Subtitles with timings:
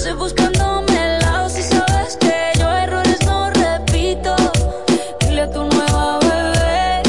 [0.00, 4.34] haces buscándome lado si sabes que yo errores no repito?
[5.20, 7.02] Dile a tu nueva bebé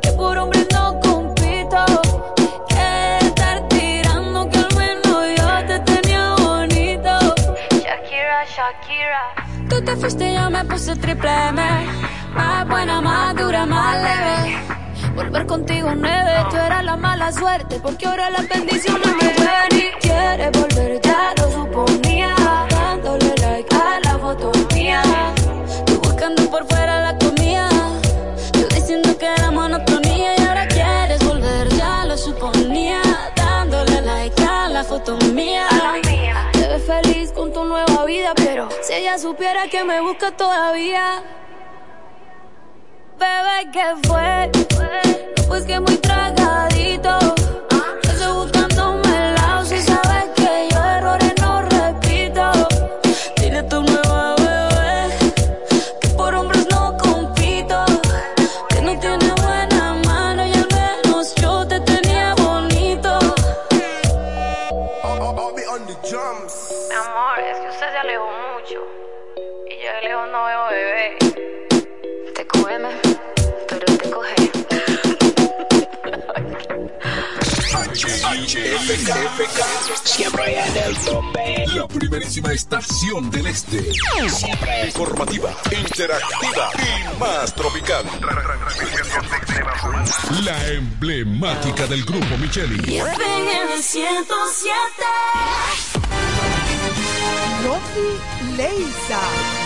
[0.00, 1.84] que por hombre no compito.
[2.70, 7.34] Que estar tirando que al menos yo te tenía bonito.
[7.84, 9.68] Shakira, Shakira.
[9.68, 11.62] Tú te fuiste y yo me puse triple M.
[12.34, 14.65] Más buena, más dura, más leve.
[15.16, 19.90] Volver contigo nueve, tú eras la mala suerte, porque ahora las bendiciones me ven y
[19.98, 22.34] quieres volver, ya lo suponía,
[22.68, 25.02] dándole like a la foto mía,
[25.86, 27.70] tú buscando por fuera la comida,
[28.52, 33.00] yo diciendo que era monotonía y ahora quieres volver, ya lo suponía,
[33.34, 35.66] dándole like a la foto mía,
[36.52, 41.22] te ves feliz con tu nueva vida, pero si ella supiera que me busca todavía.
[43.18, 44.50] Bebé, ¿qué fue?
[45.48, 47.18] Pues que muy tragadito.
[80.04, 81.66] Siempre en el tope.
[81.74, 83.92] La primerísima estación del este.
[84.28, 88.04] Siempre Informativa, interactiva y más tropical.
[90.44, 92.96] La emblemática del grupo Micheli.
[92.98, 94.72] en el 107.
[97.64, 99.65] Rosy Leisa.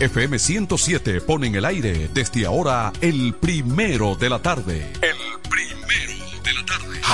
[0.00, 4.92] FM 107 pone en el aire desde ahora el primero de la tarde.
[5.00, 5.23] El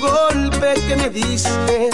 [0.00, 1.90] Golpe que me diste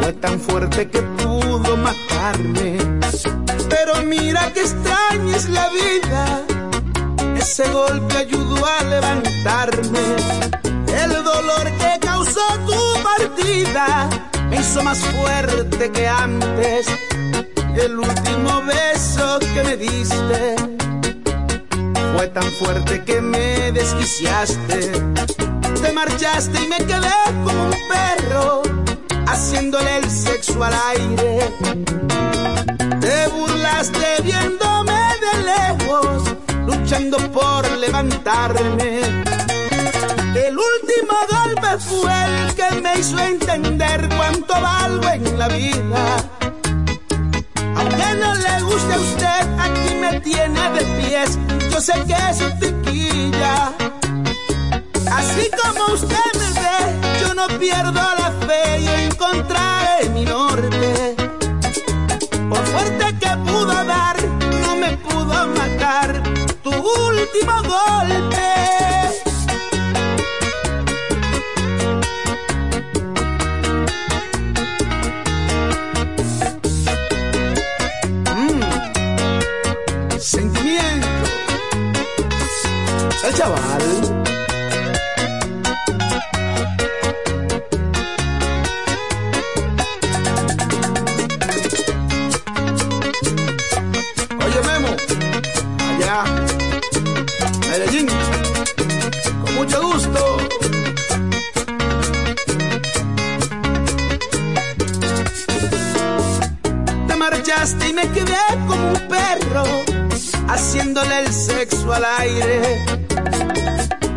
[0.00, 2.78] fue tan fuerte que pudo matarme.
[3.68, 6.42] Pero mira que extraña es la vida.
[7.36, 10.16] Ese golpe ayudó a levantarme.
[11.02, 14.08] El dolor que causó tu partida
[14.48, 16.86] me hizo más fuerte que antes.
[17.76, 20.56] El último beso que me diste
[22.16, 25.57] fue tan fuerte que me desquiciaste.
[25.82, 27.12] Te marchaste y me quedé
[27.44, 28.62] como un perro,
[29.26, 31.52] haciéndole el sexo al aire.
[33.00, 36.34] Te burlaste viéndome de lejos,
[36.66, 39.00] luchando por levantarme.
[40.34, 46.16] El último golpe fue el que me hizo entender cuánto valgo en la vida.
[47.76, 51.38] Aunque no le guste a usted, aquí me tiene de pies.
[51.70, 53.72] Yo sé que es tiquilla.
[55.12, 61.16] Así como usted me ve, yo no pierdo la fe y encontraré mi norte.
[62.48, 64.16] Por fuerte que pudo dar,
[64.62, 66.22] no me pudo matar
[66.62, 68.48] tu último golpe.
[78.34, 80.20] Mm.
[80.20, 81.08] Sentimiento.
[83.24, 84.07] El chaval.
[107.98, 109.64] Me quedé como un perro,
[110.48, 112.86] haciéndole el sexo al aire.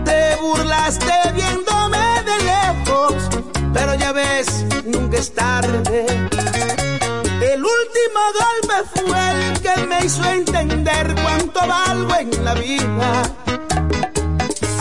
[0.06, 3.16] Te burlaste viéndome de lejos,
[3.74, 6.06] pero ya ves, nunca es tarde.
[7.54, 13.10] El último golpe fue el que me hizo entender cuánto valgo en la vida.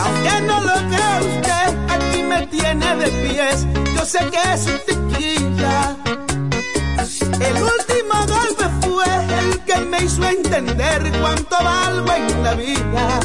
[0.03, 3.65] Aunque no lo crea usted, aquí me tiene de pies.
[3.95, 5.95] Yo sé que es un tequila.
[7.49, 8.60] El último golpe
[10.03, 13.19] hizo entender cuánto valgo en la vida.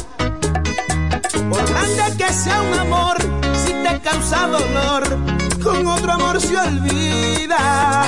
[1.49, 3.17] Por grande que sea un amor,
[3.65, 5.03] si te causa dolor,
[5.63, 8.05] con otro amor se olvida.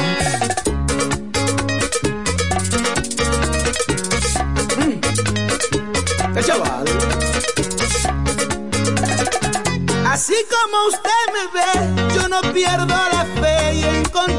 [6.33, 6.86] ¡Qué chaval!
[10.07, 14.39] Así como usted me ve, yo no pierdo la fe y encontraré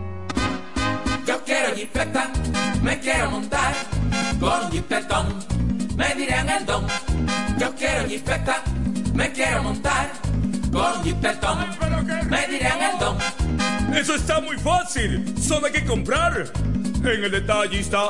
[1.25, 2.31] Yo quiero jipeta,
[2.81, 3.73] me quiero montar
[4.39, 5.27] con jipetón.
[5.95, 6.87] Me dirán el don.
[7.59, 8.63] Yo quiero jipeta,
[9.13, 10.11] me quiero montar
[10.71, 11.59] con jipetón.
[12.29, 13.17] Me dirán el don.
[13.95, 15.35] Eso está muy fácil.
[15.39, 16.51] Solo hay que comprar.
[17.03, 18.09] En el detallista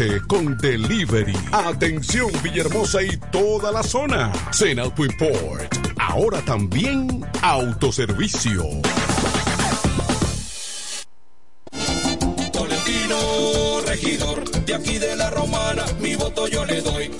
[0.27, 1.33] con delivery.
[1.51, 4.31] Atención Villahermosa y toda la zona.
[4.81, 5.75] Auto Import.
[5.97, 8.63] Ahora también autoservicio.
[12.51, 17.11] Tolentino, regidor, de aquí de la romana, mi voto yo le doy.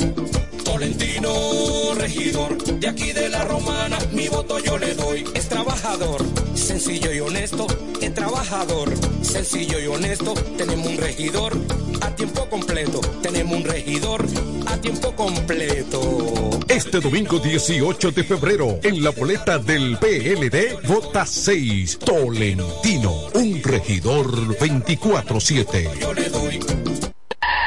[0.63, 5.23] Tolentino, regidor, de aquí de la romana, mi voto yo le doy.
[5.35, 6.23] Es trabajador,
[6.61, 7.67] sencillo y honesto,
[8.01, 10.33] es trabajador, sencillo y honesto.
[10.57, 11.57] Tenemos un regidor
[12.01, 14.25] a tiempo completo, tenemos un regidor
[14.67, 16.49] a tiempo completo.
[16.67, 24.57] Este domingo 18 de febrero, en la boleta del PLD, vota 6, Tolentino, un regidor
[24.57, 26.80] 24-7.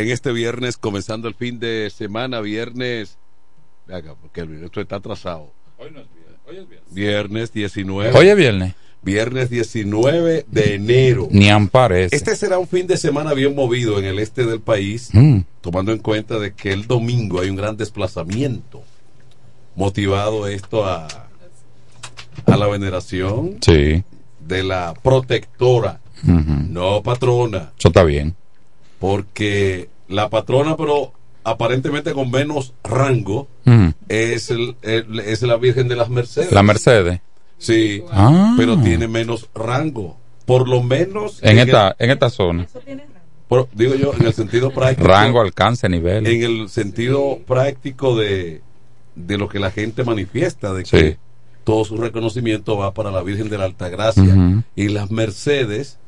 [0.00, 3.16] En este viernes, comenzando el fin de semana, viernes.
[3.86, 5.52] Ve acá, porque el- esto está atrasado.
[5.78, 6.40] Hoy no es viernes.
[6.46, 6.94] Hoy es viernes.
[6.94, 8.12] Viernes 19.
[8.18, 8.74] Hoy es viernes.
[9.02, 11.28] Viernes 19 de enero.
[11.30, 12.16] Ni amparece.
[12.16, 15.40] Este será un fin de semana bien movido en el este del país, Mm.
[15.60, 18.82] tomando en cuenta de que el domingo hay un gran desplazamiento.
[19.76, 21.06] Motivado esto a,
[22.46, 24.02] a la veneración Sí.
[24.40, 27.72] de la protectora, no patrona.
[27.78, 28.34] Eso está bien.
[28.98, 31.12] Porque la patrona, pero
[31.44, 33.92] aparentemente con menos rango, Ujú.
[34.08, 36.52] es, el, el- es la Virgen de las Mercedes.
[36.52, 37.20] La Mercedes.
[37.58, 38.54] Sí, Ah.
[38.56, 40.16] pero tiene menos rango.
[40.44, 42.66] Por lo menos En esta, en esta zona.
[43.48, 45.08] por- digo yo, en el sentido práctico.
[45.08, 46.26] Rango, alcance, nivel.
[46.26, 48.60] En el sentido práctico de,
[49.14, 51.16] de lo que la gente manifiesta, de que Sí.
[51.64, 54.22] todo su reconocimiento va para la Virgen de la Altagracia.
[54.22, 54.62] Ujú.
[54.76, 55.98] Y las Mercedes,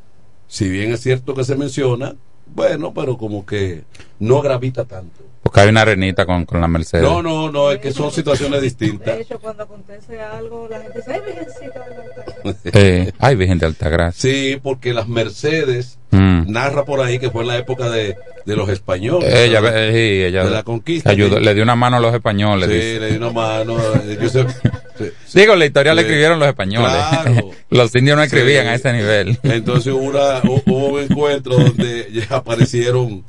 [0.47, 2.15] si bien es cierto que se menciona,
[2.55, 3.85] bueno, pero como que
[4.19, 5.25] no gravita tanto.
[5.43, 7.03] Porque hay una arenita con, con la Mercedes.
[7.05, 9.17] No, no, no, es que son situaciones distintas.
[9.17, 12.71] De hecho, cuando acontece algo, la gente dice, ay, virgencita de Altagracia".
[12.75, 14.31] Eh, ay, Virgen de Altagracia.
[14.31, 16.51] Sí, porque las Mercedes Mm.
[16.51, 18.17] narra por ahí que fue en la época de,
[18.47, 19.33] de los españoles.
[19.35, 21.11] Ella, eh, sí, ella de la conquista.
[21.11, 22.69] ayudó- que- le dio una mano a los españoles.
[22.69, 23.01] Sí, dice.
[23.01, 23.77] le dio una mano.
[23.79, 24.47] eh, yo sé-
[24.99, 26.91] sí, Digo, la historia la escribieron los españoles.
[27.11, 27.51] Claro.
[27.71, 28.69] los indios no escribían Sí.
[28.71, 29.39] a ese nivel.
[29.43, 33.25] Entonces hubo, una- hu- hubo un encuentro donde ya aparecieron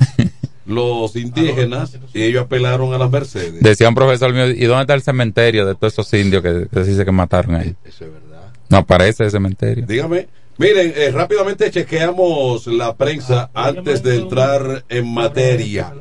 [0.66, 3.60] los indígenas y ellos apelaron a las Mercedes.
[3.62, 6.84] Decía un profesor mío, ¿y dónde está el cementerio de todos esos indios que, que
[6.86, 7.76] se dice que mataron ahí?
[7.84, 8.50] Eso es verdad.
[8.70, 9.86] No aparece el cementerio.
[9.88, 10.28] Dígame.
[10.60, 15.94] Miren, eh, rápidamente chequeamos la prensa antes de entrar en materia.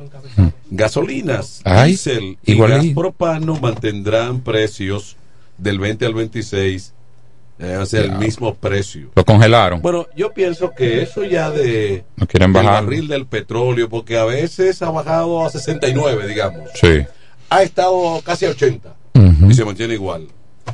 [0.69, 5.15] Gasolinas, Ay, diésel y gas propano mantendrán precios
[5.57, 6.93] del 20 al 26,
[7.59, 9.11] eh, o sea, el mismo precio.
[9.15, 9.81] Lo congelaron.
[9.81, 12.83] Bueno, yo pienso que eso ya de No quieren bajar.
[12.83, 16.69] barril del petróleo, porque a veces ha bajado a 69, digamos.
[16.75, 16.99] Sí.
[17.49, 19.49] Ha estado casi a 80 Ujú.
[19.49, 20.27] y se mantiene igual.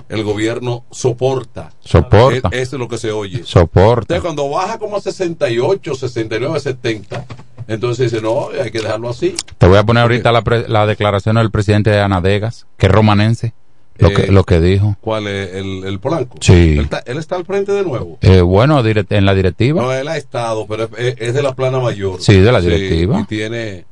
[0.10, 1.72] El gobierno soporta.
[1.80, 2.50] Soporta.
[2.52, 3.44] Es- Eso es lo que se oye.
[3.44, 4.16] Soporta.
[4.16, 7.26] Entonces, cuando baja como a 68, 69, 70,
[7.68, 9.36] entonces dice, no, hay que dejarlo así.
[9.58, 12.92] Te voy a poner ahorita la, pre- la declaración del presidente de Anadegas, que es
[12.92, 13.54] romanense,
[13.98, 14.96] lo, Eh, que, lo que dijo.
[15.02, 15.54] ¿Cuál es?
[15.56, 16.38] El, el Polanco.
[16.42, 16.74] Sí.
[16.78, 18.18] Él está, él está al frente de nuevo.
[18.22, 21.80] Eh, bueno, en la directiva, No, él ha estado, pero es, es de la plana
[21.80, 22.22] mayor.
[22.22, 23.22] Sí, de la directiva.
[23.22, 23.86] y tiene,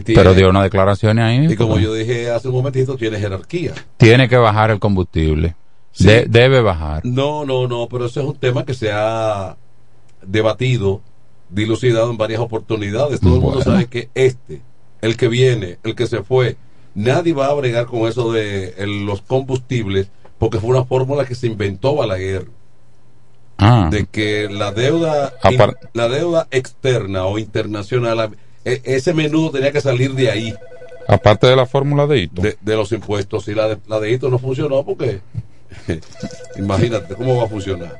[0.00, 1.46] tiene- pero dio una declaración ahí.
[1.52, 3.72] Y como pues, yo dije hace un momentito, tiene jerarquía.
[3.96, 5.54] Tiene que bajar el combustible.
[5.92, 6.06] Sí.
[6.06, 7.04] De- debe bajar.
[7.04, 9.56] No, no, no, pero eso es un tema que se ha
[10.26, 11.00] debatido,
[11.50, 13.20] dilucidado en varias oportunidades.
[13.20, 14.60] Todo el mundo sabe que este,
[15.02, 16.56] el que viene, el que se fue,
[16.94, 21.34] nadie va a bregar con eso de el- los combustibles, porque fue una fórmula que
[21.34, 22.46] se inventó Balaguer.
[23.56, 25.58] Ah, de que la deuda in-
[25.92, 28.30] la deuda externa o internacional
[28.64, 30.54] e- ese menudo tenía que salir de ahí
[31.06, 32.42] aparte de la fórmula de Ito.
[32.42, 35.20] de, de los impuestos y la de, la de Hito no funcionó porque
[36.56, 37.98] imagínate cómo va a funcionar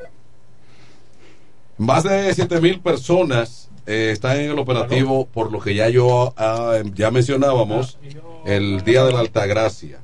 [1.76, 6.32] más de 7 mil personas eh, están en el operativo por lo que ya yo
[6.36, 7.98] ah, ya mencionábamos
[8.46, 9.98] el día de la Altagracia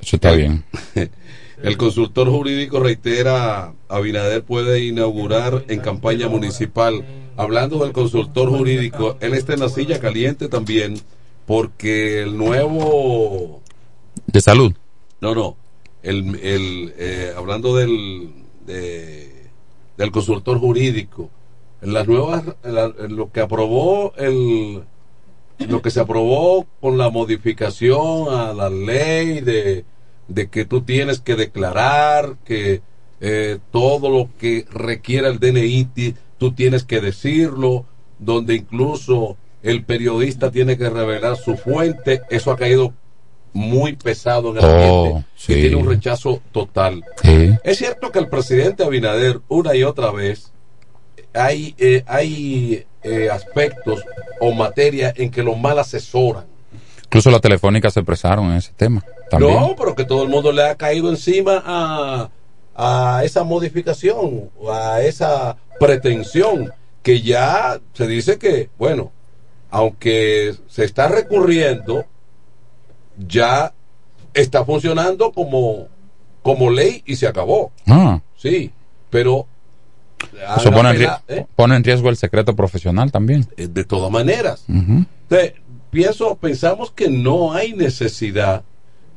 [0.00, 0.64] Eso está bien.
[1.62, 7.04] El consultor jurídico reitera, Abinader puede inaugurar en campaña municipal
[7.36, 10.94] hablando del consultor jurídico, él está en la silla caliente también
[11.46, 13.60] porque el nuevo...
[14.26, 14.72] De salud.
[15.20, 15.56] No, no.
[16.02, 18.32] El, el, eh, hablando del,
[18.66, 19.48] de-
[19.96, 21.30] del consultor jurídico,
[21.80, 24.82] en las nuevas, en la- en lo que aprobó el,
[25.68, 29.84] lo que se aprobó con la modificación a la ley de,
[30.28, 32.82] de que tú tienes que declarar que
[33.20, 37.84] eh, todo lo que requiera el DNI tú tienes que decirlo,
[38.18, 42.92] donde incluso el periodista tiene que revelar su fuente, eso ha caído
[43.52, 44.68] muy pesado en el Oh,
[45.06, 45.52] ambiente sí.
[45.52, 47.04] y tiene un rechazo total.
[47.22, 47.50] Sí.
[47.62, 50.50] Es cierto que el presidente Abinader una y otra vez
[51.32, 54.04] hay, eh, hay eh, aspectos
[54.40, 56.46] o materia en que lo mal asesoran.
[57.04, 59.04] Incluso la telefónica se expresaron en ese tema.
[59.30, 59.54] También.
[59.54, 62.30] No, pero que todo el mundo le ha caído encima a,
[62.74, 69.12] a esa modificación, a esa pretensión, que ya se dice que, bueno,
[69.70, 72.04] aunque se está recurriendo,
[73.18, 73.72] ya
[74.34, 75.88] está funcionando como,
[76.42, 77.72] como ley y se acabó.
[77.86, 78.72] Ah, Sí,
[79.10, 79.46] pero...
[80.56, 81.46] eso en, ¿eh?
[81.54, 83.46] pone en riesgo el secreto profesional también.
[83.56, 84.64] Eh, De todas maneras.
[84.68, 85.54] Entonces,
[85.90, 88.64] pienso, pensamos que no hay necesidad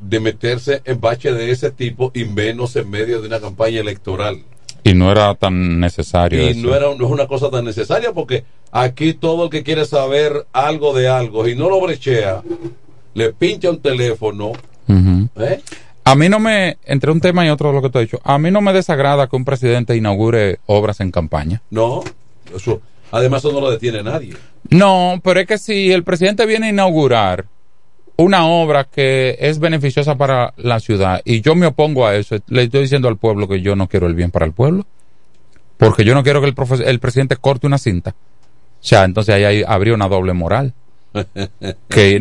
[0.07, 4.43] de meterse en bache de ese tipo y menos en medio de una campaña electoral.
[4.83, 6.43] Y no era tan necesario.
[6.43, 6.67] Y eso.
[6.67, 10.45] no, era, no es una cosa tan necesaria porque aquí todo el que quiere saber
[10.53, 12.43] algo de algo y no lo brechea,
[13.15, 14.51] le pincha un teléfono.
[15.37, 15.61] ¿eh?
[16.03, 18.37] A mí no me, entre un tema y otro lo que te he dicho, a
[18.37, 21.63] mí no me desagrada que un presidente inaugure obras en campaña.
[21.71, 22.03] No,
[22.55, 22.79] eso,
[23.11, 24.35] además eso no lo detiene nadie.
[24.69, 27.45] No, pero es que si el presidente viene a inaugurar
[28.17, 32.63] una obra que es beneficiosa para la ciudad y yo me opongo a eso, le
[32.63, 34.85] estoy diciendo al pueblo que yo no quiero el bien para el pueblo,
[35.77, 38.11] porque yo no quiero que el, el presidente corte una cinta.
[38.11, 40.73] O sea, entonces ahí hay- habría una doble moral.
[41.89, 42.19] Que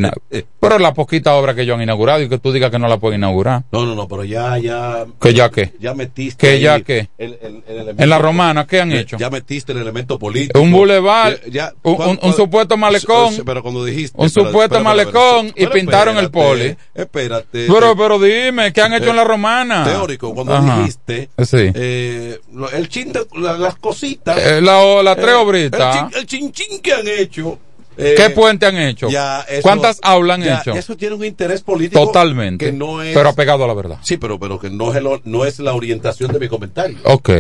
[0.61, 2.97] pero la poquita obra que ellos han inaugurado y que tú digas que no la
[2.99, 3.65] pueden inaugurar.
[3.71, 5.05] No, no, no, pero ya, ya.
[5.21, 5.73] ¿Que ya qué?
[5.79, 6.47] Ya metiste.
[6.47, 7.09] ¿Que ya qué?
[7.19, 9.19] el- el- En la romana, ¿qué han ya- hecho?
[9.19, 10.59] Ya metiste el elemento político.
[10.61, 11.39] Un bulevar,
[11.83, 14.17] un, un- un supuesto malecón, Pero cuando dijiste.
[14.19, 16.75] un espera, supuesto espera, malecón espera, y pintaron el poli.
[16.95, 17.67] Espérate.
[17.67, 19.85] Pero, pero dime, ¿qué han hecho en la romana?
[19.85, 20.79] Teórico, cuando Ajá.
[20.79, 21.29] dijiste.
[21.45, 21.71] Sí.
[21.75, 22.39] eh,
[22.73, 24.39] el chin de- la- las cositas.
[24.39, 25.97] Eh, la- la tres eh, obritas.
[25.97, 27.59] El chin, el chin chin que han hecho.
[27.97, 29.09] Eh, ¿Qué puente han hecho?
[29.09, 30.73] ya eso- ¿Cuántas aulas han ya, hecho?
[30.73, 32.05] Eso tiene un interés político.
[32.07, 32.67] Totalmente.
[32.67, 33.15] Que no es.
[33.15, 33.99] Pero apegado a la verdad.
[34.03, 36.97] Sí, pero, pero que no es, el- no es la orientación de mi comentario.
[37.05, 37.31] Ok.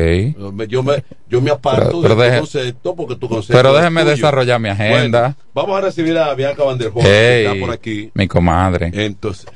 [0.68, 3.76] Yo me, yo aparto Pero- pero de deje- tu concepto porque tu concepto Pero es
[3.76, 4.14] déjeme tuyo.
[4.16, 5.20] desarrollar mi agenda.
[5.20, 8.10] Bueno, vamos a recibir a Bianca Van der Hoorn, que está por aquí.
[8.14, 8.90] mi comadre.
[8.94, 9.46] Entonces,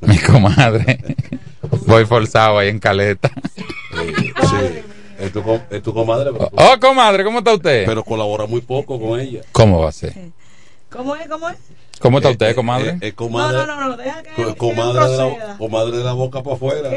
[0.00, 0.98] Mi comadre.
[1.86, 3.30] Voy forzado ahí en caleta.
[3.34, 4.80] eh, sí,
[5.18, 7.84] es tu, com- es tu comadre, pero, Oh, comadre, ¿cómo está usted?
[7.84, 9.40] pero colabora muy poco con ella.
[9.50, 10.14] ¿Cómo va a ser?
[10.90, 11.28] ¿Cómo es?
[11.28, 11.56] ¿Cómo es?
[12.00, 12.90] ¿Cómo está Eh, usted, eh, comadre?
[12.90, 15.96] eh, eh, comadre, No, no, no, no, deja que, co- que comadre, de la, comadre
[15.98, 16.90] de la boca para afuera.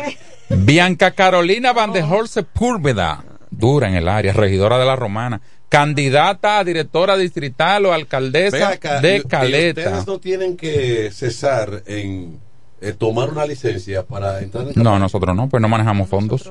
[0.49, 6.59] Bianca Carolina Van der Hoorn Sepúlveda, dura en el área, regidora de la Romana, candidata
[6.59, 9.81] a directora distrital o alcaldesa acá, de y Caleta.
[9.81, 12.39] Ustedes no tienen que cesar en
[12.81, 16.43] eh, tomar una licencia para entrar en No, nosotros no, pues no manejamos fondos.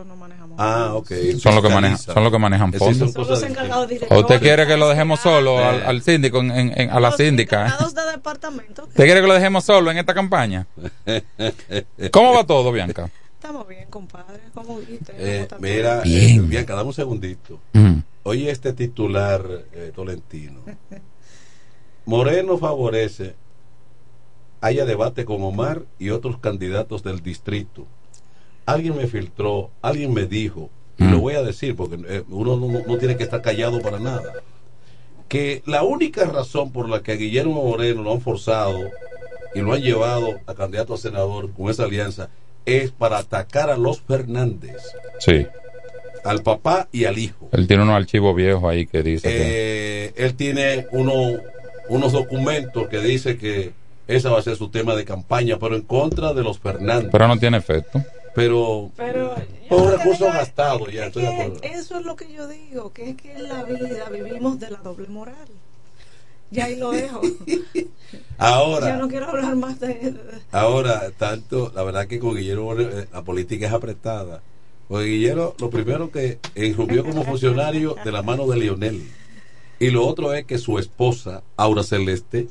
[0.62, 1.10] Ah, ok.
[1.38, 2.70] Son los que manejan, son los que manejan
[4.10, 5.84] ¿O usted quiere que lo dejemos solo al, Eh.
[5.86, 7.64] al síndico, en- en- en- a la los síndica?
[7.64, 8.82] encargados de departamento.
[8.84, 10.66] ¿Usted quiere que lo dejemos solo en esta campaña?
[12.12, 13.10] ¿Cómo va todo, Bianca?
[13.34, 14.40] Estamos bien, compadre.
[14.52, 15.12] ¿Cómo viste?
[15.16, 16.42] Eh, ¿Cómo está mira, Bien.
[16.42, 16.44] Mm.
[16.44, 17.58] eh, Bianca, dame un segundito.
[18.24, 19.42] Oye, este titular
[19.72, 20.60] eh, tolentino.
[22.04, 23.34] Moreno favorece
[24.60, 27.86] haya debate con Omar y otros candidatos del distrito.
[28.72, 31.10] Alguien me filtró, alguien me dijo, y Mm.
[31.12, 34.32] lo voy a decir porque eh, uno no, tiene que estar callado para nada,
[35.28, 38.78] que la única razón por la que a Guillermo Moreno lo han forzado
[39.54, 42.28] y lo han llevado a candidato a senador con esa alianza
[42.66, 44.76] es para atacar a los Fernández,
[45.18, 45.46] Sí.
[46.24, 47.48] al papá y al hijo.
[47.52, 50.04] Él tiene unos archivos viejos ahí que dice que...
[50.06, 51.38] Eh, él tiene uno,
[51.88, 53.72] unos documentos que dice que
[54.06, 57.08] ese va a ser su tema de campaña, pero en contra de los Fernández.
[57.12, 58.02] Pero no tiene efecto.
[58.34, 59.34] Pero Pero
[59.68, 61.60] por un recurso gastado, ya estoy de acuerdo.
[61.62, 64.78] eso es lo que yo digo, que es que en la vida vivimos de la
[64.78, 65.48] doble moral.
[66.52, 67.20] Ya ahí lo dejo.
[68.38, 70.14] Ahora, Ya no quiero hablar más de...
[70.50, 74.42] ahora, tanto, la verdad que con Guillermo eh, la política es apretada.
[74.88, 79.06] Porque Guillermo, lo primero que irrumpió como funcionario de la mano de Lionel.
[79.78, 82.48] Y lo otro es que su esposa, Aura Celeste,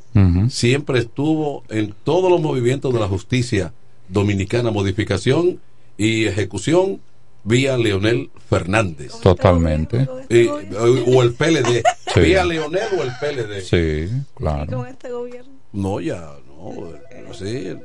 [0.50, 3.74] siempre estuvo en todos los movimientos de la justicia
[4.08, 5.60] dominicana, modificación
[6.00, 7.02] y ejecución
[7.44, 9.12] vía Leonel Fernández.
[9.22, 10.08] Totalmente.
[10.30, 11.84] Y- o el PLD.
[12.14, 12.20] Sí.
[12.22, 13.62] Vía Leonel o el PLD.
[13.62, 14.78] Sí, claro.
[14.78, 15.52] con este gobierno.
[15.74, 17.76] No, ya, no, sí.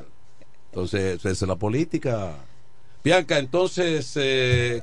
[0.71, 2.37] Entonces, esa es la política.
[3.03, 4.81] Bianca, entonces, eh,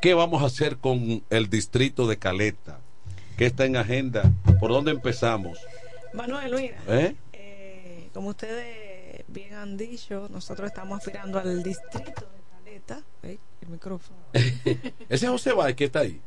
[0.00, 2.80] ¿qué vamos a hacer con el distrito de Caleta?
[3.36, 4.32] ¿Qué está en agenda?
[4.58, 5.58] ¿Por dónde empezamos?
[6.14, 7.14] Manuel, mira, ¿Eh?
[7.32, 8.91] eh, como ustedes
[9.28, 13.02] bien han dicho, nosotros estamos aspirando al distrito de Caleta.
[13.22, 14.18] Ey, el micrófono.
[14.32, 16.20] Ese es José Báez que está ahí.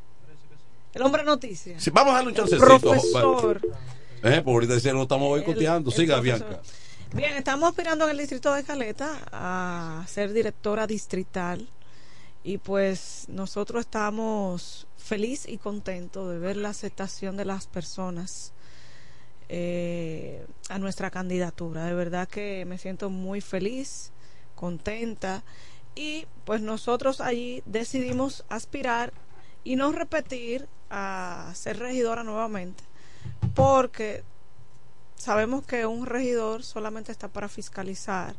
[0.93, 1.79] El hombre noticia.
[1.79, 2.65] Sí, vamos a darle un chancecito.
[2.65, 3.61] Profesor.
[4.23, 5.91] Eh, porque ahorita dicen, no estamos boicoteando.
[5.91, 6.19] Siga.
[6.21, 6.61] Bianca.
[7.13, 11.67] Bien, estamos aspirando en el distrito de Caleta a ser directora distrital
[12.43, 18.53] y pues nosotros estamos feliz y contentos de ver la aceptación de las personas
[19.49, 21.85] eh, a nuestra candidatura.
[21.85, 24.11] De verdad que me siento muy feliz,
[24.55, 25.43] contenta
[25.95, 29.13] y pues nosotros allí decidimos aspirar
[29.63, 32.83] y no repetir a ser regidora nuevamente
[33.53, 34.23] porque
[35.15, 38.35] sabemos que un regidor solamente está para fiscalizar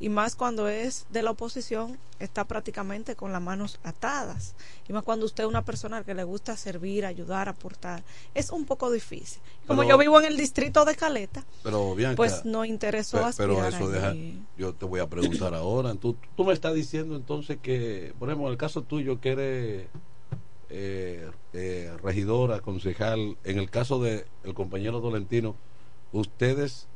[0.00, 4.54] y más cuando es de la oposición está prácticamente con las manos atadas
[4.88, 8.02] y más cuando usted es una persona que le gusta servir, ayudar, aportar
[8.34, 9.40] es un poco difícil.
[9.66, 12.16] Como Pero- yo vivo en el distrito de Caleta, Pero, Bianca.
[12.16, 14.14] pues no interesó Pe- Pero aspirar eso deja,
[14.56, 15.94] yo te voy a preguntar ahora.
[15.94, 19.86] Tú, tú me estás diciendo entonces que, por ejemplo, en el caso tuyo que eres
[20.70, 25.56] eh, eh, regidora, concejal, en el caso de el compañero Tolentino,
[26.12, 26.86] ustedes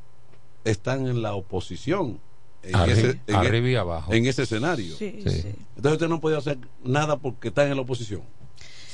[0.65, 2.21] están en la oposición.
[2.67, 4.13] En Arri- ese, en, arriba e- y abajo.
[4.13, 4.97] en ese escenario.
[4.97, 5.31] Sí, Sí.
[5.43, 5.55] sí.
[5.77, 8.23] Entonces usted no puede hacer nada porque están en la oposición.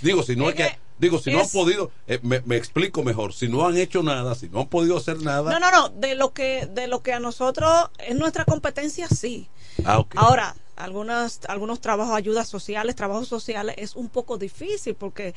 [0.02, 2.56] Digo, si no es Es que, que digo, si no han podido, eh, me, me
[2.56, 5.50] explico mejor, si no han hecho nada, si no han podido hacer nada.
[5.52, 9.48] No, no, no, de lo que de lo que a nosotros es nuestra competencia sí.
[9.85, 10.02] Ah.
[10.16, 15.35] Ahora, algunas, algunos trabajos, ayudas sociales, trabajos sociales es un poco difícil porque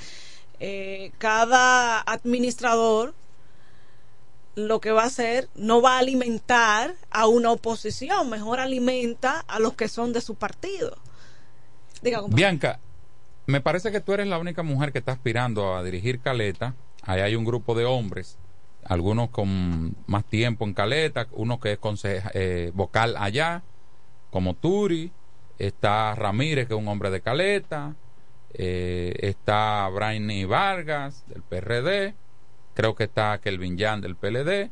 [0.61, 3.13] eh, cada administrador
[4.55, 9.59] lo que va a hacer no va a alimentar a una oposición, mejor alimenta a
[9.59, 10.97] los que son de su partido.
[12.01, 12.21] Diga.
[12.27, 12.79] Bianca,
[13.45, 16.75] me parece que tú eres la única mujer que está aspirando a dirigir Caleta.
[17.01, 18.37] Ahí hay un grupo de hombres,
[18.85, 21.79] algunos con más tiempo en Caleta, uno que es
[22.33, 23.63] eh, vocal allá,
[24.31, 25.11] como Turi,
[25.57, 27.95] está Ramírez, que es un hombre de Caleta,
[28.53, 32.15] eh, está Brainy Vargas, del PRD,
[32.73, 34.71] creo que está Kelvin Jan, del PLD.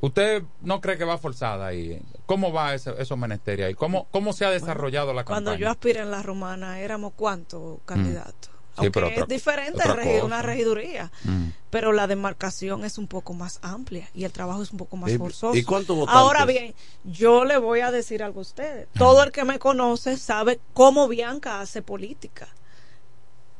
[0.00, 2.00] ¿Usted no cree que va forzada ahí?
[2.26, 3.74] ¿Cómo va ese, esos menesteres ahí?
[3.74, 5.66] ¿Cómo, ¿Cómo se ha desarrollado la Cuando campaña?
[5.66, 8.50] yo aspiré en la romana éramos cuántos candidatos.
[8.76, 10.24] Sí, Aunque otra- es diferente otra regi- cosa.
[10.24, 11.46] una regiduría, Mm.
[11.70, 15.12] pero la demarcación es un poco más amplia y el trabajo es un poco más
[15.12, 15.54] ¿Y- forzoso.
[15.56, 16.20] y cuántos votantes?
[16.20, 18.88] Ahora bien, yo le voy a decir algo a ustedes.
[18.98, 22.48] Todo el que me conoce sabe cómo Bianca hace política.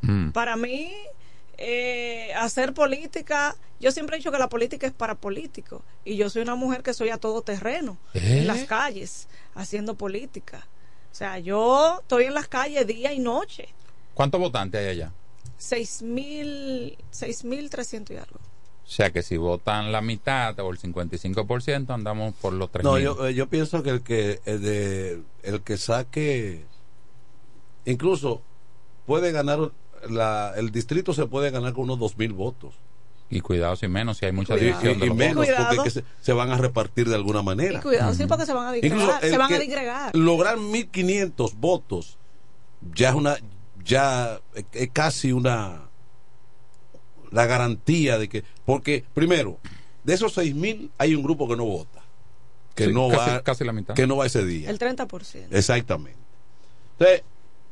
[0.03, 0.31] Mm.
[0.33, 0.93] Para mí,
[1.59, 6.31] eh, hacer política, yo siempre he dicho que la política es para políticos y yo
[6.31, 8.39] soy una mujer que soy a todo terreno, ¿Eh?
[8.41, 10.67] en las calles, haciendo política.
[11.13, 13.69] O sea, yo estoy en las calles día y noche.
[14.15, 15.13] ¿Cuántos votantes hay allá?
[15.57, 18.39] Seis mil, seis mil trescientos y algo.
[18.85, 22.99] O sea que si votan la mitad o el 55%, andamos por los 3 No,
[22.99, 26.67] yo, eh, yo pienso que el que el, de, el que saque
[27.87, 28.43] incluso
[29.07, 29.73] puede ganar
[30.09, 32.75] la, el distrito se puede ganar con unos dos mil votos
[33.31, 35.03] Y cuidado si menos, si hay mucha división.
[35.03, 38.25] y menos porque que se, se van a repartir de alguna manera Y cuidado, sí,
[38.27, 38.83] porque se van a el
[39.31, 40.15] Se van a que disgregar.
[40.17, 42.19] lograr 1500 votos
[42.95, 43.37] ya es una
[43.85, 45.89] ya es- es casi una
[47.31, 49.59] la garantía de que porque primero
[50.05, 52.03] de esos 6000 hay un grupo que no vota
[52.75, 53.95] que Sí, no casi- va casi la mitad.
[53.95, 55.47] que no va ese día El 30%.
[55.51, 56.19] Exactamente.
[56.99, 57.23] Entonces,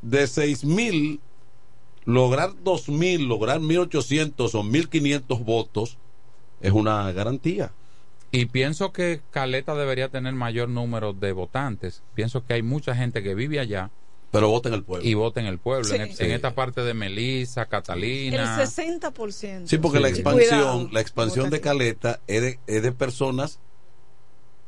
[0.01, 1.21] de 6.000,
[2.05, 5.99] lograr 2.000, lograr 1.800 o 1.500 votos
[6.61, 7.73] es una garantía.
[8.31, 12.03] Y pienso que Caleta debería tener mayor número de votantes.
[12.15, 13.91] Pienso que hay mucha gente que vive allá.
[14.31, 15.07] Pero vota en el pueblo.
[15.07, 15.85] Y vota en el pueblo.
[15.85, 15.97] Sí.
[15.97, 18.65] En, esta parte de Melissa, El Catalina.
[18.65, 19.67] 60%.
[19.67, 20.89] Sí, porque la expansión, Cuidado.
[20.91, 23.59] la expansión de Caleta es de, es de personas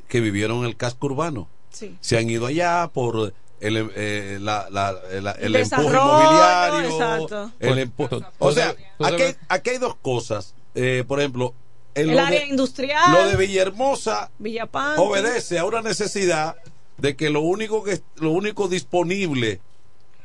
[0.09, 1.49] que vivieron en el casco urbano.
[1.71, 1.97] Sí.
[2.01, 3.33] Se han ido allá por
[3.67, 6.91] el, eh, la, la- la- el empuje inmobiliario.
[6.91, 7.51] exacto.
[7.61, 10.55] el Pues, empu- tú- o tú sea, tú aquí, debes- aquí hay dos cosas.
[10.75, 11.55] Eh, por ejemplo,
[11.95, 13.13] en El lo área de- industrial.
[13.13, 15.01] Lo de Villahermosa Villapanti.
[15.01, 16.57] obedece a una necesidad
[16.99, 19.61] de que lo único que lo único disponible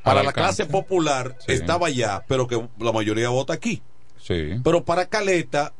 [0.03, 1.51] para la clase popular Sí.
[1.53, 3.81] estaba allá, pero que la mayoría vota aquí.
[4.21, 4.59] Sí.
[4.63, 5.73] Pero para Caleta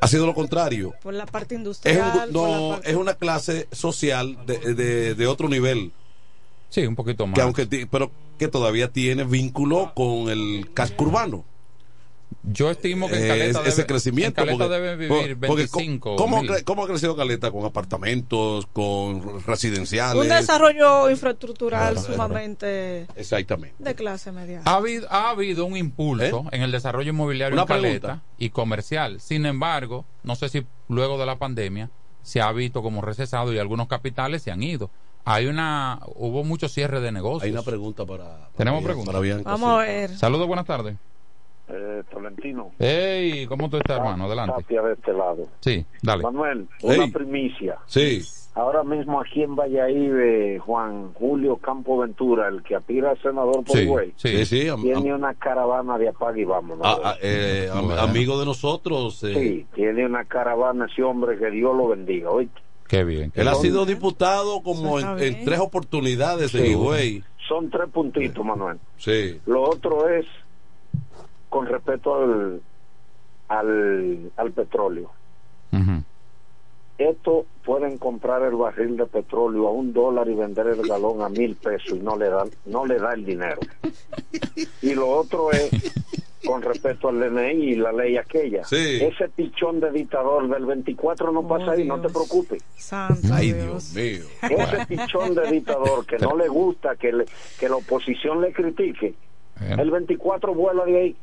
[0.00, 0.94] ha sido lo contrario.
[1.02, 2.28] Por la parte Es, industrial.
[2.28, 5.92] un- por la no, parte- es una clase social de, de- de otro nivel.
[6.74, 7.34] Sí, un poquito más.
[7.36, 11.44] Que aunque pero que todavía tiene vínculo con el casco urbano.
[12.42, 14.40] Yo estimo que en Eh, Caleta ese debe- crecimiento.
[14.40, 17.52] en Caleta porque- debe vivir porque 25 ¿cómo, ¿Cómo ha crecido Caleta?
[17.52, 20.20] Con apartamentos, con residenciales.
[20.20, 22.06] Un desarrollo infraestructural Claro.
[22.12, 23.76] sumamente Exactamente.
[23.78, 24.62] de clase media.
[24.64, 27.62] Ha habido, ha habido un impulso en el desarrollo inmobiliario ¿Eh?
[27.62, 28.22] Una en Caleta pregunta.
[28.38, 29.20] y comercial.
[29.20, 31.88] Sin embargo, no sé si luego de la pandemia
[32.22, 34.90] se ha visto como recesado y algunos capitales se han ido.
[35.26, 37.44] Hay una, hubo mucho cierre de negocios.
[37.44, 38.48] Hay una pregunta para.
[38.56, 39.14] Tenemos Bian- preguntas.
[39.14, 40.10] para Vamos a ver.
[40.10, 40.96] Saludos, buenas tardes.
[41.68, 42.72] Eh, Tolentino.
[42.78, 44.24] Hey, ¿cómo tú estás, hermano?
[44.26, 44.54] Adelante.
[44.62, 45.48] Tapia de este lado.
[45.60, 46.22] Sí, dale.
[46.22, 47.10] Manuel, una Hey.
[47.10, 47.78] primicia.
[47.86, 48.20] Sí.
[48.56, 53.76] Ahora mismo aquí en Valladolid, Juan Julio Campo Ventura, el que aspira a senador por
[53.76, 56.86] Sí, Higüey, sí, sí, tiene am- una caravana de apague y vámonos.
[56.86, 59.24] Ah, ah, eh, am- amigo de nosotros.
[59.24, 62.30] eh, Sí, tiene una caravana ese hombre, que Dios lo bendiga.
[62.30, 62.60] ¿oíste?
[62.94, 63.30] Qué bien.
[63.32, 66.70] qué Él ha sido diputado como en, tres oportunidades en Sí.
[66.72, 67.24] Higüey.
[67.48, 68.78] Son tres puntitos, Manuel.
[68.96, 69.40] Sí.
[69.46, 70.24] Lo otro es
[71.48, 72.60] con respecto al,
[73.48, 75.10] al, al petróleo.
[76.96, 81.28] Esto pueden comprar el barril de petróleo a un dólar y vender el galón a
[81.28, 83.60] mil pesos y no le dan, no le da el dinero.
[84.82, 85.70] Y lo otro es
[86.46, 88.64] con respecto al DNI y la ley aquella.
[88.64, 88.98] Sí.
[89.02, 92.62] Ese pichón de dictador del 24 no pasa ahí, no te preocupes.
[93.32, 94.24] Ay, Dios mío.
[94.42, 97.26] Ese pichón de dictador que no le gusta que, le-
[97.58, 99.14] que la oposición le critique,
[99.58, 99.82] Bueno.
[99.82, 101.16] el 24 vuela de ahí.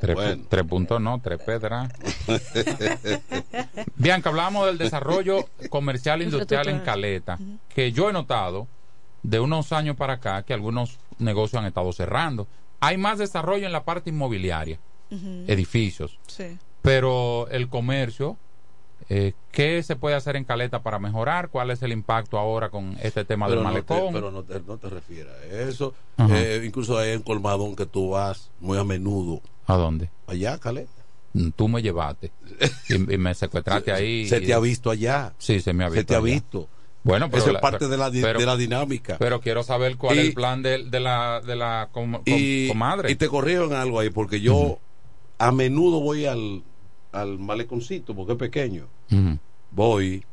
[0.00, 1.90] Tres, pu- tres puntos no, tres pedras.
[3.96, 7.38] Bianca, hablamos del desarrollo comercial e industrial en Caleta,
[7.74, 8.68] que yo he notado
[9.22, 12.46] de unos años para acá que algunos negocios han estado cerrando.
[12.80, 14.78] Hay más desarrollo en la parte inmobiliaria,
[15.46, 16.58] edificios, Sí.
[16.82, 18.36] pero el comercio,
[19.08, 21.48] eh, ¿qué se puede hacer en Caleta para mejorar?
[21.48, 24.12] ¿Cuál es el impacto ahora con este tema Pero, del no te, malecón?
[24.12, 25.94] pero no te, no te refieras a eso.
[26.30, 29.40] Eh, incluso hay en Colmadón que tú vas muy a menudo.
[29.66, 30.10] ¿A dónde?
[30.26, 30.90] Allá, Caleta.
[31.34, 32.32] Mm, Tú me llevaste
[32.88, 34.26] y, y me secuestraste ahí.
[34.28, 35.34] Se te ha visto allá.
[35.38, 36.00] Sí, se me ha visto.
[36.00, 36.68] Se te ha visto.
[37.08, 39.16] Bueno, pero Eso es parte pero- de, la, di- pero- de la dinámica.
[39.18, 42.22] Pero quiero saber cuál Y- es el plan de, de la, de la com- com-
[42.26, 43.10] y, comadre.
[43.10, 44.78] y te corrijo en algo ahí, porque yo
[45.38, 46.62] a menudo voy al,
[47.12, 48.86] al maleconcito, porque es pequeño.
[49.70, 50.24] Voy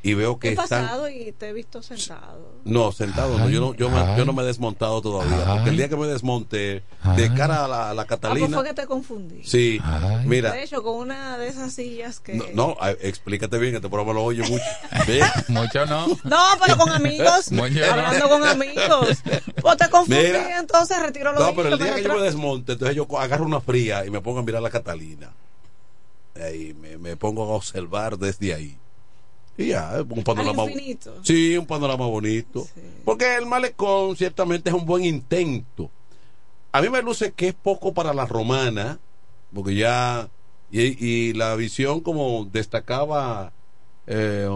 [0.00, 0.68] y veo que He están...
[0.86, 2.52] pasado y te he visto sentado.
[2.64, 5.44] No, sentado, no, yo no, yo, me- yo no me he desmontado todavía.
[5.54, 6.82] Porque el día que me desmonte
[7.16, 8.56] de cara a la, a la Ah, pues Catalina.
[8.56, 9.42] fue que te confundí.
[9.44, 9.80] Sí,
[10.24, 10.52] mira.
[10.52, 12.34] De hecho, con una de esas sillas que...
[12.54, 14.64] No, explícate bien, que este programa lo oye mucho.
[15.48, 16.06] Mucho no.
[16.24, 17.50] No, pero con amigos.
[17.90, 19.18] Hablando con amigos.
[19.60, 20.58] Pues te confundí, Mira.
[20.60, 23.60] entonces retiro lo No, pero el día que yo me desmonte, entonces yo agarro una
[23.60, 25.30] fría y me pongo a mirar a la Catalina.
[26.40, 28.78] Ahí me, me pongo a observar desde ahí.
[29.58, 30.64] Y ya, un panorama.
[30.64, 31.14] Infinito.
[31.24, 32.66] Sí, un panorama bonito.
[33.04, 35.90] Porque el malecón ciertamente es un buen intento.
[36.72, 38.98] A mí me luce que es poco para la romana,
[39.52, 40.28] porque ya.
[40.70, 43.52] Y, y la visión, como destacaba.
[44.06, 44.48] Eh,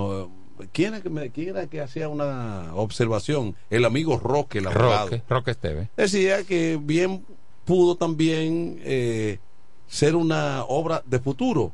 [0.73, 3.57] ¿quién, era que me- quién era que hacía una observación?
[3.71, 5.07] El amigo Roque, el abogado.
[5.07, 5.89] Roque, Roque Esteve.
[5.97, 7.25] Decía que bien
[7.65, 9.39] pudo también eh,
[9.89, 11.73] ser una obra de futuro.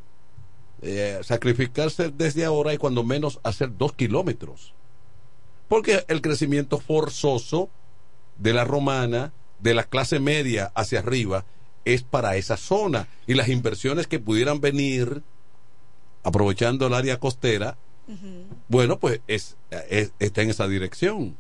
[0.83, 4.75] Eh, sacrificarse desde ahora y cuando menos hacer dos kilómetros.
[5.69, 7.69] Porque el crecimiento forzoso
[8.39, 11.45] de la romana, de la clase media hacia arriba,
[11.85, 13.09] es para esa zona.
[13.27, 15.23] Y las inversiones que pudieran venir,
[16.23, 17.77] aprovechando el área costera,
[18.69, 19.57] bueno, pues es,
[19.91, 21.37] es- está en esa dirección.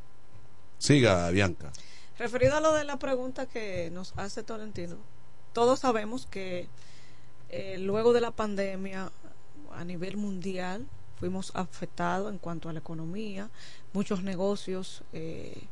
[0.78, 1.72] Siga, Bianca.
[2.18, 4.96] Referido a lo de la pregunta que nos hace Tolentino,
[5.52, 6.68] todos sabemos que
[7.48, 9.10] eh, luego de la pandemia
[9.78, 10.86] a nivel mundial
[11.18, 13.50] fuimos afectados en cuanto a la economía,
[13.92, 15.02] muchos negocios.
[15.12, 15.68] eh,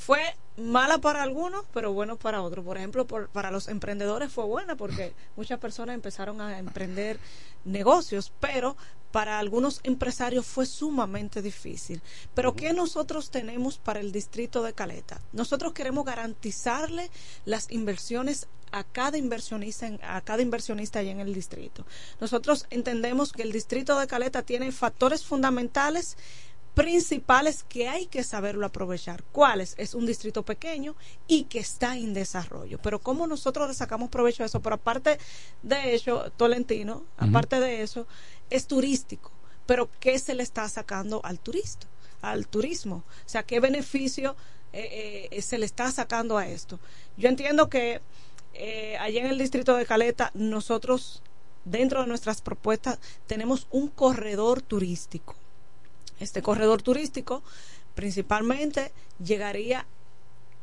[0.00, 0.20] fue
[0.56, 2.64] mala para algunos, pero bueno para otros.
[2.64, 7.18] Por ejemplo, por- para los emprendedores fue buena porque muchas personas empezaron a emprender
[7.66, 8.76] negocios, pero
[9.12, 12.00] para algunos empresarios fue sumamente difícil.
[12.34, 15.20] Pero ¿qué nosotros tenemos para el distrito de Caleta?
[15.32, 17.10] Nosotros queremos garantizarle
[17.44, 21.84] las inversiones a cada inversionista en- a cada inversionista allá en el distrito.
[22.20, 26.16] Nosotros entendemos que el distrito de Caleta tiene factores fundamentales
[26.74, 29.22] principales que hay que saberlo aprovechar.
[29.32, 29.74] ¿Cuáles?
[29.78, 30.94] Es un distrito pequeño
[31.26, 32.78] y que está en desarrollo.
[32.82, 34.60] Pero ¿cómo nosotros le sacamos provecho de eso?
[34.60, 35.18] Pero aparte
[35.62, 38.06] de eso, Tolentino, aparte de eso,
[38.50, 39.32] es turístico.
[39.66, 41.86] Pero ¿qué se le está sacando al turista?
[42.22, 43.04] Al turismo.
[43.24, 44.36] O sea, ¿qué beneficio
[44.72, 46.78] eh, eh, se le está sacando a esto?
[47.16, 48.00] Yo entiendo que
[48.54, 51.22] eh, allá en el distrito de Caleta, nosotros,
[51.64, 55.36] dentro de nuestras propuestas, tenemos un corredor turístico
[56.20, 57.42] Este corredor turístico
[57.94, 58.92] principalmente
[59.22, 59.86] llegaría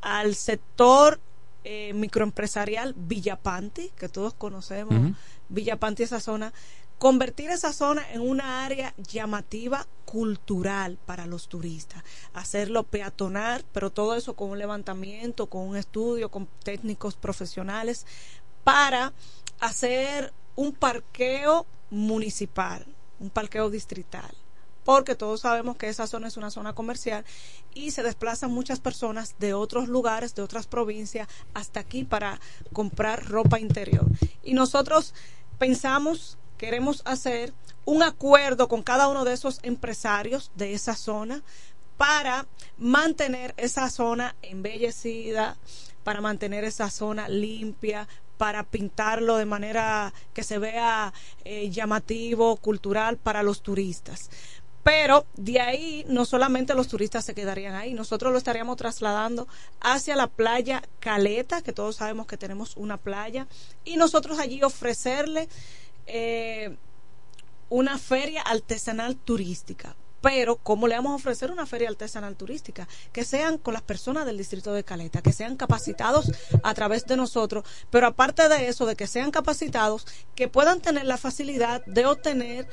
[0.01, 1.19] al sector
[1.63, 5.15] eh, microempresarial Villapanti, que todos conocemos, Ujú.
[5.49, 6.53] Villapanti, esa zona,
[6.99, 12.03] convertir esa zona en una área llamativa cultural para los turistas,
[12.33, 18.05] hacerlo peatonal, pero todo eso con un levantamiento, con un estudio, con técnicos profesionales,
[18.63, 19.13] para
[19.59, 22.85] hacer un parqueo municipal,
[23.19, 24.31] un parqueo distrital
[24.87, 27.25] porque todos sabemos que esa zona es una zona comercial
[27.73, 32.39] y se desplazan muchas personas de otros lugares, de otras provincias, hasta aquí para
[32.71, 34.05] comprar ropa interior.
[34.43, 35.13] Y nosotros
[35.59, 41.43] pensamos, queremos hacer un acuerdo con cada uno de esos empresarios de esa zona
[41.97, 45.57] para mantener esa zona embellecida,
[46.05, 48.07] para mantener esa zona limpia,
[48.37, 51.13] para pintarlo de manera que se vea
[51.43, 54.29] eh, llamativo, cultural para los turistas.
[54.87, 59.45] Pero de ahí no solamente los turistas se quedarían ahí, nosotros lo estaríamos trasladando
[59.81, 63.47] hacia la playa Caleta, que todos sabemos que tenemos una playa,
[63.83, 65.49] y nosotros allí ofrecerle
[66.05, 66.77] eh,
[67.67, 69.93] una feria artesanal turística.
[70.21, 72.87] Pero, ¿cómo le vamos a ofrecer una feria artesanal turística?
[73.11, 76.31] Que sean con las personas del distrito de Caleta, que sean capacitados
[76.63, 81.03] a través de nosotros, pero aparte de eso, de que sean capacitados, que puedan tener
[81.03, 82.69] la facilidad de obtener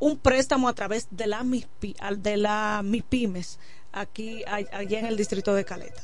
[0.00, 3.58] un préstamo a través de la MIPI, al- de la MIPIMES
[3.92, 6.02] aquí allá en el distrito de Caleta.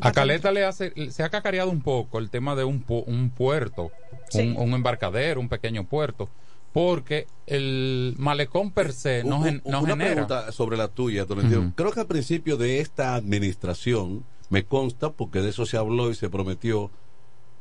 [0.00, 3.30] A Caleta le hace, se ha cacareado un poco el tema de un, pu- un
[3.30, 3.90] puerto,
[4.30, 4.40] Sí.
[4.40, 6.30] un, un embarcadero, un pequeño puerto,
[6.72, 10.10] porque el malecón per se no, Un- no una genera.
[10.26, 11.26] pregunta sobre la tuya.
[11.74, 16.14] Creo que al principio de esta administración, me consta, porque de eso se habló y
[16.14, 16.90] se prometió,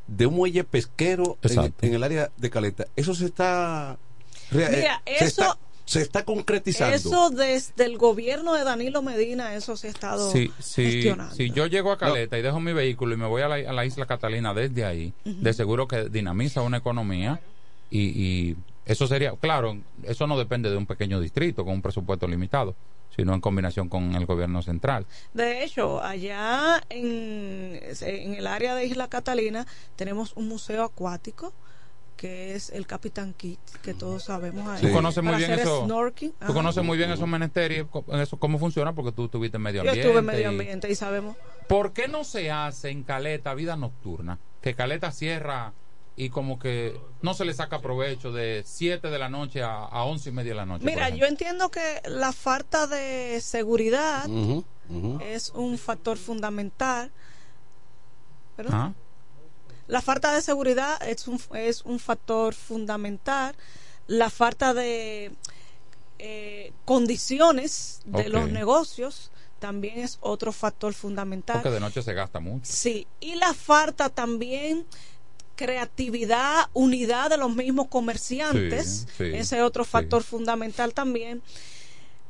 [0.07, 1.37] de un muelle pesquero
[1.81, 2.85] en, el área de Caleta.
[2.95, 3.97] Eso se está...
[4.51, 4.69] Mira,
[5.05, 6.95] eh, se eso- está, se está concretizando.
[6.95, 11.35] Eso desde el gobierno de Danilo Medina, eso se ha estado Si, si, gestionando.
[11.35, 13.73] si yo llego a Caleta y dejo mi vehículo y me voy a la, a
[13.73, 17.39] la isla Catalina desde ahí, de seguro que dinamiza una economía
[17.89, 18.55] y, y
[18.85, 22.75] eso sería, claro, eso no depende de un pequeño distrito con un presupuesto limitado,
[23.15, 25.05] sino en combinación con el gobierno central.
[25.33, 29.65] De hecho, allá en, en el área de Isla Catalina
[29.95, 31.53] tenemos un museo acuático
[32.15, 34.81] que es el Capitán Kit, que todos sabemos ahí.
[34.81, 35.83] Tú conoces muy Para bien eso.
[35.85, 36.31] snorkeling.
[36.33, 36.53] Tú Ajá.
[36.53, 40.07] conoces muy bien esos menesteres, eso cómo funciona porque tú estuviste en medio Yo ambiente.
[40.07, 41.35] estuve en medio y- ambiente y sabemos.
[41.67, 44.39] ¿Por qué no se hace en Caleta vida nocturna?
[44.61, 45.73] Que Caleta cierra
[46.15, 50.05] y como que no se le saca provecho de 7 de la noche a, a
[50.05, 50.85] 11 y media de la noche.
[50.85, 54.25] Mira, yo entiendo que la falta de seguridad
[55.21, 57.11] es un factor fundamental.
[58.57, 58.73] ¿verdad?
[58.73, 58.93] Ah.
[59.87, 63.55] La falta de seguridad es un, es un factor fundamental.
[64.07, 65.31] La falta de
[66.19, 71.57] eh, condiciones de los negocios también es otro factor fundamental.
[71.61, 72.65] Porque de noche se gasta mucho.
[72.65, 74.85] Sí, y la falta también
[75.55, 79.91] creatividad, unidad de los mismos comerciantes, Sí, sí, ese es otro sí.
[79.91, 81.41] factor fundamental también.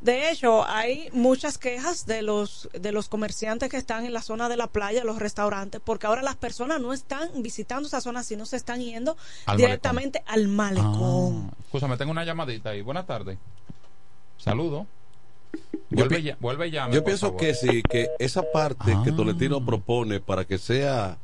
[0.05, 4.47] De hecho, hay muchas quejas de los de los comerciantes que están en la zona
[4.49, 8.45] de la playa, los restaurantes, porque ahora las personas no están visitando esa zona, sino
[8.45, 11.49] se están yendo Al directamente al malecón.
[11.51, 12.81] Ah, escúchame, tengo una llamadita ahí.
[12.83, 13.39] Buenas tardes.
[14.37, 14.85] Saludo.
[15.89, 17.39] Yo Vuelve, pi- ya, vuelve y llame, Yo pienso favor.
[17.41, 19.15] que sí, que esa parte que Ah.
[19.15, 21.17] Tolentino propone para que sea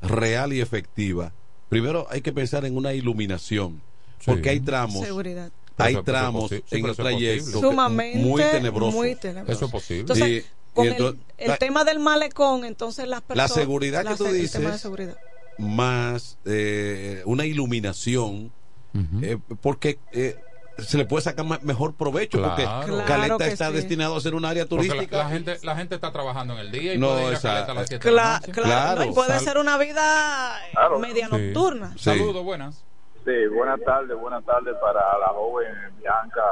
[0.00, 1.32] real y efectiva,
[1.68, 3.82] primero hay que pensar en una iluminación,
[4.24, 5.50] porque hay tramos, Seguridad.
[5.78, 8.96] Hay eso- eso tramos en el trayecto Sumamente muy tenebroso.
[8.96, 9.52] muy tenebroso.
[9.52, 10.00] Eso es posible.
[10.00, 10.44] Entonces, Y-
[10.74, 13.52] con el- entonces, el, la- tema del malecón, entonces las La personas...
[13.54, 15.16] seguridad la que tú el dices, tema de seguridad.
[15.58, 18.52] más eh, una iluminación,
[19.22, 20.36] eh, porque eh,
[20.78, 22.54] se le puede sacar mejor provecho, Claro.
[22.56, 22.64] porque
[23.04, 23.74] Claro Caleta está sí.
[23.74, 25.18] destinado a ser un área la, turística.
[25.18, 27.48] la gente, la gente está trabajando en el día y No, puede ir a esa-
[27.52, 28.52] Caleta a las 7 de la noche.
[28.52, 29.04] claro, Claro.
[29.04, 29.10] ¿no?
[29.10, 30.98] y puede Sal- ser una vida eh, Claro.
[30.98, 31.36] media Sí.
[31.36, 31.92] nocturna.
[31.98, 32.04] Sí.
[32.04, 32.82] Saludos, buenas.
[33.24, 36.42] Sí, buenas tardes, buenas tardes para la joven Bianca,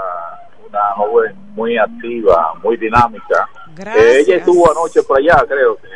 [0.68, 3.48] una joven muy activa, muy dinámica.
[3.74, 4.04] Gracias.
[4.04, 5.88] Eh, ella estuvo anoche por allá, creo que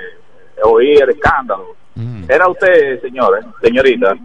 [0.64, 1.76] oí el escándalo.
[1.94, 2.24] Mm.
[2.28, 4.16] Era usted, señores, señorita,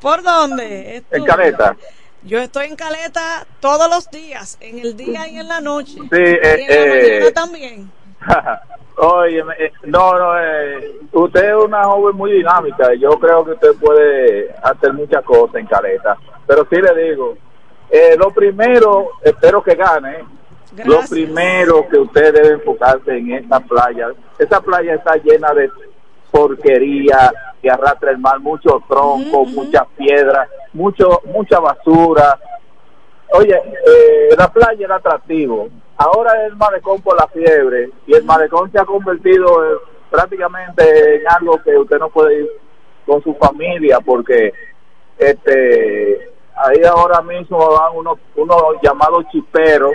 [0.00, 1.02] ¿Por dónde?
[1.10, 1.24] en.
[1.24, 1.76] Caleta.
[2.22, 5.94] Yo estoy en Caleta todos los días, en el día y en la noche.
[5.94, 7.90] Sí, y eh, en la eh, mañana también.
[9.00, 12.92] Oye, eh, no, no, eh, usted es una joven muy dinámica.
[12.94, 16.16] Yo creo que usted puede hacer muchas cosas en Caleta.
[16.46, 17.36] Pero sí le digo,
[17.90, 20.24] eh, lo primero, espero que gane.
[20.84, 24.08] Lo primero que usted debe enfocarse en esta playa.
[24.36, 25.70] Esta playa está llena de
[26.30, 27.32] porquería
[27.62, 32.38] que arrastra el mar, mucho tronco, muchas piedras, mucho, mucha basura.
[33.30, 35.68] Oye, eh, la playa era atractivo
[35.98, 39.78] ahora es el malecón por la fiebre y el malecón se ha convertido eh,
[40.10, 42.48] prácticamente en algo que usted no puede ir
[43.04, 44.52] con su familia porque
[45.18, 49.92] este ahí ahora mismo van unos unos llamados chiperos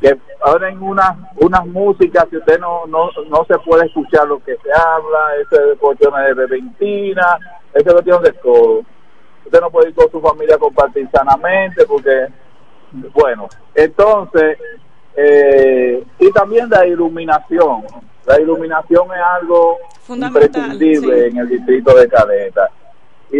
[0.00, 4.56] que abren unas unas músicas que usted no, no no se puede escuchar lo que
[4.56, 7.38] se habla ese de cuestiones de beventina
[7.74, 8.82] ese cuestión de todo.
[9.44, 12.28] Usted no puede ir con su familia a compartir sanamente porque
[13.12, 14.58] bueno entonces
[15.16, 17.82] eh, y también la iluminación.
[18.26, 19.78] La iluminación es algo
[20.70, 22.68] imprescindible en el distrito de Caleta.
[23.30, 23.36] Y,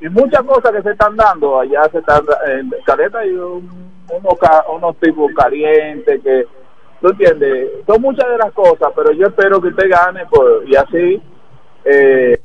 [0.00, 4.38] y muchas cosas que se están dando allá se están en Caleta hay un- unos
[4.76, 6.46] unos tipos calientes que
[7.00, 10.76] tú entiendes son muchas de las cosas pero yo espero que usted gane por, y
[10.76, 11.22] así
[11.84, 12.38] eh,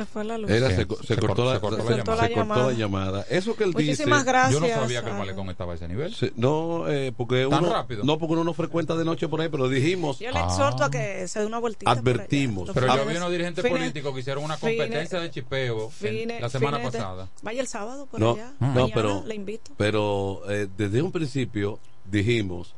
[0.00, 0.50] Se fue la luz.
[0.50, 2.26] Era, Sí, se, co- se se cortó, la, cortó la se llamada.
[2.28, 3.26] se cortó la llamada.
[3.28, 4.30] Eso que él Muchísimas dice.
[4.32, 4.52] gracias.
[4.54, 6.14] Yo no sabía que el malecón estaba a ese nivel.
[6.14, 8.02] Sí, no, eh, porque ¿Tan uno, rápido?
[8.04, 10.18] no, porque uno no frecuenta de noche por ahí, pero dijimos.
[10.20, 11.90] Yo le exhorto a que se dé una vueltita.
[11.90, 12.70] Advertimos.
[12.72, 16.40] Pero yo vi unos dirigentes fines- políticos que hicieron una fines- competencia de chipeo en-
[16.40, 17.28] la semana de- pasada.
[17.42, 18.52] Vaya el sábado por No, allá.
[18.58, 19.72] no, pero, le invito.
[19.76, 22.74] pero eh, desde un principio dijimos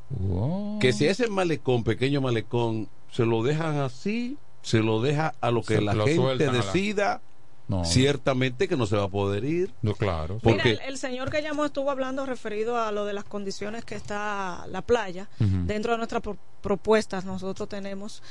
[0.80, 5.62] que si ese malecón, pequeño malecón, se lo dejan así, se lo deja a lo
[5.62, 7.20] que Se la lo gente decida,
[7.68, 7.84] No.
[7.84, 9.72] ciertamente que no se va a poder ir.
[9.82, 10.34] No, claro.
[10.42, 13.84] Mira, Porque el, el señor que llamó estuvo hablando referido a lo de las condiciones
[13.84, 15.28] que está la playa.
[15.38, 18.22] Dentro de nuestras pro- propuestas nosotros tenemos,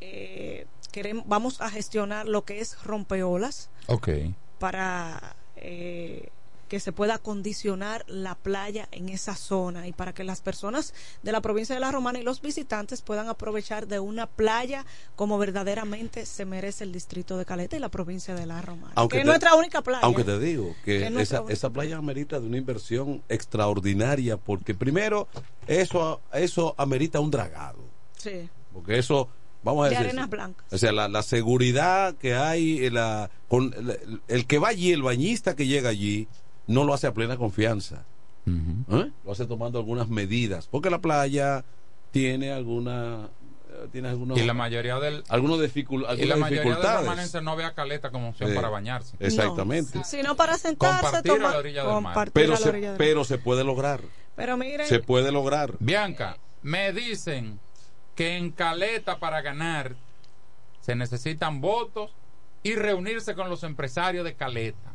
[0.00, 4.08] eh, queremos, vamos a gestionar lo que es rompeolas Ok.
[4.58, 6.28] para eh,
[6.72, 11.30] que se pueda acondicionar la playa en esa zona y para que las personas de
[11.30, 16.24] la provincia de La Romana y los visitantes puedan aprovechar de una playa como verdaderamente
[16.24, 18.90] se merece el distrito de Caleta y la provincia de La Romana.
[18.94, 20.00] Aunque que es nuestra única playa.
[20.00, 21.06] Aunque te digo Que
[21.50, 25.28] esa, playa amerita de una inversión extraordinaria, porque primero
[25.66, 27.84] eso, eso amerita un dragado,
[28.16, 28.48] Sí.
[28.72, 29.28] porque eso,
[29.62, 30.64] vamos a De decir, arenas blancas.
[30.72, 33.74] o sea, la, la seguridad que hay, eh, la, con,
[34.26, 36.28] el que va allí, el bañista que llega allí,
[36.66, 38.04] no lo hace a plena confianza,
[38.46, 39.10] ¿eh?
[39.24, 41.64] lo hace tomando algunas medidas, porque la playa
[42.10, 43.28] tiene alguna
[43.70, 47.00] eh, tiene algunos Y la mayoría del algunos dificul- y la mayoría de los dificultades.
[47.00, 49.16] romanenses no ve a caleta como opción para bañarse.
[49.18, 50.02] Exactamente.
[50.04, 52.02] Sino para sentarse, Compartir a tomar- la orilla del mar.
[52.02, 54.00] compartir Pero a la se, orilla del pero se puede lograr.
[54.36, 55.74] Pero miren, Se puede lograr.
[55.78, 57.58] Bianca, me dicen
[58.14, 59.94] que en Caleta para ganar
[60.80, 62.10] se necesitan votos
[62.62, 64.91] y reunirse con los empresarios de Caleta.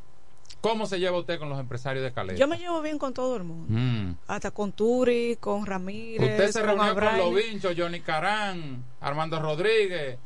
[0.62, 2.39] ¿Cómo se lleva usted con los empresarios de Caleta?
[2.39, 3.68] yo me llevo bien con todo el mundo.
[3.70, 4.16] Mm.
[4.28, 6.32] Hasta con Turi, con Ramírez.
[6.32, 7.32] Usted se con reunió con Abraili.
[7.32, 10.18] los Vinchos, Johnny Carán, Armando Rodríguez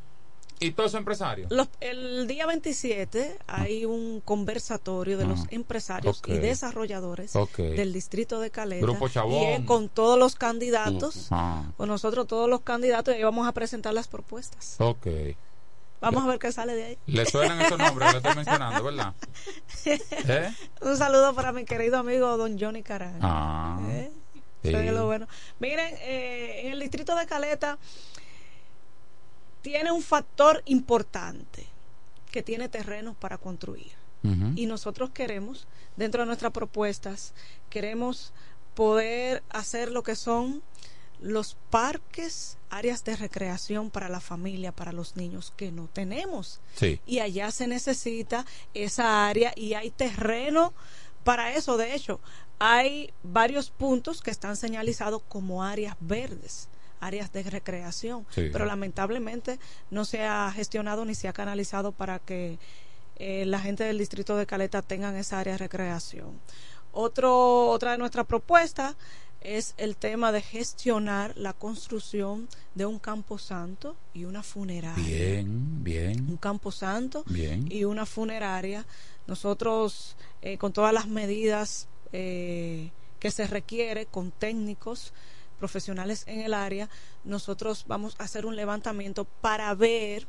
[0.60, 1.52] y todos esos empresarios.
[1.52, 8.40] Los- el día 27 hay un conversatorio de los Ah, empresarios y desarrolladores del distrito
[8.40, 8.82] de Caleta.
[8.86, 9.64] Grupo Chabón.
[9.64, 13.94] Y con todos los candidatos, Ah, con nosotros todos los candidatos, y vamos a presentar
[13.94, 14.76] las propuestas.
[14.80, 15.08] ok.
[16.02, 16.97] Vamos a ver qué sale de ahí.
[17.06, 19.14] Le suenan esos nombres que estoy mencionando, ¿verdad?
[19.86, 20.52] ¿Eh?
[20.82, 23.20] Un saludo para mi querido amigo don Johnny Carán.
[23.22, 23.80] Ah.
[23.88, 24.12] ¿Eh?
[24.64, 24.72] Sí.
[24.72, 25.28] Lo bueno.
[25.60, 27.78] Miren, eh, en el distrito de Caleta
[29.62, 31.68] tiene un factor importante,
[32.32, 34.02] que tiene terrenos para construir.
[34.56, 35.66] Y nosotros queremos,
[35.97, 37.34] dentro de nuestras propuestas,
[37.72, 38.34] queremos
[38.76, 40.62] poder hacer lo que son
[41.22, 46.60] los parques, áreas de recreación para la familia, para los niños que no tenemos.
[46.76, 47.00] Sí.
[47.06, 50.74] Y allá se necesita esa área y hay terreno
[51.24, 51.78] para eso.
[51.78, 52.20] De hecho,
[52.60, 56.68] hay varios puntos que están señalizados como áreas verdes
[57.00, 58.50] áreas de recreación, Sí.
[58.54, 59.60] pero lamentablemente
[59.90, 62.60] no se ha gestionado ni se ha canalizado para que
[63.16, 66.40] eh, la gente del distrito de Caleta tengan esa área de recreación.
[66.92, 68.96] Otro, otra de nuestras propuestas
[69.42, 75.04] es el tema de gestionar la construcción de un campo santo y una funeraria.
[75.04, 76.30] Bien, bien.
[76.30, 77.68] Un campo santo Bien.
[77.70, 78.86] y una funeraria.
[79.28, 85.12] Nosotros, eh, con todas las medidas eh, que se requiere, con técnicos
[85.58, 86.89] profesionales en el área,
[87.24, 90.28] nosotros vamos a hacer un levantamiento para ver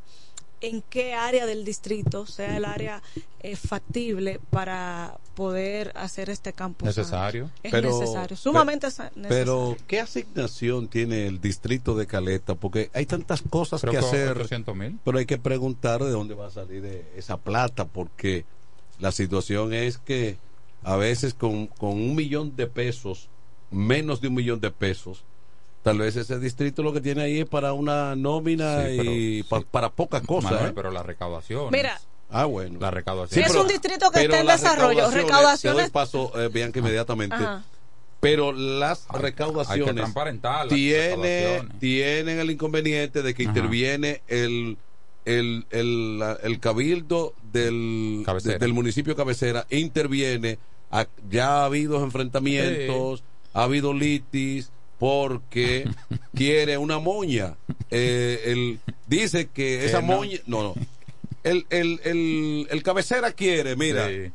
[0.63, 3.03] en qué área del distrito sea el área
[3.41, 6.87] eh, factible para poder hacer este campo.
[6.87, 7.51] Necesario.
[7.63, 9.29] Es necesario, sumamente sa- necesario.
[9.29, 12.55] Pero, ¿qué asignación tiene el distrito de Caleta?
[12.55, 14.39] Porque hay tantas cosas Creo que que hacer.
[14.39, 14.99] 800,000.
[15.05, 18.45] Pero hay que preguntar de dónde va a salir de esa plata, porque
[19.01, 20.37] la situación es que
[20.85, 23.29] a veces con, con un millón de pesos,
[23.71, 25.25] menos de un millón de pesos,
[25.83, 29.43] tal vez ese distrito lo que tiene ahí es para una nómina Sí, pero- y
[29.43, 30.51] pa- para poca cosa.
[30.51, 30.73] Manuel, ¿eh?
[30.75, 31.69] pero la recaudación.
[31.71, 32.01] Mira,
[32.35, 32.79] Ah, bueno.
[32.81, 33.45] La recaudación.
[33.45, 36.79] Si es un distrito que está en desarrollo, recaudaciones- recaudaciones- Te doy paso, eh, Bianca,
[36.79, 37.37] inmediatamente.
[37.37, 37.65] Ajá.
[38.21, 41.79] pero las Hay que recaudaciones transparentar las tiene, recaudaciones.
[41.81, 43.51] tienen el inconveniente de que Ajá.
[43.51, 44.79] interviene el,
[45.25, 48.53] el, el, el cabildo del, Cabecera.
[48.55, 50.59] de- del municipio cabecera, interviene,
[50.93, 53.25] ha- ya ha habido enfrentamientos,
[53.55, 54.71] ha habido litis,
[55.03, 55.89] porque
[56.33, 57.57] quiere una moña.
[57.91, 58.79] Eh, el,
[59.09, 60.15] dice que esa Que no.
[60.15, 60.75] moña, no, no,
[61.43, 64.31] el, el, el, el cabecera quiere, mira, Sí.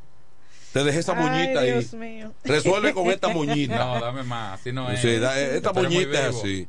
[0.74, 1.72] te dejé esa Ay, moñita ahí.
[1.72, 2.34] Dios mío.
[2.43, 3.78] Resuelve con esta moñita.
[3.78, 4.59] No, dame más.
[4.59, 4.99] Así no es.
[4.99, 6.68] Sí, da- esta moñita es así.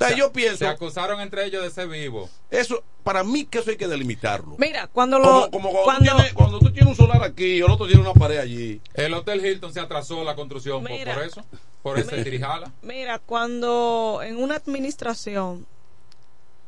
[0.00, 2.30] O sea, Se- yo pienso, Se acusaron entre ellos de ser vivos.
[2.50, 4.54] eso, para mí que eso hay que delimitarlo.
[4.58, 5.50] Mira, cuando lo.
[5.50, 7.86] Como, como cuando, cuando, Tú tienes, cuando tú tienes un solar aquí y el otro
[7.86, 8.80] tiene una pared allí.
[8.94, 11.14] El Hotel Hilton se atrasó la construcción por, Mira.
[11.14, 11.44] por eso.
[11.82, 12.72] Por ese tirijala.
[12.82, 15.66] Mira, cuando en una administración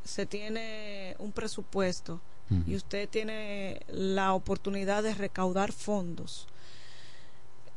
[0.05, 2.21] se tiene un presupuesto
[2.67, 6.49] y usted tiene la oportunidad de recaudar fondos,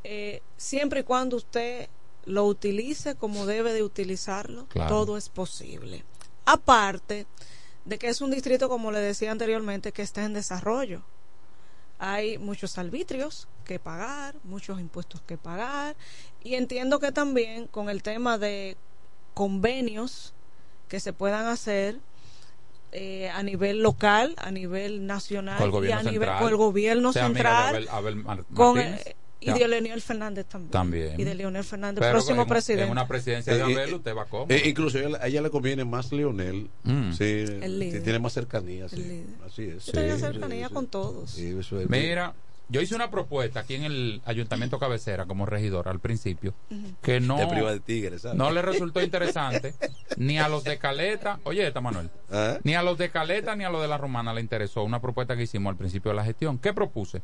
[0.04, 1.89] eh, siempre y cuando usted
[2.26, 4.89] lo utilice como debe de utilizarlo, Claro.
[4.89, 6.03] todo es posible.
[6.45, 7.26] Aparte
[7.86, 11.01] de que es un distrito, como le decía anteriormente, que está en desarrollo.
[11.99, 15.95] Hay muchos arbitrios que pagar, muchos impuestos que pagar,
[16.43, 18.76] y entiendo que también con el tema de
[19.34, 20.34] convenios
[20.89, 21.99] que se puedan hacer
[22.91, 26.39] eh, a nivel local, a nivel nacional y a gobierno nivel central.
[26.39, 29.15] con el gobierno central, Abel- Abel Mar- con eh,
[29.46, 30.72] y de Leonel Fernández también.
[30.72, 31.20] También.
[31.20, 32.86] Y de Leonel Fernández, Pero próximo en, presidente.
[32.86, 34.54] En una presidencia de Eh, eh, Abel, usted va cómodo.
[34.54, 36.70] Eh, incluso a ella, a ella le conviene más Leonel.
[36.84, 37.12] Mm.
[37.12, 38.00] Sí, El líder.
[38.00, 38.88] sí, tiene más cercanía.
[38.89, 38.96] Sí.
[38.98, 39.26] El líder.
[39.46, 39.84] Así es.
[39.84, 40.91] Sí, cercanía sí, con sí.
[40.91, 41.30] todos.
[41.32, 42.34] Sí, eso es- Mira,
[42.70, 46.54] yo hice una propuesta aquí en el Ayuntamiento Cabecera como regidor al principio
[47.02, 48.38] que no, Te priva de tigres, ¿sabes?
[48.38, 49.74] no le resultó interesante
[50.18, 52.60] ni a los de Caleta, oye, esta Manuel, ¿Eh?
[52.64, 55.36] ni a los de Caleta ni a los de la Romana le interesó una propuesta
[55.36, 56.58] que hicimos al principio de la gestión.
[56.58, 57.22] ¿Qué propuse?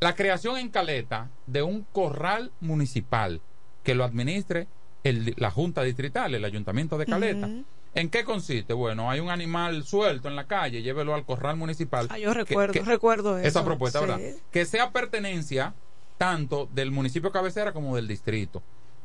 [0.00, 3.40] La creación en Caleta de un corral municipal
[3.82, 4.68] que lo administre
[5.04, 7.48] el- la Junta Distrital, el Ayuntamiento de Caleta.
[7.94, 8.74] ¿En qué consiste?
[8.74, 12.08] Bueno, hay un animal suelto en la calle, llévelo al corral municipal.
[12.10, 13.48] Ah, yo recuerdo, que- recuerdo eso.
[13.48, 14.06] esa propuesta, Sí.
[14.06, 14.20] ¿verdad?
[14.50, 15.72] Que sea pertenencia
[16.18, 18.62] tanto del municipio cabecera como del distrito.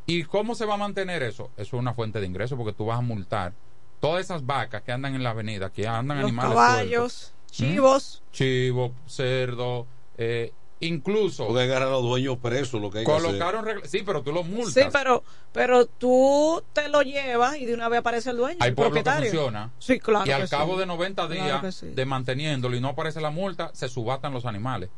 [0.07, 1.45] ¿Y cómo se va a mantener eso?
[1.55, 3.53] Eso es una fuente de ingreso porque tú vas a multar
[4.01, 7.33] todas esas vacas que andan en la avenida, que andan Los animales caballos, sueltos.
[7.51, 8.23] chivos.
[8.25, 8.31] ¿Mm?
[8.33, 9.87] Chivo, cerdo,
[10.17, 10.51] eh,
[10.81, 13.23] incluso Porque agarrar a los dueños presos, lo que hay que hacer.
[13.25, 14.73] colocaron regla- Sí, pero tú lo multas.
[14.73, 15.23] Sí, pero,
[15.53, 18.97] pero tú te lo llevas y de una vez aparece el dueño, Hay el pueblos
[18.97, 19.31] que propietario.
[19.31, 19.71] funciona.
[19.79, 20.25] Sí, claro.
[20.27, 20.79] y al cabo sí.
[20.79, 21.87] de 90 Claro días sí.
[21.87, 24.89] de manteniéndolo y no aparece la multa, se subatan los animales.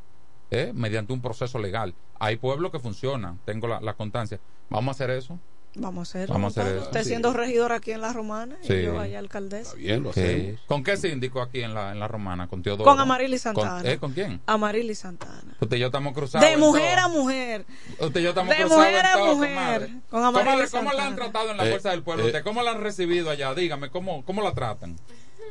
[0.51, 0.71] ¿eh?
[0.73, 1.93] Mediante un proceso legal.
[2.19, 3.39] Hay pueblos que funcionan.
[3.45, 4.39] Tengo la, la constancia.
[4.69, 5.39] ¿Vamos a hacer eso?
[5.75, 6.29] Vamos a hacer.
[6.29, 8.73] Vamos a Usted siendo regidor aquí en La Romana Sí.
[8.73, 9.73] y yo allá alcaldesa.
[9.75, 10.55] Bien, lo Sí.
[10.67, 12.47] ¿Con qué síndico aquí en la, en la Romana?
[12.47, 12.83] ¿Con Teodoro?
[12.89, 13.81] Con Amarili Santana.
[13.81, 14.39] ¿Con, eh, ¿con quién?
[14.45, 15.55] Amarili Santana.
[15.59, 16.47] Usted y yo estamos cruzados.
[16.47, 17.05] De mujer todo.
[17.05, 17.65] a mujer.
[17.99, 19.89] Usted y yo estamos De cruzados mujer a todo, mujer.
[19.89, 22.23] Con ¿Cómo, Amarili cómo la han tratado en la Eh, Fuerza del Pueblo?
[22.23, 22.27] eh.
[22.27, 23.53] ¿Usted cómo la han recibido allá?
[23.55, 24.95] Dígame, ¿cómo, cómo la tratan?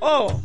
[0.04, 0.40] Oh,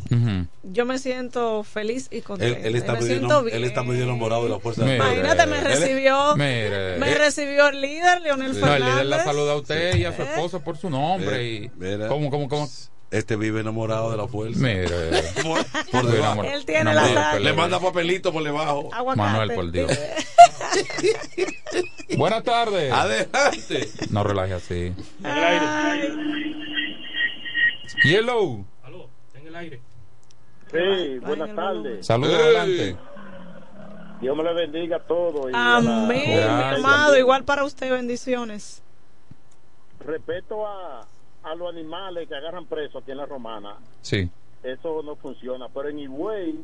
[0.61, 2.59] yo me siento feliz y Él, contenta.
[2.59, 3.57] él está me siento bien.
[3.57, 4.83] él está medio enamorado de la fuerza.
[4.95, 6.97] Imagínate, me recibió, Mire.
[6.99, 8.87] me Eh, recibió el líder, Leonel No, el Fernández.
[8.93, 10.25] líder la saluda a usted y a su Eh.
[10.25, 11.43] esposa por su nombre.
[11.43, 12.07] y Mira.
[12.07, 12.69] ¿Cómo, cómo, cómo?
[13.09, 14.59] Este vive enamorado de la fuerza.
[14.59, 14.87] Mire.
[15.41, 16.43] Por, por debajo.
[16.43, 17.39] Él tiene la sangre.
[17.39, 18.89] Le manda papelito por debajo.
[18.93, 19.27] Aguacate.
[19.27, 19.91] Manuel, por Dios.
[22.17, 22.91] Buenas tardes.
[22.91, 23.89] Adelante.
[24.11, 24.93] No relaje así.
[28.03, 28.65] Yellow.
[29.57, 29.81] Aire.
[30.71, 32.05] Sí, buenas tardes.
[32.05, 32.97] Saludos adelante.
[34.21, 35.51] Dios me le bendiga a todos.
[35.53, 37.17] Amén, mi amado.
[37.17, 38.81] Igual para usted, bendiciones.
[39.99, 41.05] Respeto a,
[41.43, 44.29] a los animales que agarran presos aquí en la Romana, Sí.
[44.63, 45.67] eso no funciona.
[45.73, 46.59] Pero en Higüey,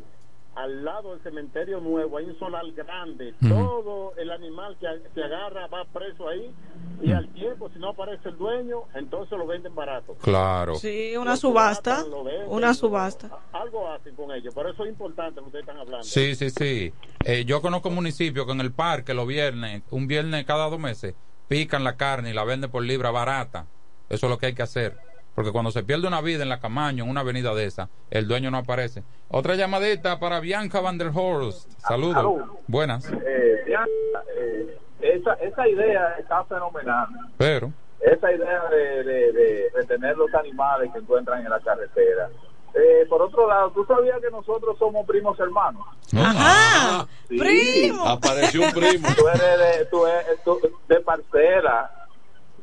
[0.55, 3.33] al lado del cementerio nuevo, hay un solar grande.
[3.47, 6.53] Todo el animal que, que agarra va preso ahí.
[7.01, 10.15] Y al tiempo, si no aparece el dueño, entonces lo venden barato.
[10.21, 10.75] Claro.
[10.75, 11.95] Sí, una Lo subasta.
[11.97, 13.29] subastan, lo venden, Una lo- subasta.
[13.51, 14.53] Algo hacen con ellos.
[14.53, 16.03] Por eso es importante lo que ustedes están hablando.
[16.03, 16.93] Sí, sí, sí.
[17.25, 21.15] Eh, yo conozco municipios que en el parque los viernes, un viernes cada dos meses,
[21.47, 23.65] pican la carne y la venden por libra barata.
[24.09, 24.97] Eso es lo que hay que hacer.
[25.35, 28.27] Porque cuando se pierde una vida en la Camaño, en una avenida de esa, el
[28.27, 29.03] dueño no aparece.
[29.29, 31.71] Otra llamadita para Bianca Van der Horst.
[31.79, 32.43] Saludos.
[32.67, 33.09] Buenas.
[33.11, 33.89] Eh, Bianca,
[34.37, 37.07] eh, esa, esa idea está fenomenal.
[37.37, 42.29] Pero, Esa idea de, de, de, de tener los animales que encuentran en la carretera.
[42.75, 45.83] Eh, por otro lado, ¿tú sabías que nosotros somos primos hermanos?
[46.15, 47.07] Ajá.
[47.29, 47.37] Sí.
[47.39, 48.05] Primo.
[48.07, 49.07] Apareció un primo.
[49.15, 51.91] Tú eres de, tú eres, tú- de parcela.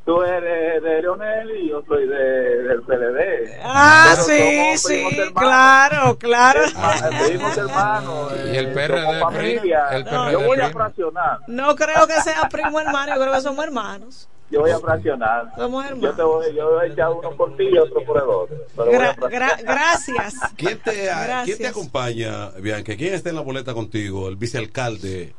[0.04, 2.16] Tú eres de Leonel y yo soy de,
[2.62, 3.60] del PLD.
[3.62, 5.32] Ah, Pero sí, somos sí, hermanos.
[5.34, 6.60] claro, claro.
[6.74, 8.32] Ah, Primos hermanos.
[8.52, 9.88] Y el eh, PRD familia.
[9.92, 11.38] el yo PRD voy a fraccionar.
[11.46, 14.28] No creo que sea primo hermano, yo creo que somos hermanos.
[14.50, 15.52] yo voy a fraccionar.
[15.56, 18.28] Somos Yo te voy, yo voy a echar uno por ti y otro por el
[18.28, 18.56] otro.
[18.76, 20.34] Gra- gra- gracias.
[20.56, 21.44] ¿Quién te, Gracias.
[21.44, 22.96] ¿Quién te acompaña, Bianca?
[22.96, 24.28] ¿Quién está en la boleta contigo?
[24.28, 25.34] ¿El vicealcalde?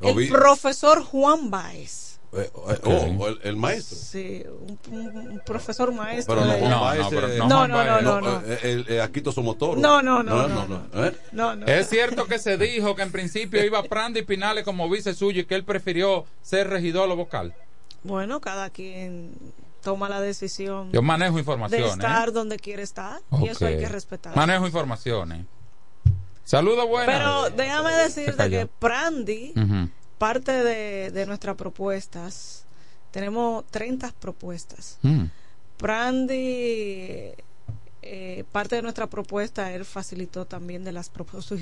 [0.00, 2.05] ¿O El vi- profesor Juan Baez.
[2.32, 2.90] Eh, eh, oh,
[3.24, 3.96] o el, el maestro?
[3.96, 4.42] Sí,
[4.90, 6.34] un, un- profesor maestro.
[6.34, 8.42] Pero no, de- Juan Baez, pero eh, no, No, no, no, no.
[8.46, 9.80] eh, el, eh, Aquito Somotoro.
[9.80, 11.16] No, no, no, no, no, no, ¿eh?
[11.32, 11.66] No, no.
[11.66, 15.44] Es cierto que se dijo que en principio iba Prandi Pinales como vice suyo y
[15.44, 17.54] que él prefirió ser regidor o vocal.
[18.02, 19.32] Bueno, cada quien
[19.82, 21.90] toma la decisión Yo manejo de informaciones.
[21.92, 24.34] estar donde quiere estar y eso hay que respetar.
[24.36, 25.44] Manejo informaciones.
[26.44, 27.12] Saludos buenos.
[27.14, 29.52] Pero déjame decirte que Prandi.
[30.18, 32.64] Parte de, de nuestras propuestas,
[33.10, 34.98] tenemos 30 propuestas.
[35.02, 35.24] Mm.
[35.78, 37.32] Prandi,
[38.02, 41.58] eh, parte de nuestra propuesta, él facilitó también de las propuestas,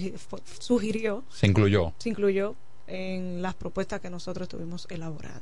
[0.60, 1.92] sugirió, Se incluyó.
[1.98, 2.54] se incluyó
[2.86, 5.40] en las propuestas que nosotros estuvimos elaborando.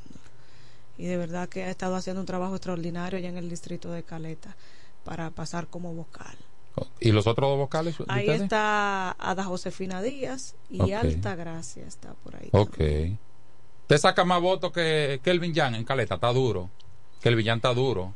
[0.97, 4.03] Y de verdad que ha estado haciendo un trabajo extraordinario allá en el distrito de
[4.03, 4.55] Caleta
[5.03, 6.37] para pasar como vocal.
[6.99, 7.95] ¿Y los otros dos vocales?
[8.07, 8.41] Ahí ustedes?
[8.43, 10.91] está Ada Josefina Díaz y.
[10.93, 12.49] Alta Gracia está por ahí.
[12.51, 12.77] Ok.
[13.87, 16.15] Te saca más votos que Kelvin Jan en Caleta.
[16.15, 16.69] Está duro.
[17.21, 18.13] Kelvin Jan está duro.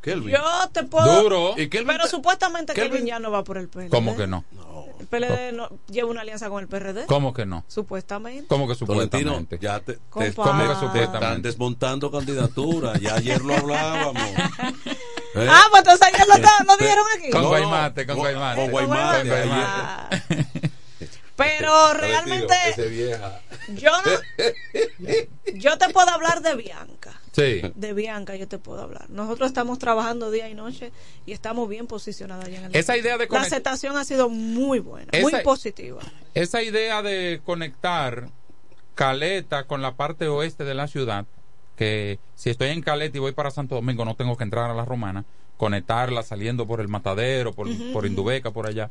[0.00, 0.32] Kelvin.
[0.36, 0.40] Yo
[0.72, 1.22] te puedo.
[1.22, 1.54] Duro.
[1.56, 3.90] ¿Y Kelvin Pero ta- supuestamente Kelvin- Kelvin ya no va por el PLD.
[3.90, 4.44] ¿Cómo que no?
[5.00, 7.06] El PLD no, lleva una alianza con el PRD.
[7.06, 7.64] ¿Cómo que no?
[7.66, 8.46] Supuestamente.
[8.46, 9.58] ¿Cómo que Tolentino, supuestamente?
[9.60, 9.98] ya te.
[10.10, 11.48] ¿Cómo que te están supuestamente?
[11.48, 12.96] desmontando candidatura.
[12.98, 14.22] Ya ayer lo hablábamos.
[15.42, 15.46] ¿Eh?
[15.50, 16.34] Ah, pues entonces ayer lo,
[16.66, 17.30] lo dijeron aquí.
[17.30, 18.60] Con No, Guaymate, con con- Guaymate.
[18.60, 19.48] con Guaymate, Con.
[19.48, 20.22] Guaymate.
[21.36, 23.40] Pero realmente Ese vieja.
[23.74, 24.10] yo no,
[25.54, 27.12] yo te puedo hablar de Bianca.
[27.32, 27.62] Sí.
[27.76, 29.08] De Bianca yo te puedo hablar.
[29.08, 30.90] Nosotros estamos trabajando día y noche
[31.26, 34.80] y estamos bien posicionados allá en el Esa idea de La aceptación ha sido muy
[34.80, 36.00] buena, muy positiva.
[36.34, 38.30] Esa idea de conectar
[38.96, 41.24] Caleta con la parte oeste de la ciudad,
[41.78, 44.74] que si estoy en Caleta y voy para Santo Domingo no tengo que entrar a
[44.74, 45.24] la Romana,
[45.56, 48.04] conectarla saliendo por el Matadero, por, por.
[48.04, 48.90] Indubeca, por allá,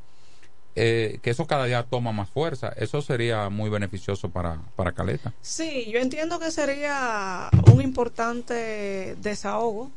[0.76, 2.70] eh, que eso cada día toma más fuerza.
[2.70, 5.34] Eso sería muy beneficioso para, para Caleta.
[5.42, 9.92] Sí, yo entiendo que sería un importante desahogo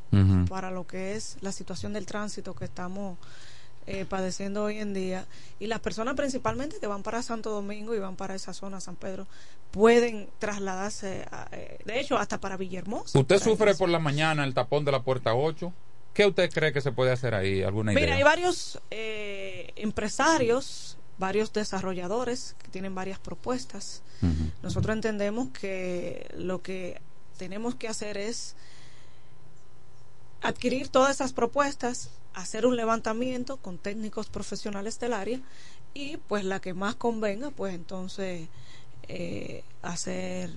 [0.48, 3.18] para lo que es la situación del tránsito que estamos
[3.86, 5.26] eh, padeciendo hoy en día
[5.58, 8.96] y las personas principalmente que van para Santo Domingo y van para esa zona San
[8.96, 9.26] Pedro
[9.70, 14.44] pueden trasladarse a, eh, de hecho hasta para Villahermosa Usted Para sufre por la mañana
[14.44, 15.72] el tapón de la puerta 8.
[16.14, 17.62] ¿Qué usted cree que se puede hacer ahí?
[17.62, 18.02] ¿Alguna idea?
[18.02, 24.02] Mira, hay varios eh, empresarios, varios desarrolladores que tienen varias propuestas.
[24.62, 27.00] Nosotros entendemos que lo que
[27.38, 28.54] tenemos que hacer es
[30.42, 35.40] adquirir todas esas propuestas, hacer un levantamiento con técnicos profesionales del área
[35.94, 38.48] y pues la que más convenga, pues entonces
[39.08, 40.50] eh, hacer,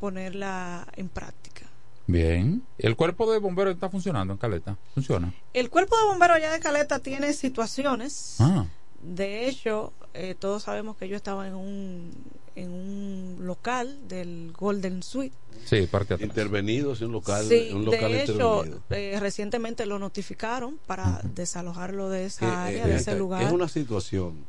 [0.00, 1.66] ponerla en práctica.
[2.06, 2.62] Bien.
[2.78, 4.78] ¿El cuerpo de bomberos está funcionando en Caleta?
[4.94, 5.34] ¿Funciona?
[5.52, 8.36] El cuerpo de bomberos allá de Caleta tiene situaciones.
[8.38, 8.66] Ah.
[9.02, 12.12] De hecho, eh, todos sabemos que yo estaba en un,
[12.56, 15.36] en un local del Golden Suite.
[15.64, 16.28] Sí, parte atrás.
[16.28, 22.08] Intervenido, es un local, Sí, un local de hecho, eh, recientemente lo notificaron para desalojarlo
[22.08, 23.42] de esa área, eh, de eh, ese lugar.
[23.42, 24.44] Es una situación.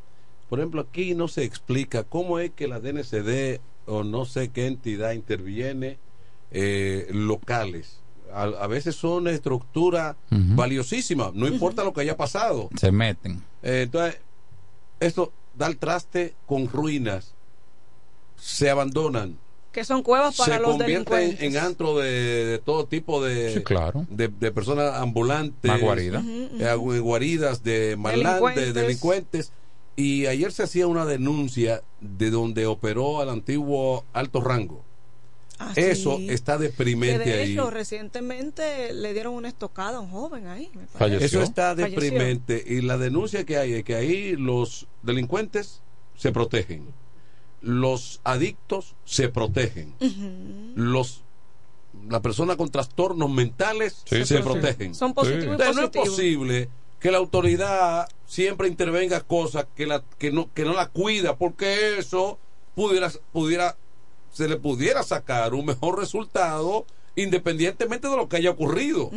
[0.50, 4.68] Por ejemplo, aquí no se explica cómo es que la DNCD o no sé qué
[4.68, 5.98] entidad interviene
[6.52, 8.00] eh, locales.
[8.34, 10.56] A, a veces son estructuras Ujú.
[10.56, 12.70] valiosísimas, no importa lo que haya pasado.
[12.78, 13.44] Se meten.
[13.64, 14.20] Eh, entonces,
[15.00, 17.34] esto da el traste con ruinas,
[18.38, 19.38] se abandonan,
[19.72, 22.10] Que son cuevas para se los convierten en antro de,
[22.46, 24.06] de todo tipo de, Sí, claro.
[24.10, 26.24] de, de personas ambulantes, Más guarida.
[26.26, 28.74] Eh, guaridas de Delincuentes.
[28.74, 29.52] delincuentes.
[29.96, 34.84] Y ayer se hacía una denuncia de donde operó al antiguo alto rango.
[35.60, 36.28] Ah, Eso sí.
[36.30, 37.58] está Que deprimente de ahí.
[37.72, 40.70] recientemente le dieron una estocada a un joven ahí.
[40.76, 40.86] me.
[40.88, 41.26] Falleció.
[41.26, 42.00] Eso está Falleció.
[42.00, 42.64] deprimente.
[42.68, 45.82] Y la denuncia que hay es que ahí los delincuentes
[46.16, 46.86] se protegen.
[47.62, 49.96] Los adictos se protegen.
[50.76, 51.24] Los
[52.08, 54.94] la persona con trastornos mentales Sí, se protegen.
[54.94, 60.04] Son positivos y Entonces, no es posible que la autoridad siempre intervenga cosas que la
[60.18, 62.40] que no que no la cuida porque eso
[62.76, 63.78] pudiera pudiera
[64.32, 66.86] se le pudiera sacar un mejor resultado
[67.16, 69.10] independientemente de lo que haya ocurrido.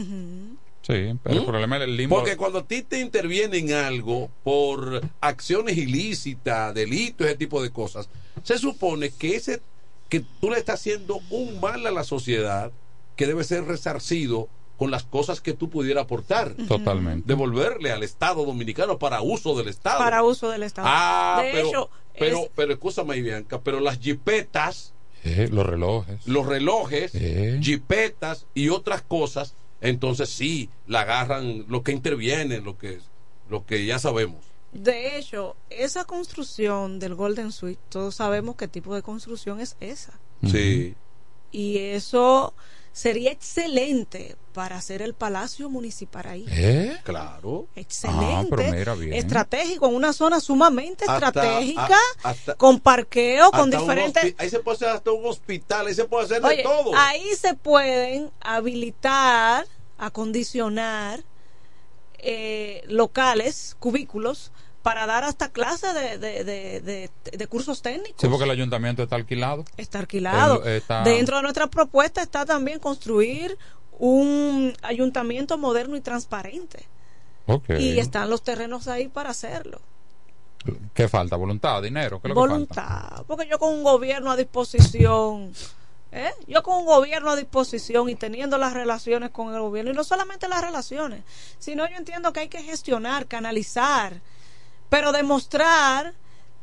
[0.82, 1.46] Sí, pero el ¿Mm?
[1.46, 2.16] problema es el limbo.
[2.16, 7.70] Porque cuando a ti te interviene en algo por acciones ilícitas, delitos, ese tipo de
[7.70, 8.08] cosas,
[8.42, 9.60] se supone que ese
[10.08, 12.72] que tú le estás haciendo un mal a la sociedad
[13.16, 16.54] que debe ser resarcido con las cosas que tú pudieras aportar.
[16.66, 17.28] Totalmente.
[17.28, 19.98] Devolverle al Estado dominicano para uso del Estado.
[19.98, 20.88] Para uso del Estado.
[20.90, 26.26] Ah, de pero, hecho, pero, es- pero escúchame, Bianca, pero las jipetas Eh, los relojes.
[26.26, 27.60] los relojes, Eh.
[27.62, 32.98] jipetas y otras cosas, entonces sí, la agarran los que intervienen, lo que,
[33.50, 34.40] lo que ya sabemos.
[34.72, 40.12] De hecho, esa construcción del Golden Suite, todos sabemos qué tipo de construcción es esa.
[40.48, 40.94] Sí.
[41.50, 42.54] Y eso
[42.92, 46.44] sería excelente para hacer el Palacio Municipal ahí.
[46.48, 46.96] ¿Eh?
[47.04, 47.66] Claro.
[47.74, 48.24] Excelente.
[48.26, 49.12] Ah, pero mira bien.
[49.14, 54.34] Estratégico, en una zona sumamente Hasta- estratégica, a- hasta- con parqueo, con diferentes...
[54.38, 56.92] ahí se puede hacer hasta un hospital, ahí se puede hacer de todo.
[56.96, 59.66] ahí se pueden habilitar,
[59.98, 61.22] acondicionar
[62.18, 64.52] eh, locales, cubículos,
[64.82, 68.20] para dar hasta clases de, de, de, de- cursos técnicos.
[68.20, 69.64] Sí, porque el ayuntamiento está alquilado.
[69.76, 70.64] Está alquilado.
[70.64, 73.58] El- está- Dentro de nuestra propuesta está también construir
[73.98, 76.86] un ayuntamiento moderno y transparente.
[77.46, 77.70] Ok.
[77.78, 79.80] Y están los terrenos ahí para hacerlo.
[80.94, 81.36] ¿Qué falta?
[81.36, 81.82] ¿Voluntad?
[81.82, 82.20] ¿Dinero?
[82.20, 82.54] ¿Qué es lo que falta?
[82.54, 83.24] Voluntad.
[83.26, 85.52] Porque yo con un gobierno a disposición,
[86.12, 86.30] ¿eh?
[86.46, 90.04] yo con un gobierno a disposición y teniendo las relaciones con el gobierno, y no
[90.04, 91.22] solamente las relaciones,
[91.58, 94.20] sino yo entiendo que hay que gestionar, canalizar,
[94.90, 96.12] pero demostrar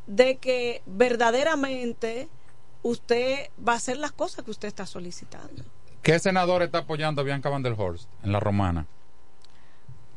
[0.06, 2.28] de que verdaderamente
[2.82, 5.64] usted va a hacer las cosas que usted está solicitando.
[6.02, 8.86] ¿Qué senador está apoyando a Bianca Van der Horst en la romana?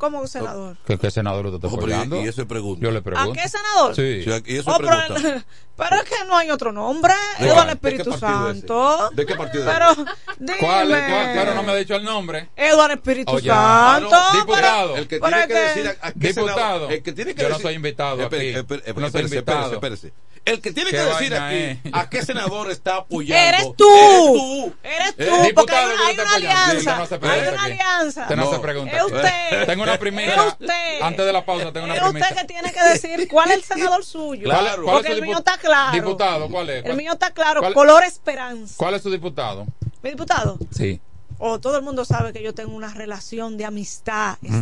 [0.02, 0.78] Como senador.
[0.84, 2.82] ¿Qué, qué senador usted está Oh, y- y eso pregunta.
[2.84, 3.02] Yo le ¿A
[3.34, 3.96] qué senador?
[3.96, 4.24] Sí.
[4.24, 4.78] Sí, y eso Oh,
[5.78, 7.14] pero, es que no hay otro nombre.
[7.38, 7.68] ¿De Eduardo cuál?
[7.68, 8.20] ¿De Espíritu es?
[8.20, 9.10] Santo.
[9.14, 10.10] ¿De qué partido Pero, ¿Cuál,
[10.50, 10.58] es?
[10.60, 10.88] ¿Cuál?
[10.88, 11.32] dime.
[11.36, 12.50] Pero no me ha dicho el nombre.
[12.56, 13.52] Eduardo Espíritu Santo.
[13.54, 14.00] ah,
[14.34, 14.96] no, diputado.
[14.98, 16.58] El que tiene es que que- decir a, a qué Diputado.
[16.88, 18.26] senador- el que tiene que Yo no soy invitado aquí.
[18.26, 18.42] No soy
[18.86, 19.74] espérese, invitado.
[19.76, 20.14] espérese, espérese.
[20.44, 21.78] El que tiene ¿Qué que decir aquí es?
[21.94, 23.48] a qué senador está apoyando.
[23.58, 23.86] Eres tú.
[23.94, 24.74] Eres tú.
[24.84, 25.96] Eres tú, Eh, porque hay, una.
[25.98, 27.04] Sí, alianza.
[27.04, 27.72] usted no se hay una aquí.
[27.74, 28.22] alianza.
[28.24, 28.98] Usted no, se pregunta.
[28.98, 29.66] Es usted.
[29.68, 30.44] Tengo una Es primera.
[30.48, 31.02] usted.
[31.02, 32.26] Antes de la pausa, tengo una Es primera.
[32.28, 34.44] usted que tiene que decir cuál es el senador suyo.
[34.46, 34.84] Claro.
[34.84, 35.92] ¿Cuál es Porque el mío está claro.
[35.94, 36.76] Diputado, ¿cuál es?
[36.78, 37.60] El ¿Cuál- mío está claro.
[37.62, 38.74] cuál- Color esperanza.
[38.78, 39.68] ¿Cuál es su diputado?
[40.02, 40.58] Mi diputado.
[40.76, 41.00] Sí.
[41.38, 44.62] O todo el mundo sabe que yo tengo una relación de amistad Mm.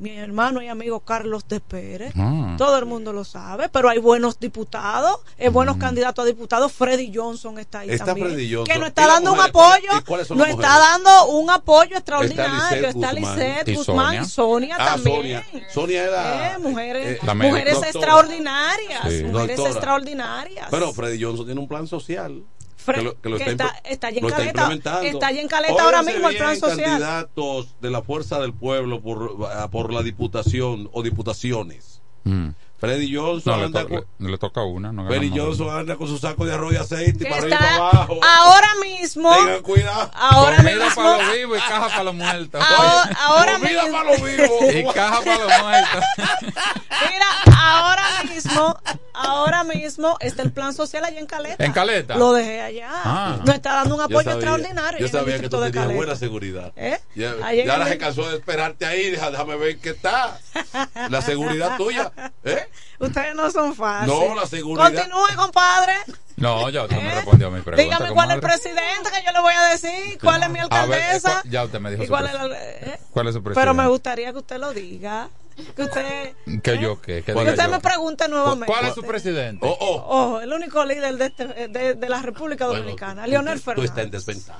[0.00, 2.12] Mi hermano y amigo Carlos de Pérez.
[2.16, 2.56] Ah.
[2.58, 5.52] Todo el mundo lo sabe, pero hay buenos diputados, hay Mm.
[5.52, 6.72] buenos candidatos a diputados.
[6.72, 8.26] Freddy Johnson está ahí Está también.
[8.28, 8.72] Freddy Johnson.
[8.72, 11.96] Que nos ¿Y está dando un apoyo, ¿Y cuáles son nos está dando un apoyo
[11.96, 12.88] extraordinario.
[12.88, 13.12] Está.
[13.12, 14.22] Lisette Guzmán Sonia.
[14.22, 15.14] y Sonia Ah, también.
[15.16, 15.46] Sonia.
[15.72, 16.54] Sonia era.
[16.54, 19.24] Eh, mujeres, eh, mujeres extraordinarias, Sí.
[19.24, 19.70] mujeres Doctora.
[19.70, 20.66] extraordinarias.
[20.70, 22.42] Pero Freddy Johnson tiene un plan social.
[22.84, 25.02] Que lo, que lo que está, está- está en lo está Caleta.
[25.02, 26.84] Está allí en Caleta ahora mismo el plan social.
[26.84, 32.02] candidatos de la fuerza del pueblo por, ah, por la diputación o diputaciones.
[32.24, 32.48] Mm.
[32.84, 34.92] Freddy Johnson No, le, anda to- con, le- le toca una.
[34.92, 35.30] No Freddy.
[35.36, 38.20] Johnson anda con su saco de arroz y aceite para arriba para abajo.
[38.22, 40.10] ahora mismo, Tengan cuidado.
[40.14, 42.62] ahora Comida mismo, para los vivos y caja para los muertos.
[42.62, 44.50] ahora, ahora Comida mismo, para los vivos.
[44.74, 46.04] Y caja para los muertos.
[47.12, 47.26] mira,
[47.60, 48.78] ahora mismo,
[49.12, 51.64] ahora mismo está el plan social allá en Caleta.
[51.64, 52.16] ¿En Caleta?
[52.16, 52.88] Lo dejé allá.
[52.92, 53.36] Ah.
[53.44, 54.98] Nos está dando un Yo apoyo sabía- extraordinario.
[55.00, 55.96] Yo en el sabía que distrito tú de tenías Caleta.
[56.04, 56.72] buena seguridad.
[56.76, 56.98] ¿Eh?
[57.14, 59.10] Ya, ya ahora el- se cansó de esperarte ahí.
[59.10, 60.38] Déjame ver qué está.
[61.10, 62.12] La seguridad tuya.
[62.44, 62.68] ¿eh?
[62.98, 64.16] Ustedes no son fáciles.
[64.28, 64.92] No, la seguridad.
[64.92, 65.94] Continúe, compadre.
[66.36, 67.82] No, ya usted me respondió a mi pregunta.
[67.82, 70.18] Dígame cuál es el presidente que yo le voy a decir.
[70.20, 71.42] ¿Cuál es mi ver, alcaldesa?
[71.44, 73.00] eh, ya usted me dijo ¿Y su cuál es la- eh?
[73.10, 73.60] ¿Cuál es su presidente?
[73.60, 75.28] Pero me gustaría que usted lo diga.
[75.76, 76.32] Que usted,
[76.64, 77.22] Que yo qué.
[77.22, 77.68] Que usted yo.
[77.68, 78.66] me pregunte nuevamente.
[78.66, 79.64] ¿Cuál es su presidente?
[79.64, 80.04] Oh, oh.
[80.08, 83.98] Oh, el único líder de, este- de, de la República Dominicana, Leonel tú- Tú estás
[84.04, 84.26] en Fernández.
[84.26, 84.58] desventaja.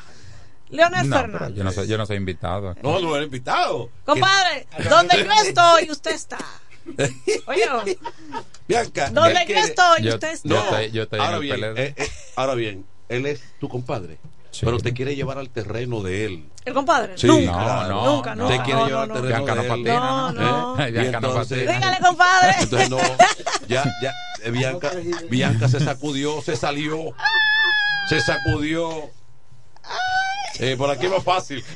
[0.69, 1.57] Leonel No, Fernández.
[1.57, 2.77] yo no soy, yo no soy invitado.
[2.83, 3.91] No, no eres invitado.
[4.05, 6.39] Compadre, donde yo estoy, usted está.
[7.47, 7.99] Oye,
[8.69, 9.11] Bianca.
[9.11, 10.49] donde él yo quiere- estoy, Yo- usted está.
[10.49, 13.69] yo estoy- yo estoy en ahora el bien, eh, eh, ahora bien, él es tu
[13.69, 14.19] compadre.
[14.51, 14.61] Sí.
[14.65, 16.49] Pero te quiere llevar al terreno de él.
[16.65, 17.19] ¿El compadre?
[17.19, 17.53] Sí, nunca.
[17.53, 17.89] claro.
[17.89, 18.65] No, nunca, no, te nunca.
[18.65, 19.27] quiere No, llevar no, al no.
[19.27, 19.69] terreno Bianca no de él.
[19.73, 20.01] patina.
[20.01, 20.33] No,
[20.77, 20.85] no.
[20.87, 20.91] ¿Eh?
[20.93, 21.73] Bianca no entonces- patina.
[21.75, 22.55] Dígale, compadre.
[22.61, 22.99] Entonces no,
[23.67, 24.15] ya, ya,
[24.45, 24.93] eh, Bianca,
[25.29, 27.15] Bianca se sacudió, se salió,
[28.09, 29.11] se sacudió.
[30.59, 31.65] Eh, por aquí es más fácil.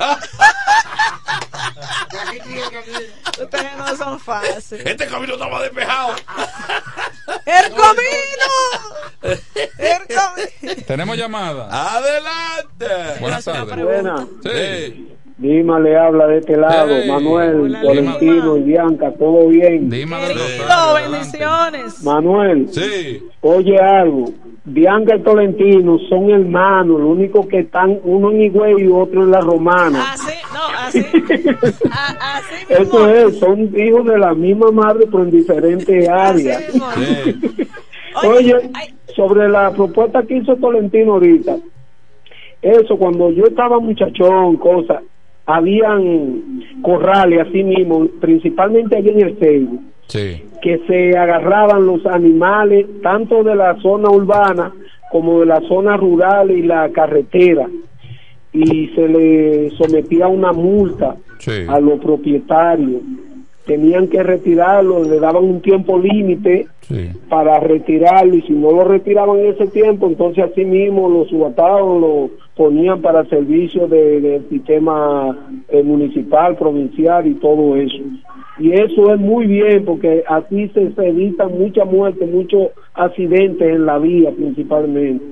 [3.41, 4.73] Ustedes no son fáciles.
[4.73, 6.15] Este camino estaba despejado.
[7.45, 8.51] ¡El camino!
[9.79, 10.83] ¡El camino!
[10.87, 11.97] Tenemos llamada.
[11.97, 13.21] Adelante.
[13.21, 13.85] Buenas tardes.
[13.85, 14.27] Buena.
[14.43, 15.09] Sí.
[15.39, 17.09] Dima le habla de este lado, Hey.
[17.09, 18.17] Manuel, Lima.
[18.21, 19.89] y Bianca, todo bien.
[19.89, 22.03] Dima Querido, Rosario, bendiciones.
[22.05, 23.23] Manuel, Sí.
[23.43, 24.25] oye algo,
[24.65, 29.31] Bianca y Tolentino son hermanos, lo único que están uno en Higüey y otro en
[29.31, 30.13] la Romana.
[30.13, 30.99] Así, no, así.
[31.91, 32.85] a- así mismo.
[32.85, 36.63] Eso es, son hijos de la misma madre pero en diferentes áreas.
[36.69, 36.87] Así mismo.
[36.97, 37.69] Sí.
[38.27, 41.57] Oye, ay, sobre la propuesta que hizo Tolentino ahorita,
[42.61, 45.03] eso cuando yo estaba muchachón, cosas,
[45.49, 50.43] habían corrales así mismo, principalmente allí en el Seibo, Sí.
[50.63, 54.73] que se agarraban los animales tanto de la zona urbana
[55.11, 57.67] como de la zona rural y la carretera
[58.53, 61.17] y se le sometía a una multa
[61.69, 63.01] a los propietarios.
[63.69, 66.67] Tenían que retirarlo, le daban un tiempo límite
[67.29, 72.01] para retirarlo y si no lo retiraban en ese tiempo, entonces así mismo los subatados
[72.01, 75.37] lo ponían para servicio de- del sistema
[75.69, 78.03] eh, municipal, provincial y todo eso.
[78.59, 83.87] Y eso es muy bien porque así se, se evitan muchas muertes, muchos accidentes en
[83.87, 85.25] la vía principalmente.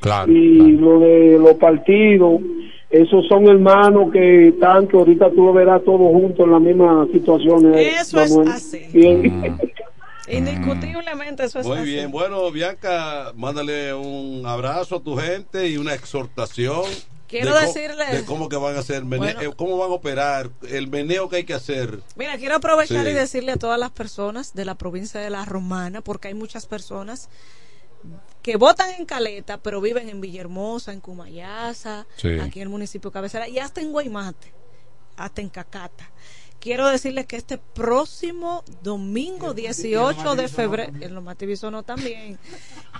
[0.00, 0.30] Claro.
[0.30, 2.38] y lo de los partidos,
[3.02, 7.06] esos son hermanos que están, que ahorita tú lo verás todos juntos en la misma
[7.12, 7.74] situación.
[7.74, 8.48] eh, Eso es Manuel.
[8.52, 8.86] así.
[8.92, 9.58] Bien.
[10.28, 11.84] Indiscutiblemente eso es Muy así.
[11.90, 16.82] bien, bueno, Bianca, mándale un abrazo a tu gente y una exhortación.
[17.28, 19.26] Quiero de co- decirle- de cómo que van a hacer, Bueno.
[19.40, 21.98] eh, cómo van a operar, el meneo que hay que hacer.
[22.16, 23.10] Mira, quiero aprovechar Sí.
[23.10, 26.66] y decirle a todas las personas de la provincia de La Romana, porque hay muchas
[26.66, 27.28] personas
[28.44, 32.38] que votan en Caleta, pero viven en Villahermosa, en Cumayasa, Sí.
[32.40, 34.52] aquí en el municipio de Cabecera, y hasta en Guaymate,
[35.16, 36.10] hasta en Cacata.
[36.60, 41.24] Quiero decirles que este próximo domingo 18 de febrero, en los
[41.70, 42.38] no también,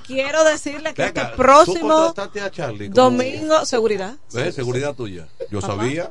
[0.07, 4.47] quiero decirles que Venga, este próximo a Charlie domingo, seguridad, ¿Ves?
[4.47, 4.53] ¿Eh?
[4.53, 5.29] Seguridad tuya.
[5.51, 5.77] Yo Papá.
[5.77, 6.11] sabía.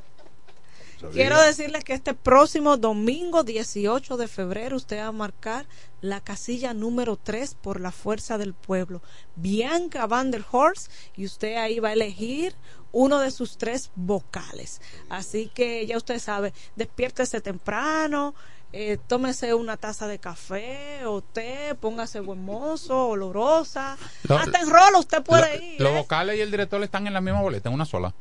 [1.11, 5.65] Quiero decirles que este próximo domingo 18 de febrero usted va a marcar
[6.04, 9.01] la casilla número 3 por la fuerza del pueblo.
[9.38, 12.54] Bianca Van der Horst y usted ahí va a elegir
[12.91, 14.82] uno de sus tres vocales.
[15.10, 18.36] Así que ya usted sabe, despiértese temprano,
[18.74, 23.97] eh, tómese una taza de café o té, póngase buen mozo, olorosa.
[24.28, 25.80] Lo- Hasta en rolo usted puede ir.
[25.82, 25.97] Los ¿eh?
[25.99, 28.14] vocales y el director están en la misma boleta, en una sola.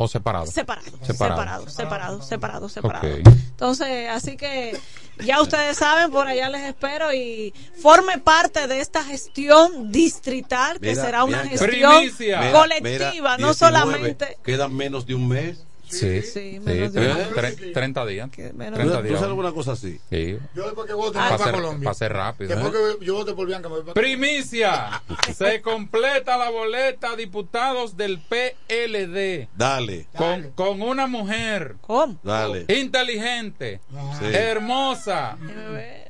[0.00, 0.50] O separados.
[0.50, 1.68] Separado, Separado.
[1.68, 3.06] separado, separado, separado, separado.
[3.16, 4.78] Entonces, así que
[5.24, 10.90] ya ustedes saben, por allá les espero y forme parte de esta gestión distrital que
[10.90, 12.08] Mira, será una gestión
[12.52, 15.66] colectiva, mira, no 19, solamente Quedan menos de un mes.
[15.90, 17.26] Sí, Sí, menos de ¿Eh?
[17.34, 18.28] Tre- 30 días.
[18.54, 19.14] menos 30 ¿Tú días.
[19.14, 19.98] sabes alguna cosa así?
[20.10, 20.38] Sí.
[20.54, 21.84] Yo después que vote Para me voy ser, para Colombia.
[21.84, 22.48] para ser rápido.
[22.56, 22.96] Después ¿eh?
[23.00, 25.02] que yo vote por Bianca me voy para Primicia.
[25.36, 29.48] Se completa la boleta diputados del PLD.
[29.56, 31.76] Dale, Con, con una mujer.
[31.80, 32.18] ¿Cómo?
[32.22, 32.66] dale.
[32.68, 33.80] Inteligente.
[34.18, 34.26] Sí.
[34.26, 35.36] Hermosa.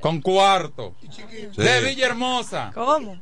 [0.01, 0.95] Con cuarto.
[1.11, 1.22] Sí.
[1.62, 2.70] De Villahermosa.
[2.74, 3.20] ¿Cómo?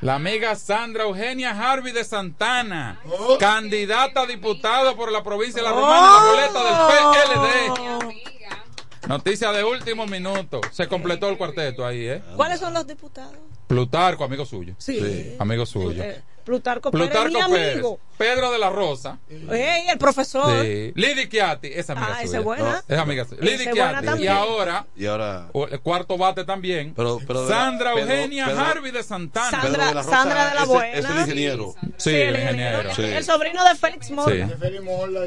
[0.00, 3.00] La amiga Sandra Eugenia Harvey de Santana,
[3.40, 9.08] candidata a diputado por la provincia de La Romana en la boleta del PLD.
[9.08, 10.60] Noticia de último minuto.
[10.70, 12.22] Se completó el cuarteto ahí, ¿eh?
[12.36, 13.36] ¿Cuáles son los diputados?
[13.66, 14.74] Plutarco, amigo suyo.
[14.78, 15.34] Sí.
[15.38, 16.02] Amigo suyo.
[16.02, 17.72] Eh, Plutarco, Pérez, Plutarco mi Pérez.
[17.74, 17.98] amigo.
[18.16, 19.18] Pedro de la Rosa.
[19.28, 20.62] El profesor.
[20.64, 20.92] Sí.
[20.94, 22.84] Lidy Chiati, esa amiga Ah, esa es buena.
[22.88, 23.42] Es amiga suya.
[23.72, 24.22] Chiati.
[24.22, 25.48] Y ahora, Y ahora.
[25.52, 26.94] o- el cuarto bate también.
[26.94, 29.50] Pero, pero de la- Sandra Pedro- Eugenia Pedro- Harvey de Santana.
[29.50, 30.98] Sandra- Pedro de la Rosa Sandra de la es- Buena.
[30.98, 31.74] Es el ingeniero.
[31.96, 32.94] Sí, el el ingeniero.
[32.94, 33.02] Sí.
[33.02, 34.48] El sobrino de Félix Mora.
[34.48, 34.54] Sí.
[34.60, 35.20] Félix Morla,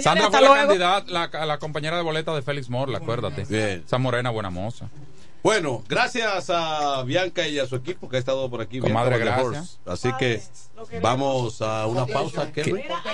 [0.00, 3.44] Sandra fue la candidata, la, la compañera de boleta de Félix Morla, acuérdate.
[3.48, 3.84] Bien.
[3.86, 4.88] Esa morena buena moza.
[5.44, 8.80] Bueno, gracias a Bianca y a su equipo que ha estado por aquí.
[8.80, 9.78] Der gracias.
[9.84, 10.40] Así que
[11.02, 12.50] vamos a una pausa.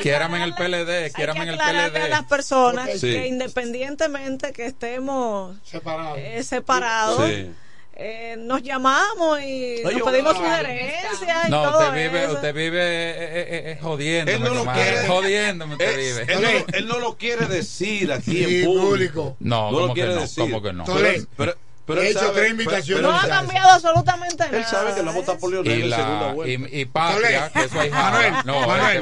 [0.00, 2.28] Quiérame en el PLD, quiérame en el aclararle a las PLD.
[2.28, 3.10] personas Sí.
[3.10, 6.14] que independientemente que estemos Separado.
[6.18, 7.50] eh, separados, Sí.
[7.96, 12.32] eh, nos llamamos y No, nos pedimos sugerencias y No, todo usted vive, eso.
[12.34, 15.06] usted vive eh, eh, eh, jodiéndome, Él no lo quiere.
[15.08, 16.32] Jodiéndome usted Él, vive.
[16.32, 19.36] él no, lo- él no lo quiere decir aquí Sí, en público.
[19.40, 20.20] No, no lo ¿cómo que quiere no?
[20.20, 20.44] decir.
[20.44, 20.84] ¿Cómo que no?
[20.84, 21.26] Tolé.
[21.36, 21.56] Pero,
[21.94, 23.02] pero He hecho sabe- tres pero- invitaciones.
[23.02, 24.56] no ha cambiado absolutamente nada.
[24.58, 26.68] Él sabe que lo vamos a por Leonel Y, en segunda la, vuelta.
[26.68, 28.96] y, y Patria, que eso hay Manuel, No, Manuel,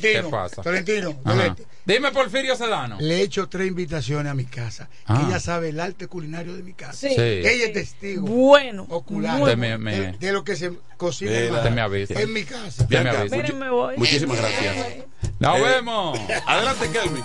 [0.00, 0.56] ¿qué pasa?
[0.56, 1.56] ¿Qué Tolentino, pasa?
[1.84, 2.98] Dime Porfirio Sedano.
[3.00, 4.88] Le he hecho tres invitaciones a mi casa.
[5.06, 5.16] Ah.
[5.18, 6.92] Que ella sabe el arte culinario de mi casa.
[6.92, 7.08] Sí.
[7.08, 7.14] Sí.
[7.20, 11.46] Ella es testigo Bueno, ocular Usted me- me- de, de lo que se cocina Mira.
[11.46, 12.20] en, Usted me avisa.
[12.20, 12.82] en mi casa.
[12.82, 13.36] Usted me avisa.
[13.36, 13.96] miren, me voy.
[13.96, 14.76] Muchísimas gracias.
[15.38, 16.20] Nos Eh, vemos.
[16.46, 17.24] Adelante, Kelvin.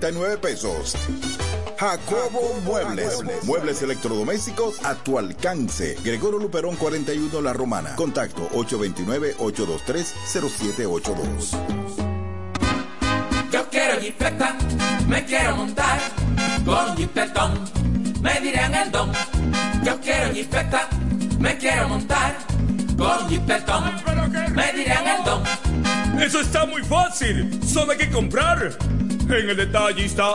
[0.00, 0.96] 12,339 pesos.
[1.78, 3.22] Jacobo Muebles.
[3.44, 5.98] Muebles electrodomésticos a tu alcance.
[6.02, 7.94] Gregorio Luperón 41 La Romana.
[7.96, 11.50] Contacto 829-823-0782.
[13.52, 14.56] Yo quiero jipeta,
[15.06, 16.00] me quiero montar
[16.64, 17.60] con jipetón,
[18.22, 19.12] me dirán el don.
[19.84, 20.88] Yo quiero jipeta,
[21.38, 22.38] me quiero montar
[22.96, 23.92] con jipetón,
[24.54, 25.42] me dirán el don.
[26.20, 28.76] Eso está muy fácil, solo hay que comprar.
[29.32, 30.34] En el detallista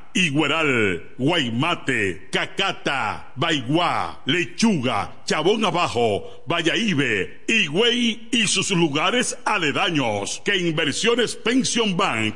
[0.13, 11.35] Igueral, Guaymate, Cacata, Baigua, Lechuga, Chabón Abajo, Vallaíbe, Higüey y sus lugares aledaños que Inversiones
[11.35, 12.35] Pension Bank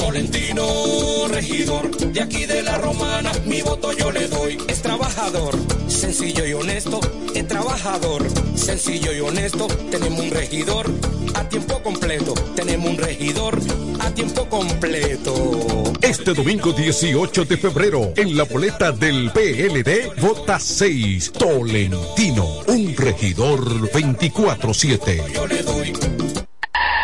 [0.09, 4.57] Tolentino, regidor, de aquí de la romana, mi voto yo le doy.
[4.67, 5.55] Es trabajador,
[5.87, 6.99] sencillo y honesto,
[7.35, 9.67] es trabajador, sencillo y honesto.
[9.91, 10.87] Tenemos un regidor
[11.35, 13.59] a tiempo completo, tenemos un regidor
[14.01, 15.93] a tiempo completo.
[16.01, 23.93] Este domingo 18 de febrero, en la boleta del PLD, vota 6 Tolentino, un regidor
[23.93, 25.35] 24-7.
[25.35, 26.48] Yo le doy.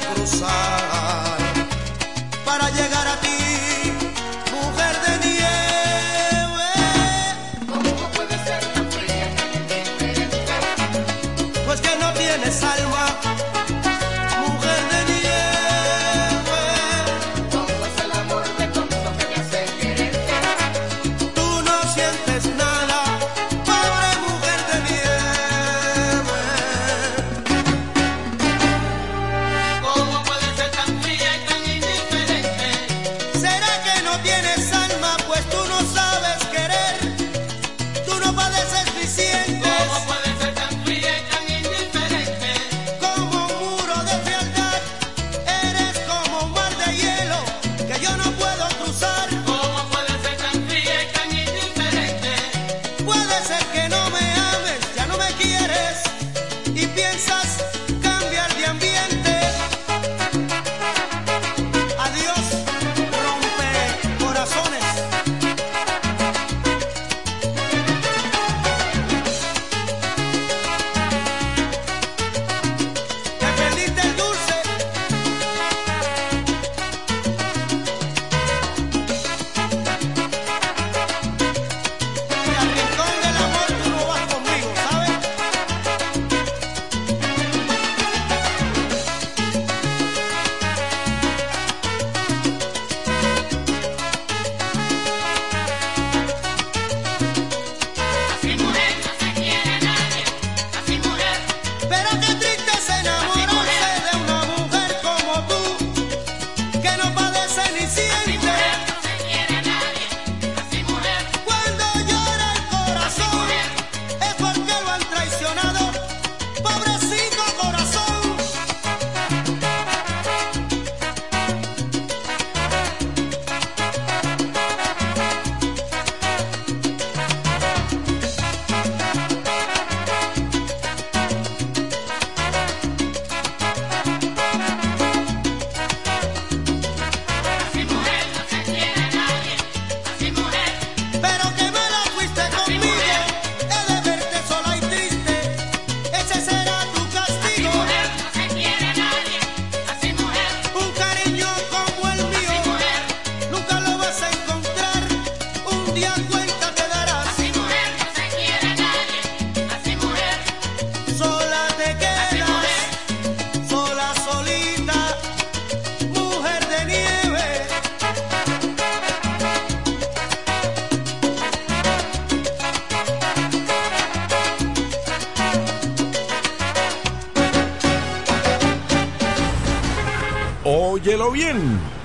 [0.00, 1.38] Cruzar
[2.44, 3.47] para llegar a ti,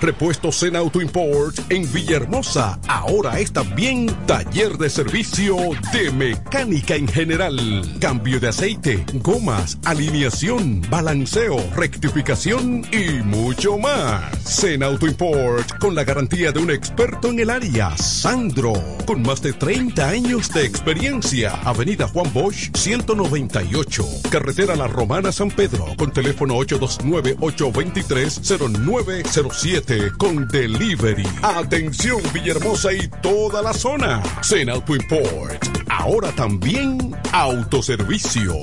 [0.03, 2.77] Repuestos en Auto Import en Villahermosa.
[2.89, 5.55] Ahora está bien taller de servicio
[5.93, 7.57] de mecánica en general.
[8.01, 14.32] Cambio de aceite, gomas, alineación, balanceo, rectificación y mucho más.
[14.45, 18.73] Zen Auto Import con la garantía de un experto en el área, Sandro,
[19.05, 21.53] con más de 30 años de experiencia.
[21.63, 28.41] Avenida Juan Bosch 198, carretera La Romana San Pedro, con teléfono 829 823
[28.79, 31.27] 0907 con delivery.
[31.41, 34.21] Atención Villahermosa y toda la zona.
[34.43, 35.65] Zen Auto Import.
[35.87, 38.53] Ahora también autoservicio.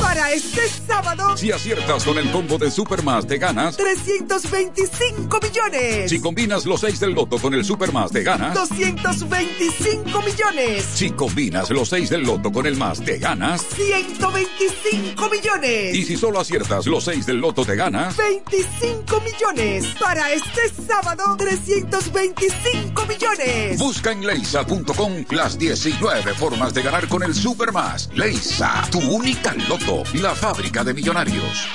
[0.00, 0.62] Para este
[1.02, 3.76] sábado, Si aciertas con el combo de Supermas, te ganas.
[3.76, 6.10] 325 millones.
[6.10, 8.54] Si combinas los 6 del loto con el Supermas, te ganas.
[8.54, 10.84] 225 millones.
[10.94, 13.64] Si combinas los 6 del loto con el más, te ganas.
[13.76, 15.94] 125 millones.
[15.94, 18.16] Y si solo aciertas los 6 del loto, te ganas.
[18.16, 19.86] 25 millones.
[20.00, 23.78] Para este sábado, 325 millones.
[23.78, 28.10] Busca en leisa.com las 19 formas de ganar con el Supermas.
[28.14, 31.68] Leisa, tu única loto, la fábrica de millonarios.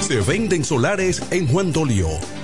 [0.00, 2.08] Se venden solares en Juan Dolio,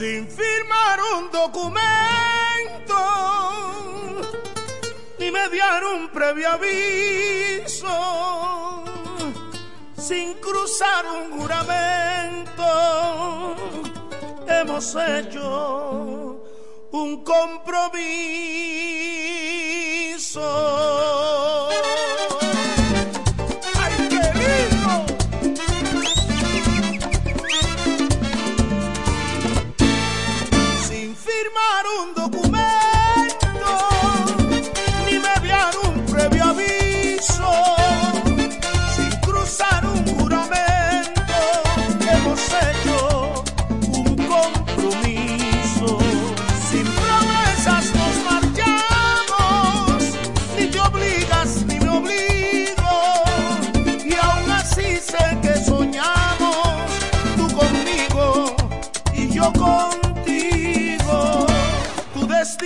[0.00, 3.00] Sin firmar un documento
[5.18, 7.96] ni mediar un previo aviso,
[9.98, 12.64] sin cruzar un juramento,
[14.48, 16.46] hemos hecho
[16.92, 18.00] un compromiso.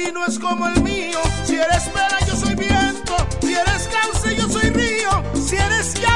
[0.05, 1.19] Destino es como el mío.
[1.45, 3.17] Si eres pera, yo soy viento.
[3.41, 5.23] Si eres cauce, yo soy río.
[5.35, 6.14] Si eres llaga,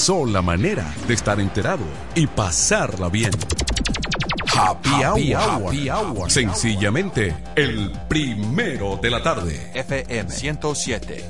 [0.00, 3.30] sola manera de estar enterado y pasarla bien.
[4.56, 5.44] Happy, Happy hour.
[5.44, 5.66] Hour.
[5.66, 6.30] Happy Hour.
[6.30, 9.70] Sencillamente, el primero de la tarde.
[9.74, 11.24] FM 107.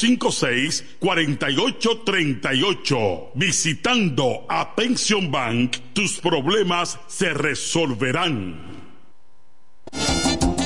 [0.99, 3.31] 4838.
[3.35, 8.69] Visitando a Pension Bank, tus problemas se resolverán.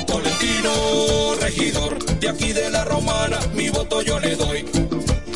[0.07, 4.65] Tolentino, regidor, de aquí de la romana, mi voto yo le doy.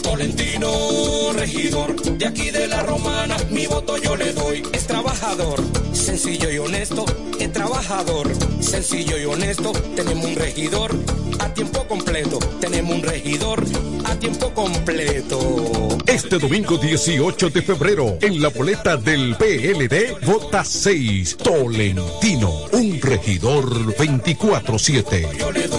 [0.01, 4.63] Tolentino, regidor, de aquí de la romana, mi voto yo le doy.
[4.73, 5.61] Es trabajador,
[5.93, 7.05] sencillo y honesto,
[7.39, 7.39] es
[7.90, 8.30] trabajador,
[8.61, 9.72] sencillo y honesto.
[9.95, 10.91] Tenemos un regidor
[11.40, 13.64] a tiempo completo, tenemos un regidor
[14.06, 15.98] a tiempo completo.
[16.06, 23.95] Este domingo 18 de febrero, en la boleta del PLD, vota 6, Tolentino, un regidor
[23.95, 25.78] 24-7.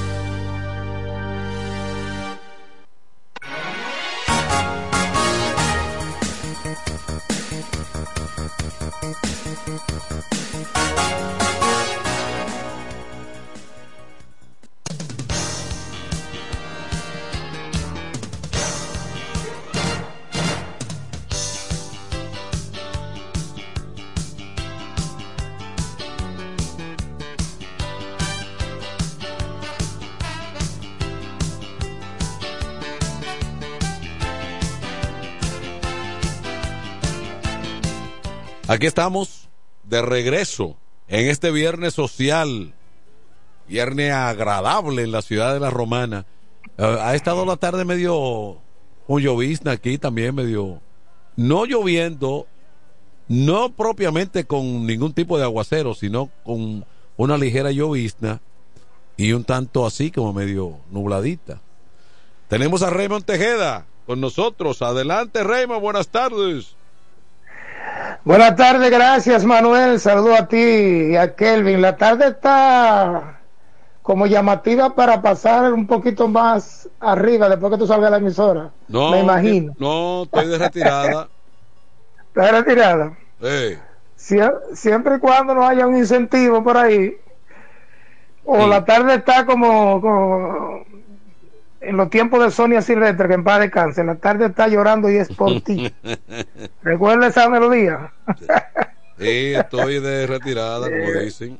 [38.81, 39.47] Aquí estamos
[39.83, 40.75] de regreso
[41.07, 42.73] en este viernes social,
[43.67, 46.25] viernes agradable en la ciudad de la Romana.
[46.79, 48.57] Eh, ha estado la tarde medio
[49.05, 50.81] un llovizna aquí también, medio
[51.35, 52.47] no lloviendo,
[53.27, 56.83] no propiamente con ningún tipo de aguacero, sino con
[57.17, 58.41] una ligera llovizna
[59.15, 61.61] y un tanto así como medio nubladita.
[62.47, 64.81] Tenemos a Raymond Tejeda con nosotros.
[64.81, 66.75] Adelante, Raymond, buenas tardes.
[68.23, 69.99] Buenas tardes, gracias Manuel.
[69.99, 71.81] Saludo a ti y a Kelvin.
[71.81, 73.39] La tarde está
[74.01, 78.71] como llamativa para pasar un poquito más arriba después que tú salgas de la emisora.
[78.87, 79.73] No, me imagino.
[79.79, 81.29] No, estoy de retirada.
[82.27, 83.17] ¿Estás retirada?
[84.73, 87.17] siempre y cuando no haya un incentivo por ahí,
[88.45, 90.85] o la tarde está como, como
[91.81, 95.17] en los tiempos de Sonia Silvestre, que en paz descanse, la tarde está llorando y
[95.17, 95.93] es por ti.
[96.83, 98.11] ¿Recuerda esa melodía?
[99.17, 101.59] sí, estoy de retirada, como dicen.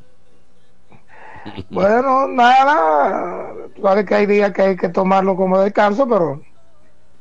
[1.69, 6.41] bueno, nada, sabes que hay días que hay que tomarlo como descanso, pero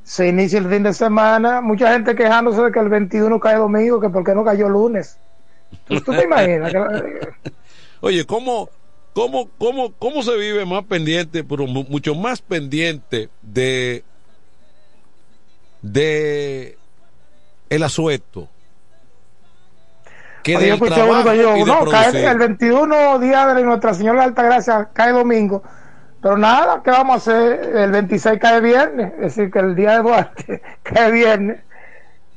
[0.03, 1.61] se inicia el fin de semana.
[1.61, 5.19] Mucha gente quejándose de que el 21 cae domingo, que por qué no cayó lunes.
[5.87, 6.73] ¿Tú, te imaginas?
[8.01, 8.69] Oye, ¿cómo,
[9.13, 14.05] ¿Cómo, cómo, ¿Cómo se vive más pendiente, pero mucho más pendiente de,
[15.83, 16.79] de
[17.69, 18.49] el asueto?
[20.45, 24.89] Que del trabajo yo, no, cae el 21 día de Nuestra Señora de Alta Gracia
[24.93, 25.63] cae domingo,
[26.23, 27.77] pero nada, ¿qué vamos a hacer?
[27.77, 31.61] El 26 cae viernes, es decir, que el día de Duarte cae viernes,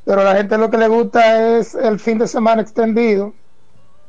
[0.05, 3.33] pero a la gente lo que le gusta es el fin de semana extendido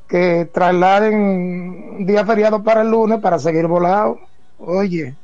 [0.09, 4.19] que trasladen día feriado para el lunes para seguir volado.
[4.59, 5.15] Oye,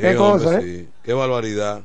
[0.00, 0.88] qué cosa, ¿eh?
[1.02, 1.82] Qué barbaridad.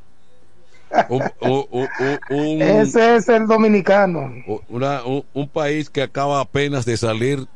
[2.30, 4.32] Ese es el dominicano.
[4.68, 7.46] un, país que acaba apenas de salir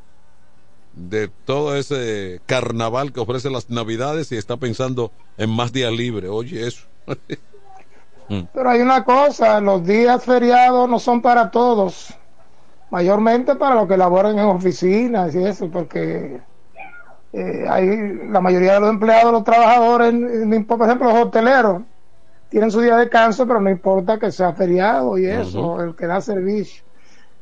[0.93, 6.31] de todo ese carnaval que ofrece las navidades y está pensando en más días libres.
[6.31, 6.87] Oye, eso.
[8.53, 12.15] Pero hay una cosa, los días feriados no son para todos
[12.93, 16.41] mayormente para los que laboran en oficinas y eso, porque
[17.33, 20.13] eh, hay la mayoría de los empleados, los trabajadores,
[20.67, 21.83] por ejemplo, los hoteleros,
[22.51, 26.07] tienen su día de descanso, pero no importa que sea feriado y eso, el que
[26.07, 26.85] da servicio.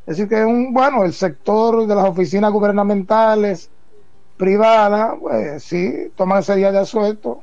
[0.07, 3.73] Es decir, que un, bueno, el sector de las oficinas gubernamentales,
[4.37, 7.43] privadas, pues sí, toman ese día de asueto,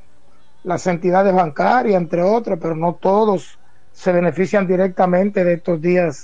[0.64, 3.60] las entidades bancarias, entre otras, pero no todos
[3.92, 6.24] se benefician directamente de estos días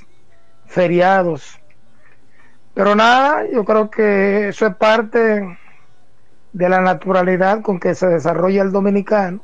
[0.66, 1.60] feriados
[2.74, 5.58] pero nada, yo creo que eso es parte
[6.54, 9.42] de la naturalidad con que se desarrolla el dominicano,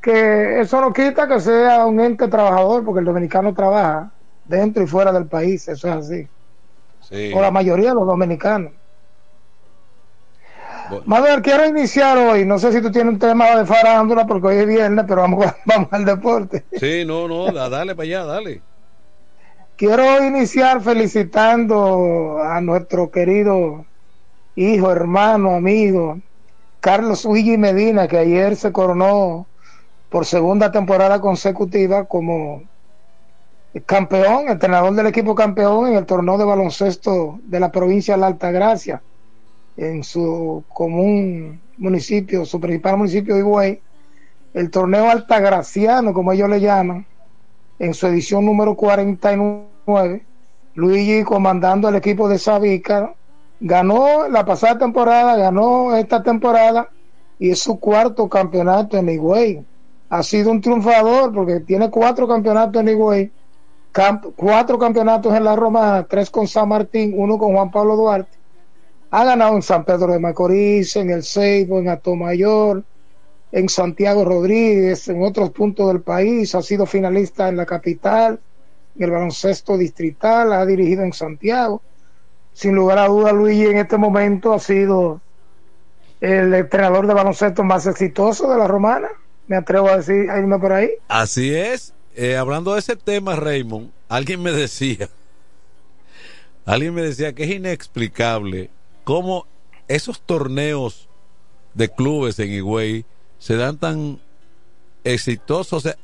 [0.00, 4.10] que eso no quita que sea un ente trabajador, porque el dominicano trabaja
[4.44, 6.28] dentro y fuera del país, eso es así.
[7.34, 8.72] O la mayoría de los dominicanos.
[11.06, 11.42] Bueno.
[11.42, 12.44] quiero iniciar hoy.
[12.44, 15.46] No sé si tú tienes un tema de farándula porque hoy es viernes, pero vamos,
[15.64, 16.64] vamos al deporte.
[16.72, 18.62] Sí, no, no, dale para allá, dale.
[19.76, 23.84] Quiero iniciar felicitando a nuestro querido
[24.54, 26.20] hijo, hermano, amigo,
[26.78, 29.48] Carlos Luigi Medina, que ayer se coronó
[30.10, 32.62] por segunda temporada consecutiva como
[33.84, 38.28] campeón, entrenador del equipo campeón en el torneo de baloncesto de la provincia de la
[38.28, 39.02] Altagracia,
[39.76, 43.82] en su común municipio, su principal municipio de Higüey,
[44.52, 47.04] el torneo altagraciano, como ellos le llaman,
[47.78, 50.24] en su edición número 49.
[50.74, 53.14] Luigi comandando el equipo de Sabica
[53.60, 56.88] ganó la pasada temporada, ganó esta temporada
[57.38, 59.64] y es su cuarto campeonato en Higüey.
[60.10, 63.32] Ha sido un triunfador porque tiene cuatro campeonatos en Higüey,
[64.36, 68.36] cuatro campeonatos en la Roma, tres con San Martín, uno con Juan Pablo Duarte.
[69.10, 72.82] Ha ganado en San Pedro de Macorís, en El Ceibo, en Atomayor,
[73.54, 78.40] en Santiago Rodríguez, en otros puntos del país, ha sido finalista en la capital,
[78.96, 81.80] en el baloncesto distrital, ha dirigido en Santiago.
[82.52, 85.20] Sin lugar a duda, Luigi en este momento ha sido
[86.20, 89.06] el entrenador de baloncesto más exitoso de la romana.
[89.46, 90.90] Me atrevo a decir, a irme por ahí.
[91.06, 91.94] Así es.
[92.16, 95.08] Eh, hablando de ese tema, Raymond, alguien me decía,
[96.64, 98.70] alguien me decía que es inexplicable
[99.04, 99.46] cómo
[99.86, 101.08] esos torneos
[101.74, 103.04] de clubes en Higüey
[103.44, 104.18] se dan tan
[105.04, 105.98] exitosos, o sea,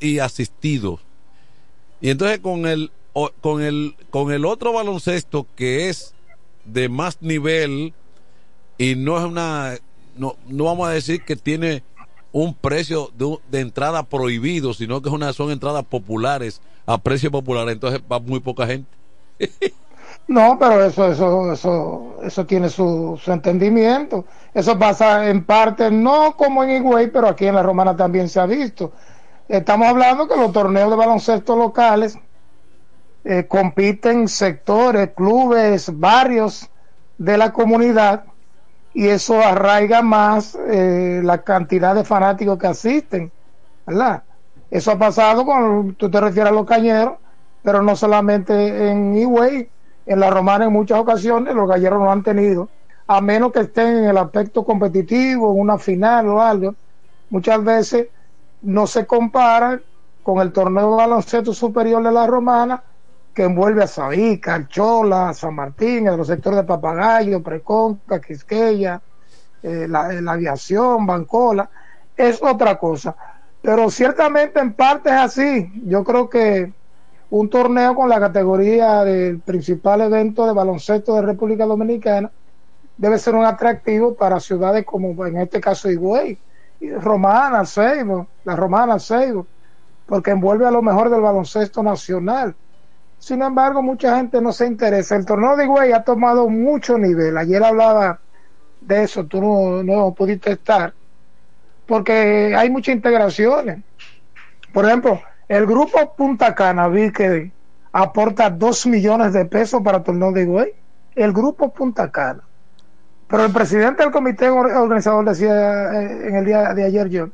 [0.00, 1.00] y asistidos.
[2.00, 2.90] Y entonces con el
[3.42, 6.14] con el con el otro baloncesto que es
[6.64, 7.92] de más nivel
[8.78, 9.76] y no es una
[10.16, 11.82] no, no vamos a decir que tiene
[12.32, 17.30] un precio de, de, entrada prohibido, sino que es una, son entradas populares a precio
[17.30, 18.90] popular, entonces va muy poca gente.
[20.28, 24.26] No, pero eso, eso, eso, eso tiene su, su, entendimiento.
[24.52, 28.38] Eso pasa en parte, no como en Higüey, pero aquí en la Romana también se
[28.38, 28.92] ha visto.
[29.48, 32.18] Estamos hablando que los torneos de baloncesto locales
[33.24, 36.68] eh, compiten sectores, clubes, barrios
[37.16, 38.24] de la comunidad
[38.92, 43.32] y eso arraiga más eh, la cantidad de fanáticos que asisten,
[43.86, 44.22] ¿verdad?
[44.70, 47.14] Eso ha pasado con, tú te refieres a los cañeros,
[47.62, 49.70] pero no solamente en Higüey,
[50.08, 52.68] en la romana en muchas ocasiones los galleros no han tenido,
[53.06, 56.74] a menos que estén en el aspecto competitivo, en una final o algo,
[57.28, 58.08] muchas veces
[58.62, 59.80] no se compara
[60.22, 62.82] con el torneo de baloncesto superior de la romana
[63.34, 69.00] que envuelve a Sabí, Carchola, San Martín, de los sectores de Papagayo, Preconca, Quisqueya,
[69.62, 71.68] eh, la, la, aviación, Bancola,
[72.16, 73.14] es otra cosa.
[73.62, 75.70] Pero ciertamente en parte es así.
[75.84, 76.72] Yo creo que
[77.30, 82.30] un torneo con la categoría del principal evento de baloncesto de República Dominicana
[82.96, 86.38] debe ser un atractivo para ciudades como en este caso Higüey,
[87.00, 89.46] Romana, Seibo, la Romana, Seibo,
[90.06, 92.54] porque envuelve a lo mejor del baloncesto nacional.
[93.18, 95.16] Sin embargo, mucha gente no se interesa.
[95.16, 97.36] El torneo de Higüey ha tomado mucho nivel.
[97.36, 98.20] Ayer hablaba
[98.80, 100.94] de eso, tú no, no pudiste estar,
[101.86, 103.80] porque hay muchas integraciones.
[104.72, 107.50] Por ejemplo, el grupo Punta Cana vi que
[107.92, 110.72] aporta dos millones de pesos para el torneo de Higüey.
[111.14, 112.42] El grupo Punta Cana.
[113.26, 117.28] Pero el presidente del comité organizador decía en el día de ayer yo,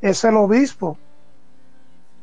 [0.00, 0.98] es el obispo,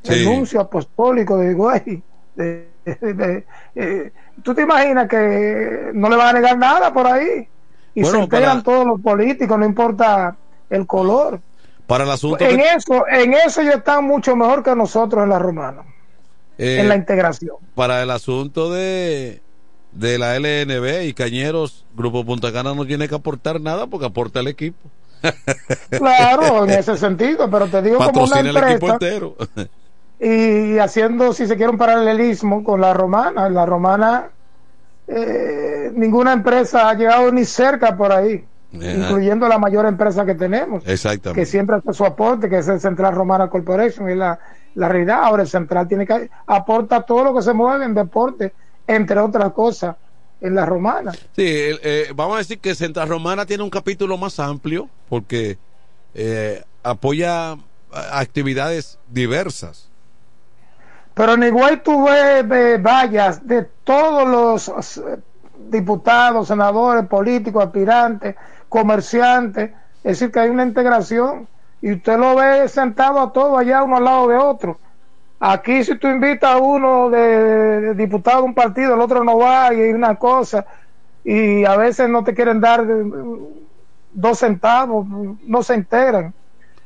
[0.03, 0.13] sí.
[0.13, 2.03] el nuncio apostólico de Higüey.
[2.35, 3.45] De, de, de,
[3.75, 4.11] eh,
[4.41, 7.47] ¿Tú te imaginas que no le van a negar nada por ahí?
[7.95, 8.63] Y bueno, se integran para...
[8.63, 10.35] todos los políticos, no importa
[10.69, 11.39] el color.
[11.93, 15.37] Para el asunto en eso, en eso ellos están mucho mejor que nosotros en la
[15.37, 15.83] romana.
[16.57, 17.57] Eh, en la integración.
[17.75, 19.43] Para el asunto de
[19.91, 24.39] de la LNB y Cañeros, Grupo Punta Cana no tiene que aportar nada porque aporta
[24.39, 24.89] el equipo.
[25.91, 29.35] claro, en ese sentido, pero te digo Patrocina como una empresa, el equipo entero.
[30.19, 33.47] y haciendo, si se quiere, un paralelismo con la romana.
[33.49, 34.29] La romana,
[35.07, 38.43] eh, ninguna empresa ha llegado ni cerca por ahí,
[38.73, 41.41] Incluyendo la mayor empresa que tenemos, Exactamente.
[41.41, 44.39] que siempre hace su aporte, que es el Central Romana Corporation, y la,
[44.75, 45.19] la realidad.
[45.23, 48.51] Ahora el Central tiene que aporta todo lo que se mueve en deporte,
[48.87, 49.95] entre otras cosas,
[50.41, 51.11] en la romana.
[51.11, 55.57] Sí, eh, vamos a decir que Central Romana tiene un capítulo más amplio porque
[56.15, 57.55] eh, apoya
[58.11, 59.89] actividades diversas.
[61.13, 65.01] Pero en igual tú ves vallas de todos los
[65.69, 68.35] diputados, senadores, políticos, aspirantes,
[68.69, 69.71] comerciantes,
[70.03, 71.47] es decir, que hay una integración
[71.81, 74.79] y usted lo ve sentado a todos allá uno al lado de otro.
[75.39, 79.37] Aquí si tú invitas a uno de, de diputado de un partido, el otro no
[79.37, 80.65] va y una cosa
[81.23, 82.85] y a veces no te quieren dar
[84.11, 86.33] dos centavos, no se integran.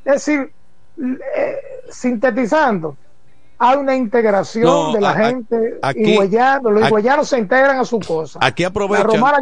[0.04, 0.52] Es decir,
[0.98, 1.56] eh,
[1.90, 2.96] sintetizando,
[3.58, 7.84] hay una integración No, de la a- gente aquí- higüeyano, los higüeyanos se integran a
[7.84, 8.38] su cosa.
[8.42, 9.06] Aquí aprovechan.
[9.06, 9.38] romana,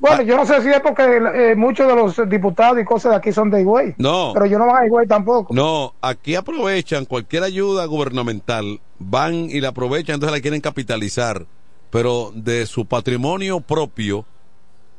[0.00, 1.02] bueno, yo no sé si es porque
[1.34, 4.30] eh, muchos de los diputados y cosas de aquí son de Higüey, No.
[4.32, 5.52] pero yo no voy a Higüey tampoco.
[5.52, 11.46] No, aquí aprovechan cualquier ayuda gubernamental, van y la aprovechan, entonces la quieren capitalizar,
[11.90, 14.24] pero de su patrimonio propio,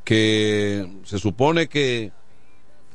[0.04, 2.12] que se supone que,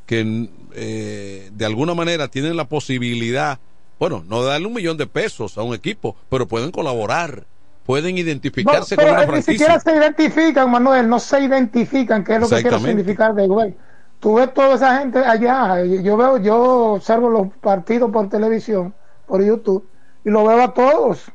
[0.06, 3.60] que eh, de alguna manera tienen la posibilidad,
[4.00, 7.44] bueno, no darle un millón de pesos a un equipo, pero pueden colaborar,
[7.86, 9.54] pueden No, identificarse pero con una ni franquicia.
[9.54, 13.76] siquiera se identifican, Manuel, no se identifican, que es lo que quiero significar de Higüey.
[14.20, 18.94] Tú ves toda esa gente allá, yo veo, yo observo los partidos por televisión,
[19.28, 19.88] por YouTube,
[20.24, 21.32] y lo veo a todos,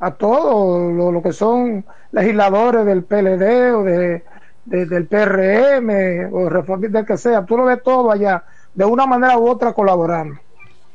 [0.00, 4.24] a todos, lo, lo que son legisladores del PLD o de,
[4.64, 8.44] de- del PRM o reformistas del que sea, tú lo ves todo allá,
[8.74, 10.36] de una manera u otra colaborando.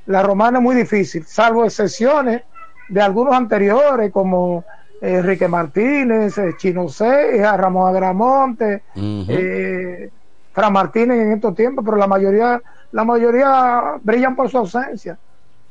[0.09, 2.41] La romana es muy difícil, salvo excepciones
[2.87, 4.65] de algunos anteriores como
[5.01, 10.09] eh, Enrique Martínez, eh, Chino Ceja, Ramón Agramonte, eh,
[10.51, 12.59] Fran Martínez en estos tiempos, pero la mayoría,
[12.91, 15.19] la mayoría brillan por su ausencia.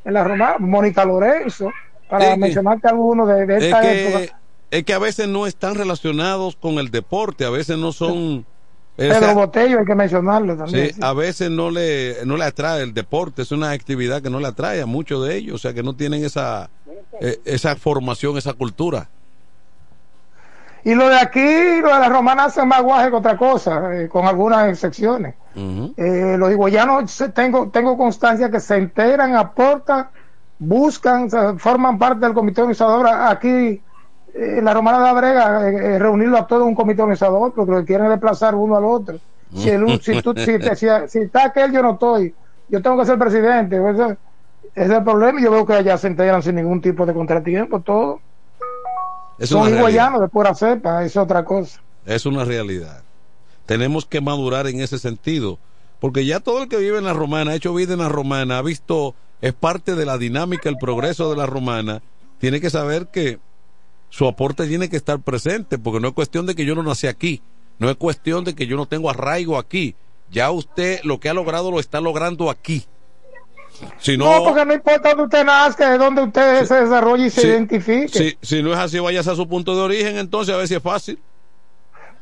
[0.05, 1.73] En la romana, Mónica Lorenzo,
[2.09, 4.39] para Es que- mencionarte algunos de, de Es esta que, época.
[4.71, 8.47] es que a veces no están relacionados con el deporte, a veces no son...
[8.99, 10.89] Pedro esa- Botello hay que mencionarlo también.
[10.89, 11.01] Sí, sí.
[11.03, 14.49] a veces no le, no le atrae el deporte, es una actividad que no le
[14.49, 16.69] atrae a muchos de ellos, o sea que no tienen esa,
[17.21, 19.09] eh, esa formación, esa cultura.
[20.85, 24.09] Y lo de aquí, lo de la romana hacen más guaje que otra cosa, eh,
[24.09, 25.35] con algunas excepciones.
[25.97, 30.09] Eh, los higüeyanos tengo, tengo constancia que se enteran, aportan,
[30.59, 33.09] buscan, forman parte del comité organizador.
[33.09, 33.83] Aquí,
[34.35, 37.85] la Romana de la Brega, eh, eh, reunirlo a todo un comité organizador, porque lo
[37.85, 39.19] quieren desplazar uno al otro.
[39.55, 42.35] Si, el si, tú- si, te- si- si está aquel, yo no estoy.
[42.69, 43.77] Yo tengo que ser presidente.
[43.77, 44.05] Ese,
[44.75, 45.41] ese es el problema.
[45.41, 48.21] y Yo veo que allá se enteran sin ningún tipo de contratiempo, todo.
[49.39, 51.81] Es Son higüeyanos de pura cepa, es otra cosa.
[52.05, 53.03] Es una realidad.
[53.67, 55.59] Tenemos que madurar en ese sentido,
[56.01, 58.59] porque ya todo el que vive en la romana, ha hecho vida en la romana,
[58.59, 62.03] ha visto, es parte de la dinámica, el progreso de la romana,
[62.39, 63.39] tiene que saber que
[64.11, 67.07] su aporte tiene que estar presente, porque no es cuestión de que yo no nací
[67.07, 67.43] aquí,
[67.79, 69.95] no es cuestión de que yo no tengo arraigo aquí.
[70.31, 72.85] Ya usted lo que ha logrado lo está logrando aquí.
[73.99, 77.31] Si no, No, porque no importa dónde usted nazca, de dónde usted se desarrolle y
[77.31, 78.09] se identifique.
[78.09, 80.75] si, si no es así, vayas a su punto de origen, entonces a ver si
[80.75, 81.19] es fácil.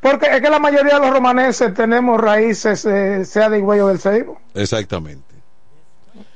[0.00, 3.88] Porque es que la mayoría de los romaneses tenemos raíces, eh, sea de Higüey o
[3.88, 4.40] del Ceibo.
[4.54, 5.24] Exactamente.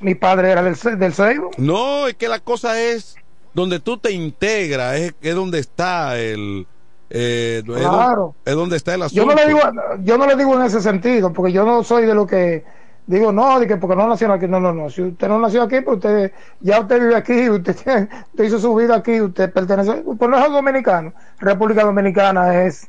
[0.01, 1.51] Mi padre era del, del Ceibo.
[1.59, 3.17] No, es que la cosa es
[3.55, 6.67] donde tú te integras, es, es donde está el.
[7.11, 8.35] eh, Claro.
[8.45, 9.27] Es, donde está el Yo asunto.
[9.27, 9.61] no, le digo,
[10.03, 12.65] yo no le digo en ese sentido, porque yo no soy de lo que
[13.07, 14.47] digo, no, de que porque no nació aquí.
[14.47, 14.89] No, no, no.
[14.91, 18.59] Si usted no nació aquí, pues usted ya usted vive aquí, usted, tiene- usted hizo
[18.61, 20.03] su vida aquí, usted pertenece.
[20.17, 21.13] Pues no es dominicano.
[21.41, 22.89] República Dominicana es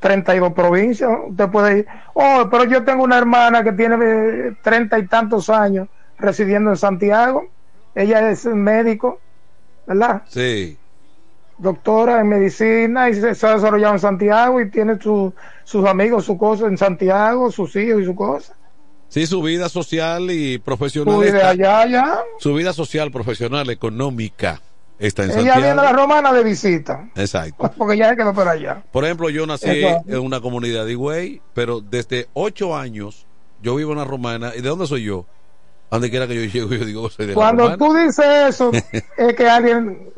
[0.00, 1.10] 32 provincias.
[1.28, 1.86] Usted puede ir.
[2.14, 5.88] Oh, pero yo tengo una hermana que tiene eh, treinta y tantos años
[6.18, 7.46] residiendo en Santiago.
[7.94, 9.18] Ella es médico,
[9.88, 10.22] ¿verdad?
[10.28, 10.76] Sí.
[11.58, 15.32] doctora en medicina y se, se ha desarrollado en Santiago y tiene su-
[15.64, 18.54] sus amigos, su cosa en Santiago, sus hijos y su cosa.
[19.08, 21.14] Sí, su vida social y profesional.
[21.14, 22.18] Su vida allá, allá.
[22.38, 24.60] Su vida social, profesional, económica
[25.00, 25.96] está en Ella viene a la Santiago.
[26.02, 27.72] romana de visita, Exacto.
[27.76, 28.82] porque ya se quedó por allá.
[28.92, 29.66] Por ejemplo, yo nací
[30.06, 33.26] en una comunidad de Higüey, pero desde ocho años
[33.62, 34.52] yo vivo en la romana.
[34.56, 35.26] ¿Y de dónde soy yo?
[35.90, 38.70] Donde quiera que yo llego, yo digo, soy de Cuando tú dices eso,
[39.16, 40.10] es que alguien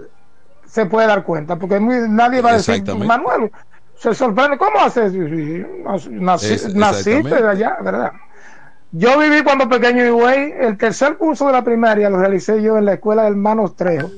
[0.66, 2.74] se puede dar cuenta, porque nadie va a decir.
[3.06, 3.50] Manuel,
[3.96, 5.12] se sorprende, ¿cómo haces?
[5.12, 8.12] Nací- Es- naciste de allá, ¿verdad?
[8.92, 12.84] Yo viví cuando pequeño Higüey, el tercer curso de la primaria lo realicé yo en
[12.86, 14.10] la escuela de hermanos Trejo.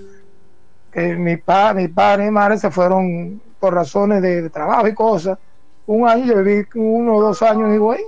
[0.90, 4.88] Que mi, pa, mi padre y mi madre se fueron por razones de, de trabajo
[4.88, 5.38] y cosas.
[5.86, 8.00] Un año, yo viví uno o dos años en Higüey,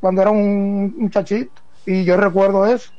[0.00, 2.90] cuando era un muchachito, y yo recuerdo eso.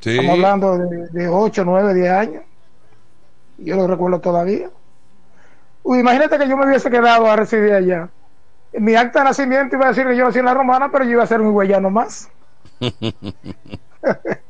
[0.00, 0.10] Sí.
[0.10, 2.42] Estamos hablando de, de 8, 9, 10 años.
[3.58, 4.68] Yo lo recuerdo todavía.
[5.82, 8.08] Uy, imagínate que yo me hubiese quedado a residir allá.
[8.72, 11.04] En mi acta de nacimiento iba a decir que yo nací en la romana, pero
[11.04, 12.28] yo iba a ser un higüeyano más.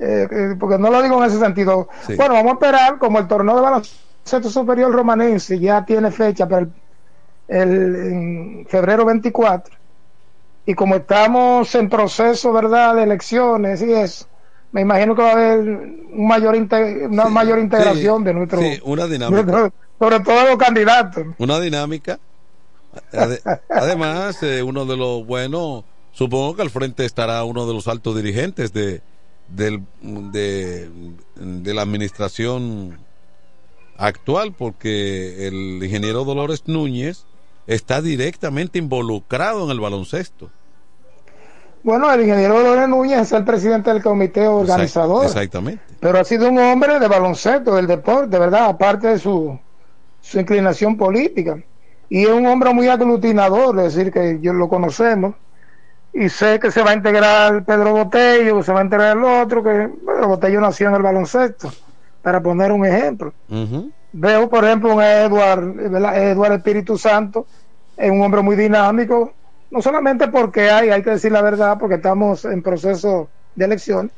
[0.00, 1.88] Eh, eh, porque no lo digo en ese sentido.
[2.06, 2.14] Sí.
[2.14, 6.60] Bueno, vamos a esperar, como el torneo de baloncesto superior romanense ya tiene fecha para
[6.62, 6.72] el,
[7.48, 9.74] el- en febrero 24,
[10.68, 14.26] y como estamos en proceso, ¿verdad?, de elecciones y eso,
[14.70, 18.78] me imagino que va a haber un mayor una mayor integración sí, de nuestro, sí,
[18.84, 19.42] una dinámica.
[19.44, 21.24] nuestro- sobre todo los candidatos.
[21.38, 22.18] Una dinámica.
[23.14, 23.40] Ade-
[23.70, 28.14] Además, eh, uno de los buenos, supongo que al frente estará uno de los altos
[28.14, 29.00] dirigentes de,
[29.48, 30.90] del, de,
[31.36, 32.98] de la administración
[33.96, 37.24] actual, porque el ingeniero Dolores Núñez
[37.66, 40.50] está directamente involucrado en el baloncesto.
[41.82, 45.24] Bueno, el ingeniero Dolores Núñez es el presidente del comité organizador.
[45.24, 45.82] Exactamente.
[46.00, 48.66] pero ha sido un hombre de baloncesto, del deporte, ¿verdad?
[48.66, 49.58] Aparte de su,
[50.20, 51.58] su inclinación política.
[52.08, 55.34] Y es un hombre muy aglutinador, es decir, que yo lo conocemos.
[56.12, 59.24] Y sé que se va a integrar Pedro Botello, que se va a integrar el
[59.24, 61.70] otro, que Pedro Botello nació en el baloncesto,
[62.22, 63.32] para poner un ejemplo.
[64.12, 66.16] Veo, por ejemplo, un Edward, ¿verdad?
[66.30, 67.46] Edward Espíritu Santo,
[67.96, 69.32] es un hombre muy dinámico,
[69.70, 74.10] no solamente porque hay, hay que decir la verdad, porque estamos en proceso de elección,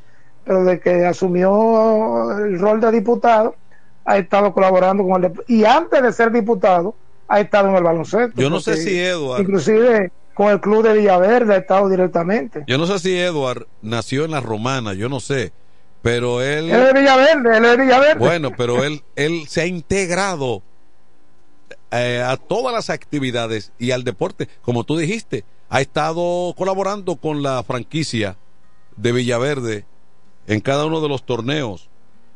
[0.45, 3.57] pero de que asumió el rol de diputado,
[4.05, 6.95] ha estado colaborando con el y antes de ser diputado
[7.29, 8.41] ha estado en el baloncesto.
[8.41, 12.65] Yo no sé si Edward- inclusive con el club de Villaverde ha estado directamente.
[12.67, 15.53] Yo no sé si Edward nació en la Romana, yo no sé,
[16.03, 16.71] pero él...
[16.71, 18.19] Él es de Villaverde, él es de Villaverde.
[18.19, 20.63] Bueno, pero él, él se ha integrado
[21.93, 27.43] eh, a todas las actividades y al deporte, como tú dijiste, ha estado colaborando con
[27.43, 28.37] la franquicia
[28.97, 29.85] de Villaverde
[30.47, 31.89] en cada uno de los torneos.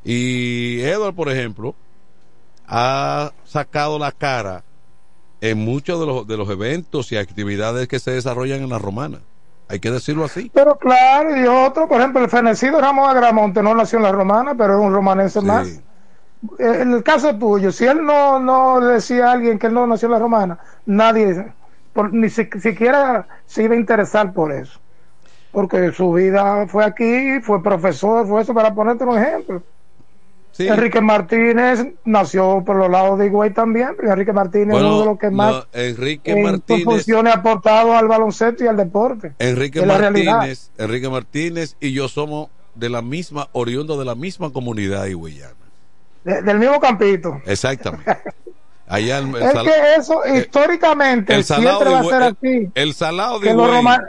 [0.05, 1.75] Y Edward, por ejemplo,
[2.67, 4.65] ha sacado la cara
[5.41, 9.21] en muchos de los, de los eventos y actividades que se desarrollan en la romana.
[9.69, 10.51] Hay que decirlo así.
[10.53, 14.55] Pero claro, y otro, por ejemplo, el fenecido Ramos Agramonte no nació en la romana,
[14.55, 15.81] pero es un romanense más.
[16.59, 19.87] En el caso tuyo, si él no, no le decía a alguien que él no
[19.87, 21.47] nació en la romana, nadie,
[21.93, 24.79] por- ni si- siquiera se iba a interesar por eso.
[25.53, 29.63] Porque su vida fue aquí, fue profesor, fue eso, para ponerte un ejemplo.
[30.51, 30.69] Sí.
[30.69, 35.07] Enrique Martínez nació por los lados de Higüey también, pero Enrique Martínez es uno de
[35.07, 39.33] los que más no, Enrique en Martínez, funciones ha aportado al baloncesto y al deporte.
[39.41, 39.85] Enrique.
[39.85, 45.55] Martínez, Enrique Martínez y yo somos de la misma, oriundo de la misma comunidad higüeyana.
[46.25, 47.41] De- del mismo campito.
[47.47, 48.17] Exactamente.
[48.87, 52.05] Allá el, el es sal- que eso eh, históricamente el salado siempre de va a
[52.05, 52.71] ser así.
[52.75, 53.77] el salado de los Higüey.
[53.79, 54.05] roma-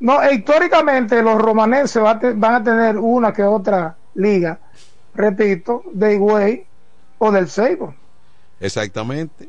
[0.00, 4.58] No, e históricamente los romanenses va van a tener una que otra liga,
[5.14, 6.66] repito, de Higüey
[7.18, 7.94] o del Seibo,
[8.60, 9.48] Exactamente.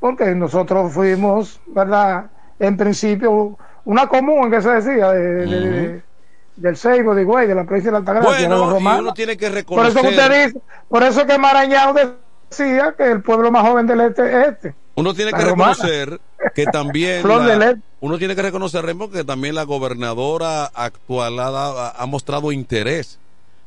[0.00, 2.26] porque nosotros fuimos, ¿verdad?
[2.58, 6.02] En principio, una común que se decía de, de- de-
[6.56, 9.14] del Seibo, de Higüey, de la provincia de la Altagracia, de los Bueno, y uno
[9.14, 9.90] tiene que Por reconocer.
[9.92, 14.00] eso que usted dice, por eso que Marañao decía que el pueblo más joven del
[14.02, 14.74] este es este.
[14.94, 15.72] Uno tiene La que romana.
[15.72, 16.20] reconocer
[16.54, 17.76] que también Flor la- de Led.
[18.00, 23.18] uno tiene que reconocer Remo que también la gobernadora actual ha, mostrado interés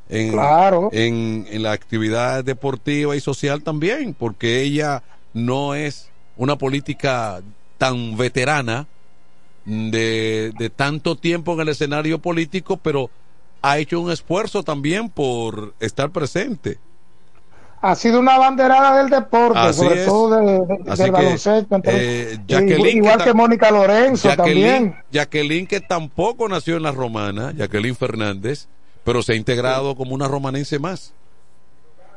[0.10, 0.90] en, Claro.
[0.92, 5.02] en, en la actividad deportiva y social también porque ella
[5.34, 7.42] no es una política
[7.80, 8.86] tan veterana
[9.66, 13.10] de, de tanto tiempo en el escenario político pero
[13.62, 16.78] ha hecho un esfuerzo también por estar presente
[17.82, 20.06] ha sido una banderada del deporte, Así sobre es.
[20.08, 21.76] todo de- del que, baloncesto.
[21.76, 24.96] entonces, eh, igual que Mónica Lorenzo Jacqueline, también.
[25.12, 28.68] Jacqueline, que tampoco nació en la romana, Jacqueline Fernández,
[29.04, 31.14] pero se ha integrado como una romanense más.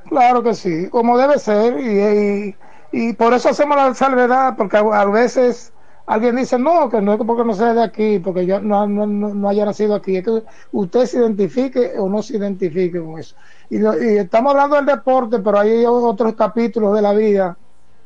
[0.09, 1.79] Claro que sí, como debe ser.
[1.81, 2.55] Y,
[2.97, 5.73] y, y por eso hacemos la salvedad, porque a, a veces
[6.09, 9.67] alguien dice, no, que no es porque no sea de aquí, porque yo no, haya
[9.67, 10.17] nacido aquí.
[10.17, 13.37] Es que usted se identifique o no se identifique con eso.
[13.69, 13.85] Y,
[14.17, 17.57] estamos hablando del deporte, pero hay otros capítulos de la vida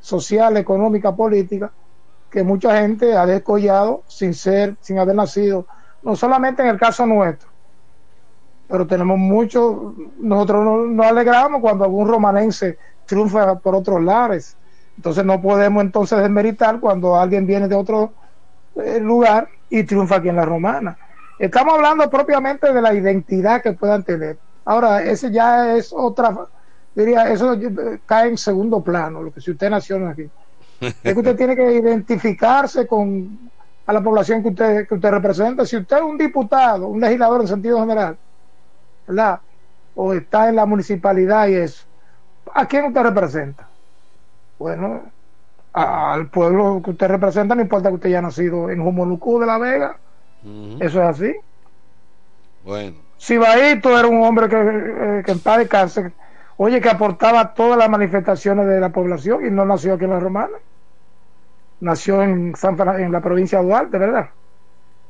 [0.01, 1.71] social, económica, política,
[2.29, 5.67] que mucha gente ha descollado sin ser, sin haber nacido,
[6.03, 7.49] no solamente en el caso nuestro,
[8.67, 14.57] pero tenemos mucho, nosotros nos, nos alegramos cuando algún romanense triunfa por otros lares,
[14.97, 18.13] entonces no podemos entonces desmeritar cuando alguien viene de otro
[18.77, 20.97] eh, lugar y triunfa aquí en la romana.
[21.39, 24.39] Estamos hablando propiamente de la identidad que puedan tener.
[24.65, 26.37] Ahora, ese ya es otra,
[26.95, 27.59] diría, eso
[28.07, 30.29] cae en segundo plano, lo que si usted nació aquí.
[30.81, 33.39] Es que usted tiene que identificarse con
[33.87, 35.67] a la población que usted, que usted representa.
[35.67, 38.17] Si usted es un diputado, un legislador en sentido general,
[39.07, 39.41] ¿verdad?
[39.95, 41.85] O está en la municipalidad y eso,
[42.55, 43.69] ¿a quién usted representa?
[44.59, 45.03] Bueno,
[45.73, 49.59] al pueblo que usted representa, no importa que usted haya nacido en Jumolucú de la
[49.59, 49.97] Vega,
[50.81, 51.35] eso es así.
[52.65, 56.13] Bueno, Sibaito era un hombre que, eh, que en paz descanse,
[56.57, 60.11] oye, que aportaba a todas las manifestaciones de la población y no nació aquí en
[60.11, 60.57] la Romana.
[61.81, 64.31] Nació en, San, en la provincia de Duarte, ¿verdad?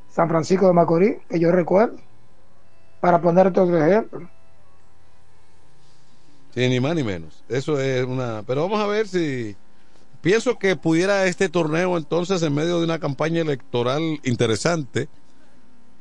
[0.08, 1.96] San Francisco de Macorís, que yo recuerdo,
[3.00, 4.28] para ponerte otro ejemplo.
[6.54, 7.44] Sí, ni más ni menos.
[7.48, 8.42] Eso es una.
[8.46, 9.56] Pero vamos a ver si.
[10.20, 15.08] Pienso que pudiera este torneo entonces, en medio de una campaña electoral interesante,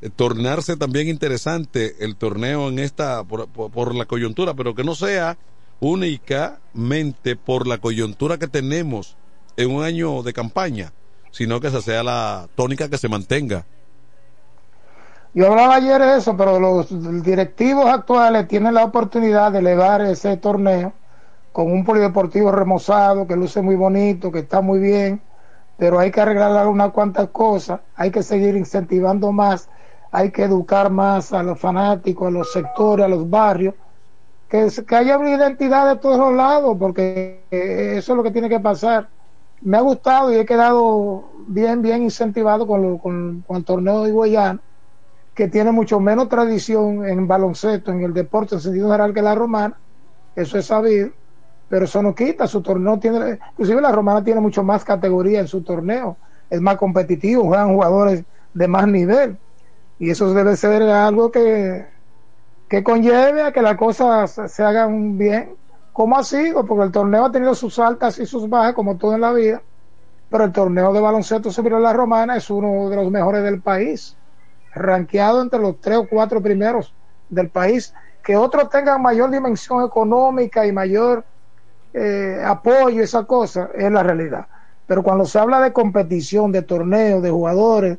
[0.00, 4.84] eh, tornarse también interesante el torneo en esta, por, por- por la coyuntura, pero que
[4.84, 5.38] no sea
[5.80, 9.16] únicamente por la coyuntura que tenemos
[9.56, 10.92] en un año de campaña,
[11.32, 13.66] sino que esa sea la tónica que se mantenga.
[15.34, 16.88] Yo hablaba ayer de eso, pero los
[17.22, 20.92] directivos actuales tienen la oportunidad de elevar ese torneo
[21.52, 25.22] con un polideportivo remozado que luce muy bonito, que está muy bien,
[25.76, 29.70] pero hay que arreglar unas cuantas cosas, hay que seguir incentivando más,
[30.10, 33.74] hay que educar más a los fanáticos, a los sectores, a los barrios,
[34.48, 38.30] que, que haya una identidad de todos los lados, porque eh, eso es lo que
[38.30, 39.10] tiene que pasar.
[39.60, 44.02] Me ha gustado y he quedado bien, bien incentivado con, lo- con, con el torneo
[44.04, 44.62] de Guayana
[45.34, 49.34] que tiene mucho menos tradición en baloncesto, en el deporte en sentido general que la
[49.34, 49.78] romana,
[50.36, 51.10] eso es sabido,
[51.68, 55.48] pero eso no quita, su torneo tiene, inclusive la romana tiene mucho más categoría en
[55.48, 56.18] su torneo,
[56.50, 59.38] es más competitivo, juegan jugadores de más nivel.
[59.98, 61.86] Y eso debe ser algo que,
[62.68, 65.54] que conlleve a que las cosas se hagan bien,
[65.92, 69.14] como ha sido, porque el torneo ha tenido sus altas y sus bajas, como todo
[69.14, 69.62] en la vida,
[70.28, 73.60] pero el torneo de baloncesto superior a la romana es uno de los mejores del
[73.62, 74.16] país,
[74.74, 76.94] rankeado entre los tres o cuatro primeros
[77.28, 77.94] del país.
[78.22, 81.24] Que otros tengan mayor dimensión económica y mayor
[81.92, 84.46] eh, apoyo, esa cosa, es la realidad.
[84.86, 87.98] Pero cuando se habla de competición, de torneo, de jugadores,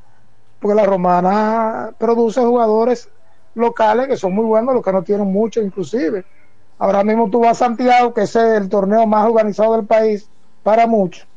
[0.59, 3.09] porque la romana produce jugadores
[3.55, 6.25] locales que son muy buenos, los que no tienen mucho inclusive.
[6.77, 10.29] Ahora mismo tú vas a Santiago, que es el torneo más organizado del país
[10.63, 11.27] para muchos,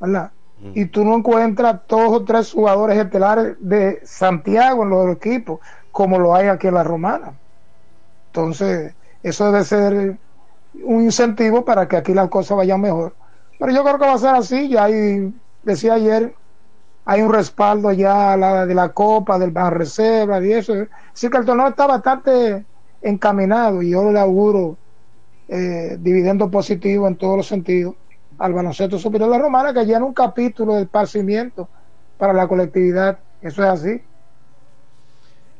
[0.00, 0.32] ¿verdad?
[0.72, 5.60] Y tú no encuentras todos o tres jugadores estelares de Santiago en los equipos,
[5.92, 7.32] como lo hay aquí en la romana.
[8.28, 10.16] Entonces, eso debe ser
[10.82, 13.14] un incentivo para que aquí las cosas vayan mejor.
[13.58, 15.32] Pero yo creo que va a ser así, ya hay,
[15.62, 16.34] decía ayer,
[17.04, 20.74] hay un respaldo ya la, de la Copa, del Ban Reserva y eso.
[21.12, 22.64] Así que el torneo está bastante
[23.02, 24.76] encaminado y yo le auguro
[25.48, 27.94] eh, dividendo positivo en todos los sentidos
[28.38, 31.68] al baloncesto superior de la Romana, que llena un capítulo del esparcimiento
[32.18, 33.18] para la colectividad.
[33.40, 34.02] Eso es así.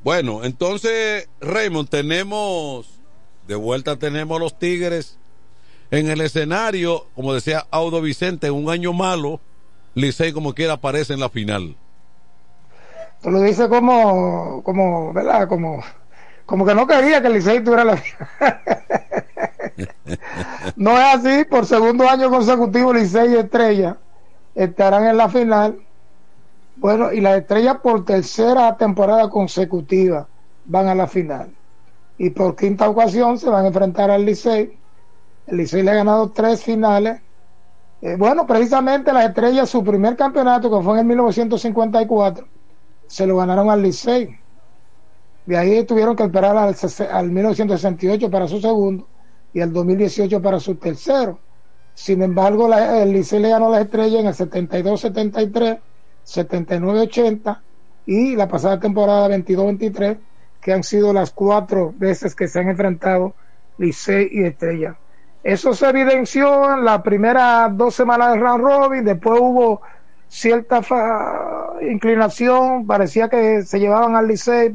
[0.02, 3.00] Bueno, entonces, Raymond, tenemos,
[3.46, 5.18] de vuelta tenemos los Tigres
[5.90, 9.40] en el escenario, como decía Audo Vicente, un año malo
[9.94, 11.76] Licey como quiera aparece en la final.
[13.22, 15.48] Tú lo dices como, como, ¿verdad?
[15.48, 15.82] Como,
[16.46, 18.28] como que no quería que Licey tuviera la final.
[20.76, 23.96] no es así, por segundo año consecutivo Licey y Estrella
[24.54, 25.80] estarán en la final.
[26.76, 30.26] Bueno, y las estrellas por tercera temporada consecutiva
[30.64, 31.50] van a la final.
[32.18, 34.76] Y por quinta ocasión se van a enfrentar al Licey.
[35.46, 37.20] El Licey le ha ganado tres finales
[38.04, 42.46] eh, bueno, precisamente las estrellas, su primer campeonato, que fue en el 1954,
[43.06, 44.38] se lo ganaron al Licey.
[45.46, 46.76] De ahí tuvieron que esperar al,
[47.10, 49.08] al 1968 para su segundo
[49.54, 51.38] y al 2018 para su tercero.
[51.94, 55.78] Sin embargo, el Licey le ganó las estrellas en el 72-73,
[56.26, 57.60] 79-80
[58.06, 60.18] y la pasada temporada 22-23,
[60.60, 63.34] que han sido las cuatro veces que se han enfrentado
[63.78, 64.96] Licey y Estrella.
[65.44, 69.82] Eso se evidenció en las primeras dos semanas de round robin, después hubo
[70.26, 70.80] cierta
[71.88, 74.74] inclinación, parecía que se llevaban al Licey,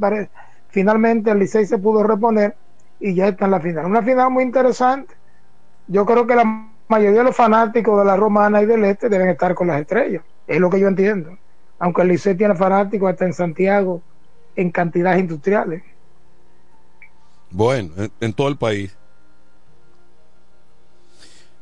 [0.69, 2.55] finalmente el Licey se pudo reponer
[2.99, 3.85] y ya está en la final.
[3.85, 5.15] Una final muy interesante.
[5.87, 9.29] Yo creo que la mayoría de los fanáticos de la Romana y del Este deben
[9.29, 11.37] estar con las estrellas, es lo que yo entiendo.
[11.79, 14.01] Aunque el Licey tiene fanáticos hasta en Santiago
[14.55, 15.81] en cantidades industriales.
[17.51, 18.95] Bueno, en todo el país.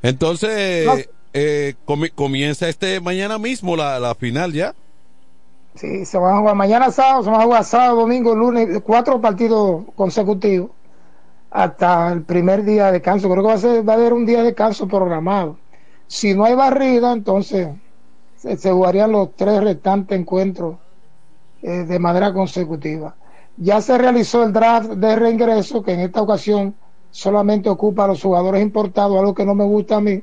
[0.01, 1.75] Entonces, eh,
[2.15, 4.73] comienza este mañana mismo la, la, final ya.
[5.75, 9.21] Sí, se van a jugar mañana sábado, se van a jugar sábado, domingo, lunes, cuatro
[9.21, 10.71] partidos consecutivos
[11.51, 13.29] hasta el primer día de descanso.
[13.29, 15.57] Creo que va a, ser, va a haber un día de descanso programado.
[16.07, 17.69] Si no hay barrida, entonces
[18.37, 20.77] se, jugarían los tres restantes encuentros
[21.61, 23.15] eh, de manera consecutiva.
[23.57, 26.75] Ya se realizó el draft de reingreso, que en esta ocasión
[27.09, 30.21] solamente ocupa a los jugadores importados, algo que no me gusta a mí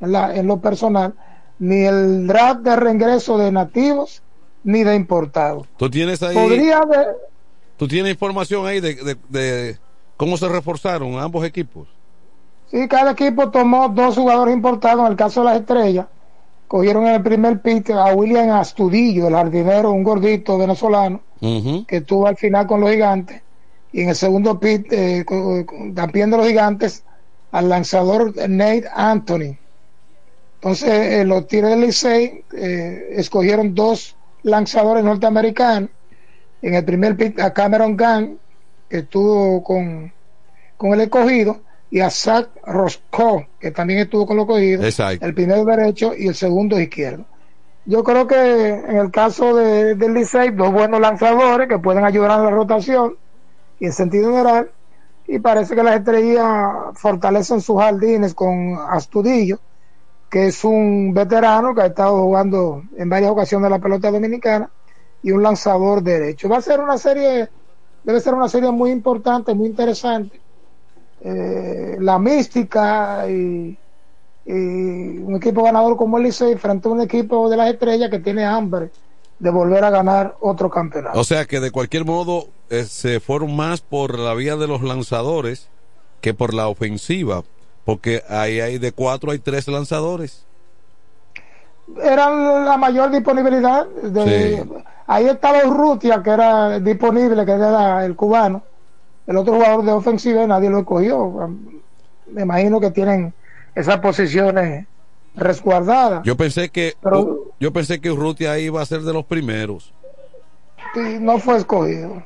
[0.00, 1.14] en, lo personal,
[1.58, 4.22] ni el draft de reingreso de nativos
[4.64, 5.66] ni de importados.
[5.76, 6.34] ¿Tú tienes ahí?
[6.34, 7.16] Podría haber.
[7.76, 9.78] ¿Tú tienes información ahí de, de,
[10.22, 11.88] cómo se reforzaron ambos equipos?
[12.70, 15.04] Sí, cada equipo tomó dos jugadores importados.
[15.04, 16.06] En el caso de las estrellas,
[16.68, 22.28] cogieron en el primer pick a William Astudillo, el jardinero, un gordito venezolano, que estuvo
[22.28, 23.42] al final con los gigantes
[23.90, 25.24] y en el segundo pit, eh,
[25.92, 27.02] también de los gigantes,
[27.50, 29.58] al lanzador Nate Anthony.
[30.54, 35.90] Entonces, eh, los Tigres del Licey eh, escogieron dos lanzadores norteamericanos.
[36.62, 38.38] En el primer pit a Cameron Gunn,
[38.92, 40.12] que estuvo con,
[40.76, 44.82] con el escogido, y a Zach Roscoe, que también estuvo con el escogido.
[45.22, 47.24] El primero derecho y el segundo izquierdo.
[47.86, 52.32] Yo creo que en el caso de, del Licey, dos buenos lanzadores que pueden ayudar
[52.32, 53.16] a la rotación
[53.80, 54.70] y en sentido general.
[55.26, 56.44] Y parece que las estrellas
[56.92, 59.58] fortalecen sus jardines con Astudillo,
[60.28, 64.68] que es un veterano que ha estado jugando en varias ocasiones la pelota dominicana
[65.22, 66.50] y un lanzador derecho.
[66.50, 67.48] Va a ser una serie,
[68.04, 70.40] debe ser una serie muy importante, muy interesante.
[71.24, 73.78] Eh, la mística y,
[74.44, 78.44] un equipo ganador como el Licey frente a un equipo de las estrellas que tiene
[78.44, 78.90] hambre
[79.38, 81.18] de volver a ganar otro campeonato.
[81.18, 84.82] O sea que de cualquier modo eh, se fueron más por la vía de los
[84.82, 85.68] lanzadores
[86.20, 87.44] que por la ofensiva,
[87.84, 90.44] porque ahí hay de cuatro hay tres lanzadores.
[92.02, 93.86] eran la mayor disponibilidad.
[93.86, 94.66] De,
[95.06, 98.62] Ahí estaba Urrutia, que era disponible, que era el cubano.
[99.26, 101.50] El otro jugador de ofensiva nadie lo escogió.
[102.26, 103.32] Me imagino que tienen
[103.74, 104.86] esas posiciones
[105.34, 106.22] resguardadas.
[106.24, 109.92] Yo pensé que Pero, yo pensé que Urrutia iba a ser de los primeros.
[110.94, 112.22] Sí, no fue escogido.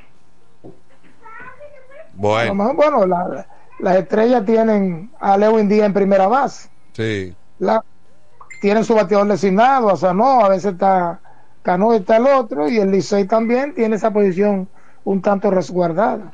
[2.15, 3.47] Bueno, bueno la,
[3.79, 6.71] las estrellas tienen a Lewin Díaz en primera base.
[6.95, 7.35] Sí.
[7.59, 7.85] La,
[8.61, 11.21] tienen su bateador designado, a Sanó, a veces está
[11.67, 14.69] Cano, está el otro, y el Licey también tiene esa posición
[15.03, 16.31] un tanto resguardada.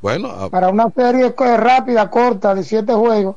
[0.00, 3.34] Bueno, para una serie rápida, corta, de siete juegos,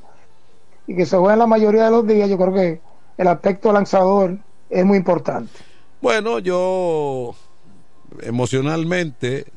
[0.86, 2.80] y que se juega la mayoría de los días, yo creo que
[3.18, 4.38] el aspecto lanzador
[4.70, 5.52] es muy importante.
[6.00, 7.34] Bueno, yo
[8.22, 9.48] emocionalmente,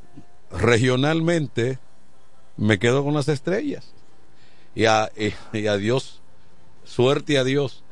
[0.50, 1.78] regionalmente,
[2.56, 3.92] me quedo con las estrellas.
[4.74, 6.22] Y a, y, y adiós,
[6.82, 7.84] suerte y adiós.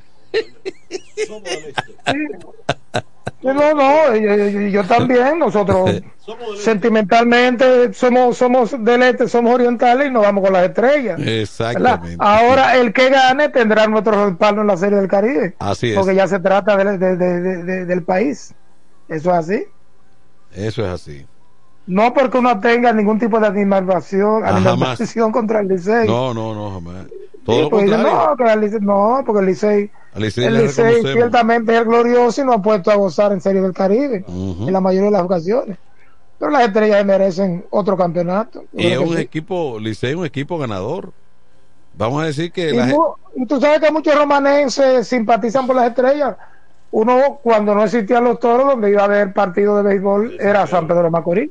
[3.42, 6.02] No, no, yo, yo, también, nosotros
[6.58, 11.18] sentimentalmente somos somos del este, somos orientales y nos vamos con las estrellas.
[11.24, 12.16] Exactamente.
[12.18, 15.54] Ahora el que gane tendrá nuestro respaldo en la Serie del Caribe.
[15.58, 15.96] Así es.
[15.96, 18.54] Porque ya se trata de, de, de, del país.
[19.08, 19.64] Eso es así.
[20.54, 21.26] Eso es así.
[21.90, 26.06] No porque uno tenga ningún tipo de animación, Ah, animación contra el Licey.
[26.06, 27.06] No, no, no, jamás.
[27.44, 32.42] Todo lo no, el Licey, no, porque el Licey, el Licey ciertamente es el glorioso
[32.42, 35.22] y no ha puesto a gozar en Serie del Caribe en la mayoría de las
[35.22, 35.78] ocasiones.
[36.38, 38.64] Pero las estrellas merecen otro campeonato.
[38.72, 39.22] Y es un sí.
[39.22, 41.12] equipo, Licey es un equipo ganador.
[41.94, 45.74] Vamos a decir que Y, la mu- y tú sabes que muchos romanenses simpatizan por
[45.76, 46.36] las estrellas.
[46.92, 50.88] Uno, cuando no existían los toros, donde iba a haber partido de béisbol, era San
[50.88, 51.50] Pedro de Macorís.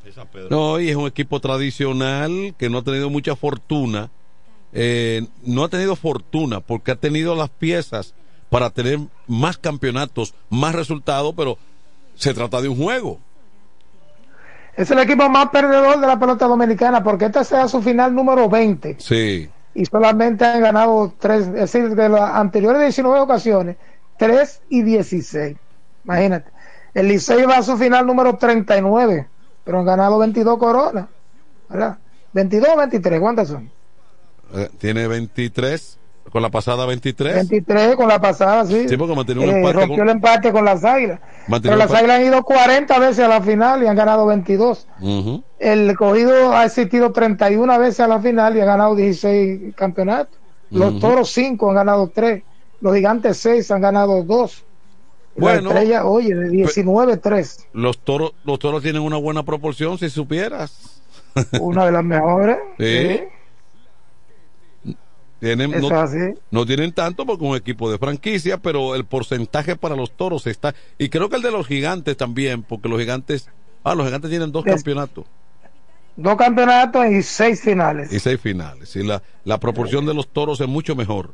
[0.50, 4.10] No, y es un equipo tradicional que no ha tenido mucha fortuna.
[4.74, 8.14] Eh, no ha tenido fortuna porque ha tenido las piezas
[8.50, 11.58] para tener más campeonatos, más resultados, pero
[12.16, 13.20] se trata de un juego.
[14.76, 18.48] Es el equipo más perdedor de la pelota dominicana, porque esta sea su final número
[18.50, 19.50] 20 Sí.
[19.74, 23.76] y solamente han ganado tres, es decir, de las anteriores 19 ocasiones,
[24.20, 25.58] 3 y 16.
[26.04, 26.52] Imagínate.
[26.94, 29.28] El Licey va a su final número 39,
[29.64, 31.08] pero han ganado 22 coronas.
[31.70, 31.98] ¿Verdad?
[32.34, 33.72] 22 o 23, ¿cuántas son?
[34.54, 35.98] Eh, tiene 23,
[36.32, 37.34] con la pasada 23.
[37.36, 38.90] 23 con la pasada, sí.
[38.90, 41.20] Sí, porque mantiene un Eh, empate rompió con- el empate con las águilas.
[41.48, 44.88] Mantiene Pero las águilas han ido 40 veces a la final y han ganado 22.
[45.00, 45.44] Ujú.
[45.60, 50.38] El cogido ha asistido 31 veces a la final y ha ganado 16 campeonatos.
[50.72, 51.00] Los Ujú.
[51.00, 52.44] toros 5 han ganado 3.
[52.82, 54.64] Los gigantes 6 han ganado 2.
[55.36, 55.70] Bueno.
[55.70, 57.68] la estrella, oye, de 19, 3.
[57.74, 61.02] Los toros, los toros tienen una buena proporción, si supieras.
[61.62, 62.58] Una de las mejores.
[62.78, 63.22] Sí.
[65.40, 65.72] Tienen,
[66.52, 70.76] no, tienen tanto porque un equipo de franquicia, pero el porcentaje para los toros está.
[70.98, 73.48] Y creo que el de los gigantes también, porque los gigantes.
[73.86, 75.26] Ah, los gigantes tienen dos Es- campeonatos
[76.18, 78.12] Dos campeonatos y 6 finales.
[78.12, 78.94] y seis finales.
[78.98, 81.34] Y la, la proporción de los toros es mucho mejor.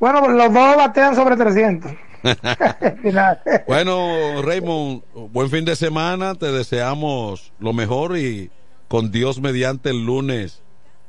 [0.00, 1.92] Bueno, pues los dos batean sobre 300.
[3.02, 3.40] Final.
[3.66, 5.02] bueno, Raymond,
[5.32, 6.34] buen fin de semana.
[6.34, 8.50] Te deseamos lo mejor y
[8.88, 10.62] con Dios mediante el lunes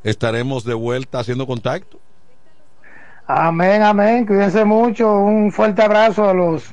[0.03, 1.99] estaremos de vuelta haciendo contacto.
[3.27, 4.25] Amén, amén.
[4.25, 5.11] Cuídense mucho.
[5.13, 6.63] Un fuerte abrazo a los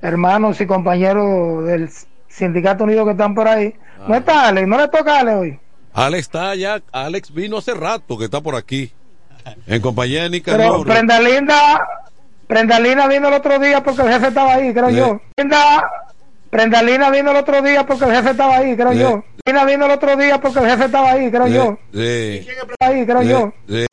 [0.00, 1.90] hermanos y compañeros del
[2.28, 3.74] Sindicato Unido que están por ahí.
[4.08, 5.60] No está Alex, no le toca a Alex hoy.
[5.92, 6.82] Alex está allá.
[6.92, 8.92] Alex vino hace rato que está por aquí.
[9.66, 10.86] En compañía de Pero Nicanor.
[10.86, 11.86] Prenda Linda,
[12.46, 15.20] Prenda Linda vino el otro día porque el jefe estaba ahí, creo Le- yo.
[15.36, 15.90] Linda,
[16.50, 19.24] Prenda Linda vino el otro día porque el jefe estaba ahí, creo Le- yo.
[19.46, 21.78] Linda vino el otro día porque el jefe estaba ahí, creo yo.
[21.92, 22.46] Sí.
[22.80, 23.52] Ahí, creo yo.
[23.68, 23.86] Sí.